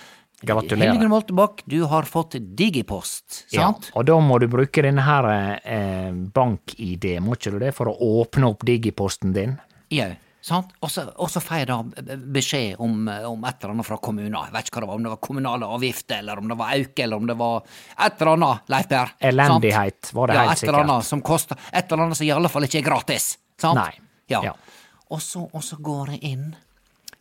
Gratulerer. 0.44 0.92
Hildegunn 0.92 1.10
Moltebakk, 1.10 1.62
du 1.68 1.84
har 1.86 2.02
fått 2.02 2.34
Digipost. 2.56 3.44
sant? 3.52 3.90
Ja, 3.92 3.92
og 3.94 4.06
da 4.06 4.14
må 4.18 4.40
du 4.40 4.48
bruke 4.48 4.82
denne 4.82 5.02
her 5.04 5.58
eh, 5.64 6.10
bank-ID, 6.12 7.20
må 7.22 7.36
ikke 7.36 7.52
du 7.52 7.58
det, 7.60 7.74
for 7.76 7.86
å 7.92 7.94
åpne 8.24 8.48
opp 8.50 8.64
digiposten 8.66 9.32
din? 9.36 9.58
Jau. 9.90 10.08
Sant? 10.42 10.72
Og 10.82 10.90
så 10.90 11.40
får 11.40 11.60
jeg 11.60 11.66
da 11.70 11.76
beskjed 12.34 12.80
om, 12.82 13.04
om 13.06 13.44
et 13.46 13.62
eller 13.62 13.76
annet 13.76 13.86
fra 13.86 13.98
kommunen. 14.02 14.34
Jeg 14.34 14.54
vet 14.56 14.66
ikke 14.66 14.80
hva 14.80 14.82
det 14.82 14.88
var, 14.90 14.98
om 14.98 15.04
det 15.06 15.12
var 15.12 15.20
kommunale 15.22 15.68
avgifter, 15.76 16.18
eller 16.18 16.42
om 16.42 16.50
det 16.50 16.56
var 16.58 16.72
auke, 16.74 17.04
eller 17.04 17.22
om 17.22 17.28
det 17.30 17.36
var 17.38 17.60
et 18.08 18.24
eller 18.24 18.32
annet, 18.32 18.72
Leif 18.74 18.88
Per. 18.90 19.12
sant? 19.12 19.28
Elendighet, 19.30 20.10
var 20.18 20.32
det 20.32 20.34
ja, 20.34 20.42
helt 20.42 20.50
et 20.56 20.64
eller 20.64 20.72
sikkert. 20.72 20.90
annet 20.90 21.08
som 21.12 21.22
koster 21.22 21.62
Et 21.70 21.92
eller 21.92 22.04
annet 22.08 22.18
som 22.18 22.26
i 22.26 22.32
alle 22.34 22.50
fall 22.50 22.66
ikke 22.66 22.80
er 22.82 22.88
gratis. 22.90 23.28
Sant? 23.62 23.78
Nei. 23.78 23.94
Ja. 24.34 24.42
Ja. 24.50 24.56
Og, 25.12 25.22
så, 25.22 25.44
og 25.46 25.62
så 25.62 25.78
går 25.78 26.16
jeg 26.16 26.22
inn 26.34 26.52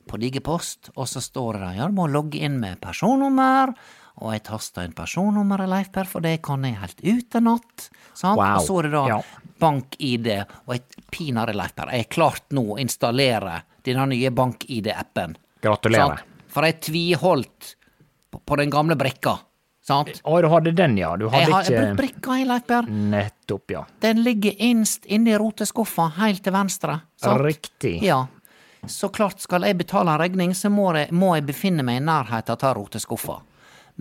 på 0.09 0.17
Digipost, 0.17 0.89
og 0.95 1.05
så 1.07 1.21
står 1.21 1.59
det 1.59 1.65
der 1.67 1.79
ja, 1.83 1.87
du 1.91 1.95
må 2.01 2.07
logge 2.09 2.41
inn 2.41 2.57
med 2.63 2.81
personnummer. 2.81 3.75
Og 4.21 4.33
jeg 4.35 4.43
taster 4.45 4.85
inn 4.85 4.93
personnummeret, 4.93 5.69
Leif 5.71 5.91
Per, 5.91 6.05
for 6.05 6.21
det 6.21 6.35
kan 6.45 6.63
jeg 6.67 6.77
helt 6.77 7.01
utenat. 7.01 7.87
Sant? 8.13 8.37
Wow. 8.37 8.59
Og 8.59 8.65
så 8.67 8.79
er 8.79 8.87
det 8.87 8.91
da 8.93 9.03
Ja. 9.09 9.19
bank-ID, 9.61 10.27
og 10.67 10.73
jeg 10.75 11.05
pinadø, 11.11 11.53
Leif 11.57 11.73
Per, 11.75 11.89
jeg 11.91 12.05
er 12.05 12.09
klart 12.13 12.43
nå 12.53 12.63
å 12.75 12.79
installere 12.81 13.63
denne 13.83 14.05
nye 14.13 14.29
bank-ID-appen. 14.29 15.37
Gratulerer. 15.61 16.17
Sant? 16.21 16.43
For 16.51 16.67
jeg 16.67 16.81
tviholdt 16.81 17.75
på, 18.31 18.39
på 18.45 18.57
den 18.61 18.69
gamle 18.69 18.95
brikka. 18.99 19.39
Sant? 19.81 20.21
Å, 20.23 20.41
du 20.41 20.47
hadde 20.53 20.71
den, 20.77 20.97
ja. 21.01 21.15
Du 21.17 21.25
Jeg 21.25 21.31
har, 21.47 21.51
har 21.51 21.63
jeg 21.65 21.79
har 21.79 21.87
brukt 21.87 21.97
brikka, 21.97 22.35
jeg, 22.37 22.47
Leif 22.47 22.67
Per. 22.69 22.89
Nettopp, 23.15 23.71
ja. 23.73 23.85
Den 24.05 24.21
ligger 24.23 24.53
innst 24.61 25.05
inne 25.09 25.33
i 25.33 25.37
roteskuffa, 25.41 26.11
helt 26.19 26.43
til 26.45 26.53
venstre. 26.53 26.99
Sant? 27.17 27.41
Riktig. 27.41 27.95
Ja. 28.05 28.27
Så 28.87 29.09
klart, 29.13 29.41
skal 29.41 29.65
jeg 29.65 29.77
betale 29.77 30.13
en 30.13 30.21
regning, 30.21 30.53
så 30.57 30.69
må 30.73 30.91
jeg, 30.97 31.09
må 31.13 31.33
jeg 31.37 31.45
befinne 31.49 31.83
meg 31.85 32.01
i 32.01 32.05
nærheten 32.05 32.57
av 32.69 32.75
roteskuffa. 32.77 33.39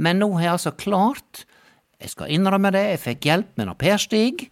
Men 0.01 0.21
nå 0.23 0.31
har 0.39 0.47
jeg 0.49 0.55
altså 0.57 0.73
klart, 0.81 1.45
jeg 2.01 2.13
skal 2.15 2.33
innrømme 2.33 2.73
det, 2.73 2.85
jeg 2.95 3.03
fikk 3.05 3.27
hjelp 3.29 3.59
med 3.61 3.73
Per 3.81 4.01
Stig 4.01 4.47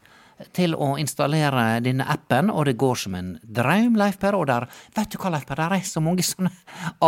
til 0.55 0.75
å 0.79 0.93
installere 1.01 1.81
denne 1.83 2.05
appen, 2.13 2.51
og 2.53 2.69
det 2.69 2.77
går 2.79 2.99
som 3.01 3.17
en 3.19 3.33
drøm, 3.43 3.97
Leif 3.99 4.21
Per. 4.23 4.37
Og 4.39 4.45
der, 4.47 4.69
vet 4.95 5.11
du 5.11 5.17
hva, 5.19 5.33
Leif 5.35 5.47
Per, 5.49 5.59
der 5.59 5.75
er 5.81 5.87
så 5.89 6.03
mange 6.05 6.23
sånne 6.29 6.53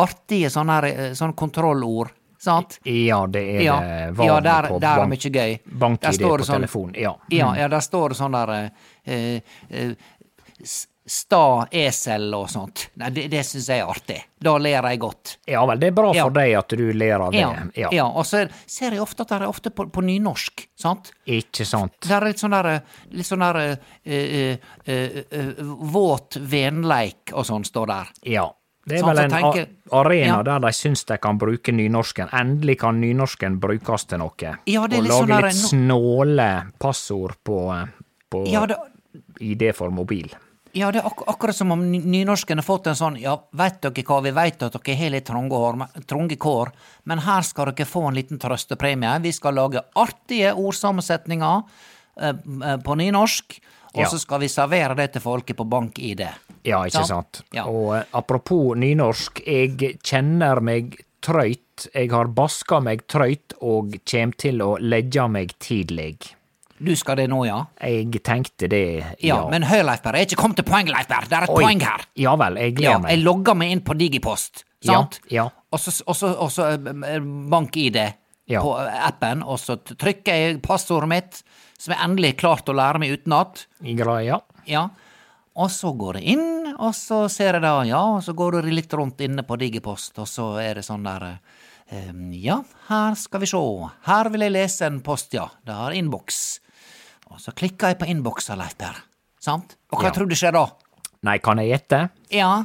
artige 0.00 0.50
sånne, 0.50 0.79
eh, 0.88 1.12
sånne 1.18 1.37
kontrollord, 1.38 2.11
sant? 2.40 2.79
Ja, 2.88 3.20
det 3.31 3.44
er 3.59 3.62
Ja, 3.62 3.76
det 3.85 3.92
ja 4.00 4.11
vanlig 4.16 4.48
der, 4.48 4.68
på 4.72 4.81
der 4.83 4.90
er 4.90 5.03
bank- 5.05 5.12
mye 5.14 5.33
gøy. 5.37 5.59
Bank-ID 5.85 6.22
på 6.24 6.38
sånn- 6.48 6.57
telefon. 6.64 6.94
Ja. 6.98 7.14
Ja, 7.31 7.53
ja, 7.61 7.68
der 7.68 7.85
står 7.87 8.14
det 8.14 8.18
sånn 8.18 8.35
der 8.38 8.55
eh, 8.57 9.40
eh, 9.70 9.92
s- 10.64 10.87
Sta, 11.07 11.67
esel 11.73 12.29
og 12.37 12.45
sånt. 12.53 12.91
Nei, 13.01 13.09
det, 13.11 13.25
det 13.33 13.41
syns 13.49 13.67
jeg 13.73 13.81
er 13.83 13.89
artig. 13.91 14.19
Da 14.39 14.53
ler 14.61 14.85
jeg 14.93 14.99
godt. 15.01 15.39
ja 15.49 15.63
vel, 15.67 15.81
det 15.81 15.89
er 15.89 15.95
bra 15.97 16.11
Ja. 16.15 16.27
for 16.29 16.31
deg 16.37 16.53
at 16.59 16.69
du 16.77 16.93
ler 16.93 17.21
av 17.25 17.33
det. 17.33 17.41
Ja, 17.75 17.89
ja. 17.91 18.05
og 18.07 18.25
så 18.29 18.43
er- 18.45 18.51
ser 18.67 18.93
jeg 18.93 19.01
ofte 19.03 19.23
at 19.25 19.29
det 19.33 19.41
er 19.41 19.49
ofte 19.49 19.71
på, 19.75 19.89
på 19.91 20.05
nynorsk, 20.05 20.69
sant? 20.79 21.11
Ikke 21.27 21.65
sant? 21.67 21.97
Det 22.05 22.13
er 22.15 22.27
litt 22.29 22.39
sånn 22.39 22.55
der, 22.55 22.83
litt 23.11 23.27
sånn 23.27 23.41
der 23.43 23.57
uh, 23.57 23.77
uh, 24.07 24.55
uh, 24.87 25.23
eh, 25.33 25.63
Våt 25.91 26.37
venleik 26.37 27.33
og 27.33 27.47
sånn 27.49 27.65
står 27.67 27.87
der. 27.91 28.13
Ja. 28.37 28.47
Det 28.87 28.97
er 28.97 29.03
Sånn 29.03 29.11
vel 29.15 29.19
en 29.25 29.31
tenker- 29.31 29.67
arena 29.93 30.37
Ja. 30.37 30.43
der 30.43 30.59
de 30.61 30.73
syns 30.73 31.05
de 31.07 31.19
kan 31.19 31.39
bruke 31.39 31.73
nynorsken. 31.73 32.29
Endelig 32.33 32.79
kan 32.81 33.01
nynorsken 33.01 33.59
brukes 33.61 34.05
til 34.07 34.19
noe. 34.23 34.55
Ja, 34.67 34.87
det 34.87 34.99
er 34.99 35.01
og 35.01 35.05
litt 35.05 35.13
sånn 35.13 35.29
lage 35.29 35.41
der- 35.43 35.49
litt 35.49 35.65
snåle 35.65 36.73
passord 36.79 37.35
på, 37.45 37.89
på 38.31 38.45
Ja, 38.49 38.65
det, 38.67 38.77
ID 39.41 39.73
for 39.75 39.91
mobil. 39.91 40.31
Ja, 40.74 40.90
det 40.92 41.00
er 41.02 41.06
ak 41.09 41.22
akkurat 41.26 41.56
som 41.56 41.72
om 41.74 41.80
ny- 41.90 42.02
nynorsken 42.04 42.59
har 42.61 42.66
fått 42.66 42.87
en 42.87 42.94
sånn 42.98 43.16
Ja, 43.20 43.37
veit 43.52 43.80
dere 43.83 44.04
hva, 44.06 44.20
vi 44.22 44.30
veit 44.30 44.62
at 44.62 44.76
dere 44.76 44.96
har 44.96 45.11
litt 45.11 45.26
trange 45.26 46.37
kår, 46.38 46.70
men 47.11 47.18
her 47.26 47.42
skal 47.42 47.72
dere 47.72 47.87
få 47.87 48.04
en 48.09 48.14
liten 48.14 48.38
trøstepremie. 48.38 49.16
Vi 49.22 49.33
skal 49.33 49.54
lage 49.54 49.83
artige 49.96 50.52
ordsammensetninger 50.54 51.62
eh, 52.20 52.28
eh, 52.30 52.76
på 52.85 52.94
nynorsk, 52.96 53.59
og 53.94 54.00
Ja. 54.04 54.09
så 54.09 54.18
skal 54.20 54.40
vi 54.40 54.46
servere 54.48 54.94
det 54.94 55.12
til 55.12 55.20
folket 55.22 55.56
på 55.56 55.64
bank-ID. 55.68 56.20
Ja, 56.64 56.85
ikke 56.85 57.04
Sant? 57.04 57.09
sant. 57.09 57.42
Ja. 57.52 57.64
Og 57.66 57.96
eh, 57.96 58.04
apropos 58.14 58.76
nynorsk, 58.76 59.40
jeg 59.46 59.98
kjenner 60.02 60.61
meg 60.62 61.00
trøyt. 61.20 61.88
Jeg 61.94 62.11
har 62.12 62.28
baska 62.28 62.80
meg 62.83 63.06
trøyt 63.09 63.54
og 63.62 63.96
kjem 64.04 64.33
til 64.37 64.61
å 64.62 64.76
leggja 64.78 65.26
meg 65.28 65.54
tidlig. 65.59 66.18
Du 66.81 66.95
skal 66.97 67.19
det 67.21 67.27
nå, 67.29 67.43
ja? 67.45 67.59
Jeg 67.85 68.23
tenkte 68.25 68.69
det, 68.73 68.81
Ja, 69.21 69.35
ja. 69.35 69.49
men 69.53 69.62
hør, 69.69 69.83
Leifberg, 69.85 70.16
jeg 70.16 70.25
er 70.25 70.31
ikke 70.31 70.40
kommet 70.40 70.57
til 70.62 70.64
poenget, 70.64 70.95
Leifberg. 70.97 71.27
Det 71.29 71.37
er 71.37 71.45
et 71.45 71.51
Oi. 71.53 71.62
poeng 71.62 71.83
her. 71.85 72.07
Ja 72.16 72.33
vel, 72.40 72.57
jeg 72.57 72.75
gleder 72.79 72.90
Ja, 72.95 72.99
meg. 73.05 73.11
jeg 73.12 73.25
logger 73.25 73.55
meg 73.61 73.71
inn 73.75 73.81
på 73.85 73.97
Digipost, 74.01 74.64
Ja, 74.83 74.93
sant? 74.95 75.21
ja. 75.31 75.49
Så, 75.77 76.03
og 76.09 76.16
så, 76.16 76.31
så 76.51 76.71
eh, 76.73 77.21
bank-ID 77.53 77.99
Ja. 78.51 78.62
på 78.64 78.73
appen, 78.81 79.43
og 79.45 79.59
så 79.61 79.77
trykker 79.77 80.33
jeg 80.35 80.62
passordet 80.62 81.09
mitt, 81.09 81.43
som 81.79 81.93
jeg 81.95 82.01
endelig 82.03 82.33
har 82.33 82.40
klart 82.40 82.69
å 82.73 82.75
lære 82.75 82.99
meg 82.99 83.12
utenat. 83.21 83.66
Ja. 83.85 84.40
Ja. 84.66 84.88
Og 85.57 85.69
så 85.71 85.93
går 85.97 86.14
jeg 86.21 86.38
inn, 86.38 86.75
og 86.79 86.95
så 86.97 87.29
ser 87.31 87.59
jeg 87.59 87.62
da, 87.62 87.83
ja, 87.85 88.01
og 88.16 88.23
så 88.25 88.33
går 88.35 88.62
du 88.62 88.71
litt 88.71 88.93
rundt 88.97 89.21
inne 89.21 89.43
på 89.45 89.59
Digipost, 89.61 90.16
og 90.19 90.27
så 90.27 90.55
er 90.62 90.75
det 90.81 90.85
sånn 90.87 91.05
der 91.05 91.29
eh, 91.90 92.12
Ja, 92.40 92.62
her 92.88 93.14
skal 93.19 93.40
vi 93.40 93.47
sjå, 93.51 93.90
her 94.07 94.31
vil 94.31 94.40
jeg 94.47 94.53
lese 94.57 94.87
en 94.87 95.01
post, 95.05 95.35
ja, 95.35 95.49
det 95.66 95.75
har 95.75 95.93
innboks. 95.93 96.61
Og 97.31 97.38
så 97.40 97.53
klikker 97.57 97.93
jeg 97.93 97.99
på 98.01 98.09
innboksa, 98.11 98.57
Leif 98.59 98.77
Per, 98.79 98.97
sant? 99.40 99.77
Og 99.93 100.01
hva 100.01 100.09
Ja. 100.11 100.14
tror 100.16 100.29
du 100.29 100.35
skjer 100.35 100.53
da? 100.53 100.66
Nei, 101.23 101.38
kan 101.38 101.59
jeg 101.59 101.71
gjette? 101.75 102.11
Ja, 102.31 102.64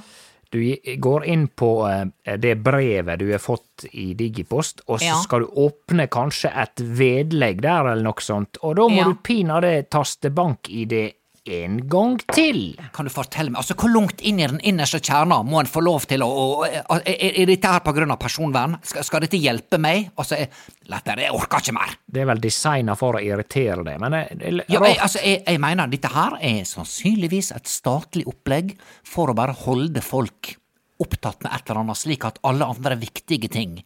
Du 0.52 0.60
går 1.02 1.26
inn 1.26 1.48
på 1.50 1.84
eh, 2.24 2.38
det 2.38 2.64
brevet 2.64 3.20
du 3.20 3.26
har 3.32 3.40
fått 3.40 3.84
i 3.92 4.14
Digipost, 4.14 4.82
og 4.88 5.00
så 5.00 5.06
Ja. 5.10 5.16
skal 5.22 5.40
du 5.42 5.48
åpne 5.48 6.08
kanskje 6.08 6.52
et 6.56 6.76
vedlegg 6.78 7.60
der, 7.62 7.88
eller 7.92 8.04
noe 8.04 8.22
sånt, 8.22 8.58
og 8.64 8.76
da 8.78 8.84
må 8.88 8.96
Ja. 8.98 9.04
du 9.06 9.16
pinadø 9.16 9.82
taste 9.90 10.30
bank-ID 10.30 11.14
en 11.46 11.78
gang 11.90 12.18
til. 12.34 12.76
kan 12.94 13.06
du 13.06 13.12
fortelle 13.14 13.52
meg, 13.52 13.60
altså 13.62 13.76
hvor 13.78 13.92
langt 13.94 14.22
inn 14.26 14.40
i 14.42 14.48
den 14.48 14.60
innerste 14.66 15.00
kjerna 15.04 15.42
må 15.46 15.60
en 15.62 15.70
få 15.70 15.84
lov 15.86 16.08
til 16.10 16.24
å, 16.26 16.30
å 16.66 16.98
er, 16.98 17.14
er 17.28 17.50
dette 17.50 17.70
her 17.70 17.84
av 17.86 18.18
personvern? 18.22 18.78
Skal, 18.84 19.06
skal 19.06 19.26
dette 19.26 19.38
hjelpe 19.38 19.80
meg? 19.82 20.10
Altså, 20.18 20.40
jeg, 20.42 20.50
Leif 20.90 21.08
jeg 21.10 21.34
orker 21.34 21.64
ikke 21.64 21.78
mer. 21.78 21.96
Det 22.06 22.22
er 22.24 22.30
vel 22.30 22.42
designa 22.42 22.98
for 22.98 23.18
å 23.18 23.24
irritere 23.24 23.86
deg, 23.86 24.02
men 24.02 24.18
jeg, 24.20 24.40
er 24.40 24.60
Ja, 24.70 24.82
jeg, 24.82 25.00
altså, 25.00 25.22
jeg, 25.22 25.42
jeg 25.46 25.62
mener 25.62 25.92
dette 25.92 26.14
her 26.14 26.38
er 26.42 26.62
sannsynligvis 26.70 27.52
et 27.56 27.70
statlig 27.70 28.26
opplegg 28.30 28.76
for 29.06 29.32
å 29.32 29.38
bare 29.38 29.56
holde 29.66 30.04
folk 30.06 30.56
opptatt 31.02 31.44
med 31.44 31.52
et 31.52 31.70
eller 31.70 31.84
annet, 31.84 32.00
slik 32.00 32.26
at 32.28 32.40
alle 32.48 32.68
andre 32.72 32.98
viktige 33.00 33.52
ting 33.52 33.80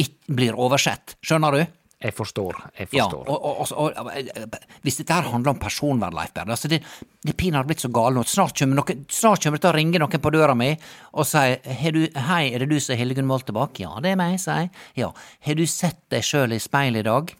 ikke 0.00 0.36
blir 0.36 0.58
oversett. 0.58 1.16
Skjønner 1.24 1.56
du? 1.56 1.62
Jeg 2.02 2.14
forstår. 2.18 2.56
Jeg 2.78 2.88
Ja, 2.92 3.04
forstår. 3.06 3.28
og, 3.30 3.44
og, 3.46 3.72
og, 3.72 3.92
og 3.96 4.56
hvis 4.82 4.96
dette 4.98 5.14
her 5.14 5.28
handler 5.30 5.54
om 5.54 5.60
personvern, 5.62 6.14
Leif 6.18 6.32
Berre 6.34 6.50
altså 6.56 6.68
det, 6.72 6.80
det 7.22 7.36
pinadø 7.38 7.68
blitt 7.70 7.84
så 7.84 7.92
gale 7.94 8.16
nå. 8.18 8.24
Snart 8.26 8.58
kommer, 8.58 8.80
noen, 8.80 9.04
snart 9.08 9.42
kommer 9.44 9.60
det 9.60 9.64
til 9.66 9.70
å 9.72 9.76
ringe 9.76 10.00
noen 10.02 10.22
på 10.24 10.32
døra 10.34 10.56
mi 10.58 10.72
og 11.12 11.28
si 11.28 11.44
du, 11.94 12.02
Hei, 12.28 12.42
er 12.54 12.64
det 12.64 12.70
du 12.72 12.80
som 12.82 12.94
er 12.96 13.02
Hildegunn 13.04 13.28
Moltebakk? 13.30 13.78
Ja, 13.84 13.94
det 14.02 14.12
er 14.16 14.18
meg, 14.20 14.40
sier 14.42 14.64
jeg. 14.66 14.72
Ja. 14.98 15.12
Har 15.46 15.54
du 15.60 15.64
sett 15.70 16.02
deg 16.10 16.26
sjøl 16.26 16.52
i 16.56 16.60
speilet 16.62 17.04
i 17.04 17.08
dag? 17.08 17.32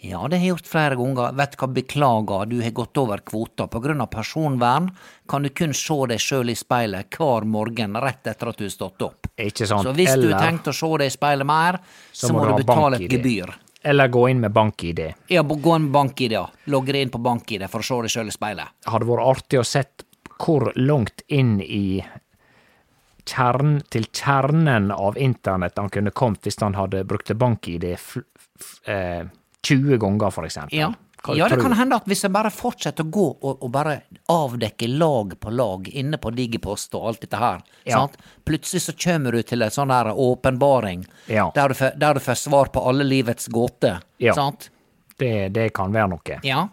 Ja, 0.00 0.22
det 0.32 0.38
har 0.40 0.44
jeg 0.46 0.52
gjort 0.54 0.68
flere 0.70 0.96
ganger. 0.96 1.34
Vet 1.36 1.52
du 1.52 1.56
hva, 1.60 1.66
beklager, 1.76 2.46
du 2.48 2.54
har 2.64 2.70
gått 2.72 2.96
over 3.02 3.20
kvota. 3.20 3.66
På 3.68 3.82
grunn 3.84 4.00
av 4.00 4.08
personvern 4.08 4.86
kan 5.28 5.44
du 5.44 5.50
kun 5.52 5.74
se 5.76 5.96
deg 6.08 6.22
sjøl 6.24 6.48
i 6.48 6.56
speilet 6.56 7.12
hver 7.20 7.44
morgen 7.44 7.98
rett 8.00 8.30
etter 8.32 8.48
at 8.48 8.56
du 8.56 8.64
har 8.64 8.72
stått 8.72 9.04
opp. 9.04 9.28
Ikke 9.36 9.68
sant? 9.68 9.84
Så 9.84 9.92
hvis 9.96 10.08
du 10.16 10.22
Eller- 10.28 10.38
har 10.38 10.46
tenkt 10.48 10.70
å 10.72 10.76
se 10.76 10.88
deg 11.02 11.10
i 11.12 11.16
speilet 11.16 11.44
mer, 11.48 11.80
så, 12.16 12.32
må, 12.32 12.40
ha 12.46 12.56
du 12.56 12.62
betale 12.64 12.96
et 12.96 13.10
gebyr. 13.12 13.52
Eller 13.82 14.08
gå 14.08 14.28
inn 14.28 14.40
med 14.40 14.52
bank-ID. 14.52 15.00
Ja, 15.32 15.42
gå 15.42 15.76
inn 15.76 15.86
med 15.88 15.94
bank-ID, 15.94 16.32
ja. 16.36 16.44
Logge 16.72 16.92
deg 16.92 17.06
inn 17.06 17.12
på 17.12 17.20
bank-ID 17.24 17.64
for 17.72 17.80
å 17.80 17.86
se 17.86 18.00
deg 18.04 18.12
sjøl 18.12 18.32
i 18.32 18.34
speilet. 18.34 18.74
hadde 18.92 19.08
vært 19.08 19.28
artig 19.32 19.60
å 19.60 19.64
sett 19.64 20.04
hvor 20.40 20.72
langt 20.76 21.24
inn 21.28 21.58
i 21.60 22.00
kjern, 23.28 23.80
til 23.88 24.06
kjernen 24.12 24.90
av 24.92 25.18
internett 25.20 25.78
han 25.78 25.90
kunne 25.92 26.12
kommet 26.16 26.44
hvis 26.44 26.60
han 26.60 26.76
hadde 26.76 27.04
brukt 27.08 27.32
bank-ID 27.32 27.86
eh, 27.92 29.24
20 29.62 30.00
ganger, 30.00 30.30
for 30.34 30.48
eksempel. 30.48 30.78
Ja. 30.78 30.92
Ja, 31.36 31.48
det 31.48 31.60
kan 31.60 31.72
hende 31.76 31.96
at 32.00 32.06
hvis 32.08 32.22
jeg 32.24 32.32
bare 32.32 32.50
fortsetter 32.50 33.04
å 33.04 33.10
gå 33.12 33.26
og, 33.40 33.62
og 33.62 33.70
bare 33.74 34.00
avdekke 34.32 34.88
lag 34.88 35.34
på 35.40 35.52
lag 35.52 35.88
inne 35.88 36.18
på 36.20 36.32
Digipost 36.34 36.94
og 36.96 37.06
alt 37.10 37.20
dette 37.20 37.36
her, 37.40 37.60
Ja. 37.84 37.98
sant? 37.98 38.16
plutselig 38.44 38.82
så 38.82 38.94
kommer 38.96 39.32
du 39.32 39.42
til 39.42 39.62
en 39.62 39.70
sånn 39.70 39.88
der 39.92 40.12
åpenbaring 40.14 41.04
Ja. 41.28 41.50
der, 41.54 41.68
du 41.68 42.20
får, 42.20 42.34
svar 42.34 42.72
på 42.72 42.80
alle 42.88 43.04
livets 43.04 43.48
gåter. 43.48 44.00
Ja. 44.18 44.34
Sant? 44.34 44.70
Det, 45.18 45.48
det 45.52 45.72
kan 45.74 45.92
være 45.92 46.08
noe. 46.08 46.40
Ja. 46.42 46.68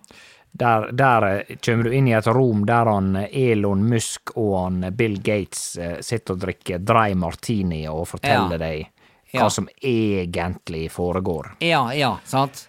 Der, 0.58 0.92
der 0.92 1.26
eh, 1.28 1.56
kommer 1.62 1.84
du 1.84 1.92
inn 1.94 2.08
i 2.08 2.16
et 2.18 2.28
rom 2.28 2.64
der 2.66 2.90
han 2.90 3.16
eh, 3.16 3.52
Elon 3.52 3.84
Musk 3.90 4.32
og 4.38 4.54
han 4.64 4.84
eh, 4.88 4.94
Bill 4.96 5.20
Gates 5.22 5.78
sitter 6.02 6.34
og 6.34 6.40
drikker 6.42 6.80
dry 6.82 7.14
martini 7.20 7.84
og 7.92 8.08
forteller 8.16 8.58
deg 8.58 8.88
hva 9.36 9.50
som 9.52 9.68
egentlig 9.84 10.88
foregår. 10.90 11.52
Ja, 11.60 11.84
ja, 11.94 12.16
sant? 12.26 12.64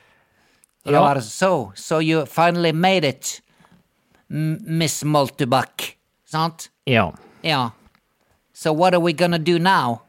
Og 0.89 0.95
Ja. 0.95 1.01
var 1.01 1.15
det 1.15 1.25
so, 1.25 1.73
so 1.75 2.01
you 2.01 2.27
finally 2.27 2.73
made 2.73 3.09
it, 3.09 3.41
Miss 4.29 5.05
Moltebakk. 5.05 5.97
Sant? 6.31 6.71
Ja. 6.87 7.13
Ja. 7.43 7.71
So 8.55 8.73
what 8.73 8.95
are 8.95 9.01
we 9.05 9.13
gonna 9.13 9.39
do 9.39 9.59
now, 9.59 10.01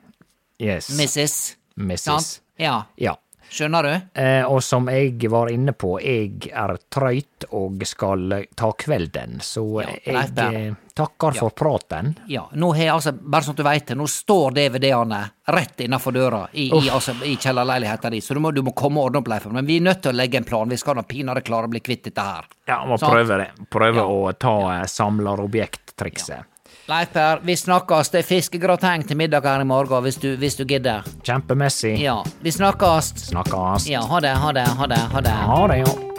Yes. 0.60 0.90
Mrs.? 0.90 1.56
Mrs. 1.78 2.00
Sant? 2.04 2.42
Ja. 2.58 2.82
Ja. 2.98 3.16
Skjønner 3.50 3.84
du? 3.84 4.20
Eh, 4.22 4.44
og 4.46 4.62
som 4.64 4.88
jeg 4.94 5.30
var 5.32 5.50
inne 5.50 5.74
på, 5.74 5.96
jeg 6.04 6.52
er 6.54 6.76
trøyt 6.94 7.48
og 7.58 7.82
skal 7.88 8.32
eh, 8.38 8.46
ta 8.56 8.70
kvelden, 8.78 9.40
så 9.42 9.64
Ja, 9.82 9.96
jeg 10.06 10.38
eh, 10.46 10.76
takker 10.94 11.38
for 11.40 11.56
praten. 11.58 12.14
Ja, 12.30 12.46
nå 12.54 12.72
har 12.78 12.94
altså, 12.98 13.14
bare 13.14 13.48
sånn 13.48 13.58
at 13.58 13.62
du 13.62 13.66
veit 13.66 13.88
det, 13.90 13.98
nå 13.98 14.06
står 14.12 14.54
DVD-ene 14.58 15.22
rett 15.56 15.82
innafor 15.86 16.14
døra 16.14 16.44
i, 16.54 16.68
i, 16.70 16.84
altså, 16.94 17.16
i 17.26 17.36
kjellerleiligheta 17.42 18.12
di, 18.14 18.22
så 18.22 18.38
du 18.38 18.44
må, 18.44 18.52
du 18.54 18.62
må 18.66 18.76
komme 18.78 19.02
og 19.02 19.10
ordne 19.10 19.24
opp, 19.24 19.32
Leif. 19.34 19.50
Men 19.56 19.66
vi 19.70 19.80
er 19.80 19.88
nødt 19.90 20.04
til 20.06 20.14
å 20.14 20.20
legge 20.20 20.42
en 20.42 20.48
plan, 20.50 20.70
vi 20.70 20.78
skal 20.78 21.00
nå 21.00 21.08
pinadø 21.10 21.42
klare 21.46 21.70
å 21.70 21.74
bli 21.74 21.82
kvitt 21.86 22.06
dette 22.12 22.28
her. 22.30 22.50
Ja, 22.70 22.84
må 22.86 23.00
sånn? 23.02 23.16
prøve 23.16 23.42
det. 23.42 23.50
Prøve 23.74 24.04
Ja. 24.04 24.06
å 24.06 24.34
ta 24.38 24.56
ja. 24.78 24.86
samlerobjekt-trikset. 24.86 26.49
Leif 26.90 27.12
Per, 27.14 27.40
vi 27.46 27.54
snakkes. 27.56 28.10
Det 28.10 28.24
er 28.24 28.26
fiskegrateng 28.26 29.04
til 29.06 29.18
middag 29.20 29.46
her 29.46 29.62
i 29.62 29.68
morgen, 29.70 30.02
hvis 30.02 30.16
du, 30.18 30.32
hvis 30.42 30.56
du 30.58 30.64
gidder. 30.66 31.06
Kjempemessig. 31.22 31.94
Ja, 32.02 32.16
vi 32.42 32.50
snakkes. 32.56 33.14
Snakkes. 33.30 33.86
Ja, 33.92 34.02
ha 34.10 34.22
det, 34.26 34.34
ha 34.34 34.54
det, 34.58 34.66
ha 34.80 34.88
det. 34.90 34.98
Ha 35.14 35.22
det. 35.22 35.36
Ha 35.52 35.60
det, 35.70 35.84
ja. 35.84 36.19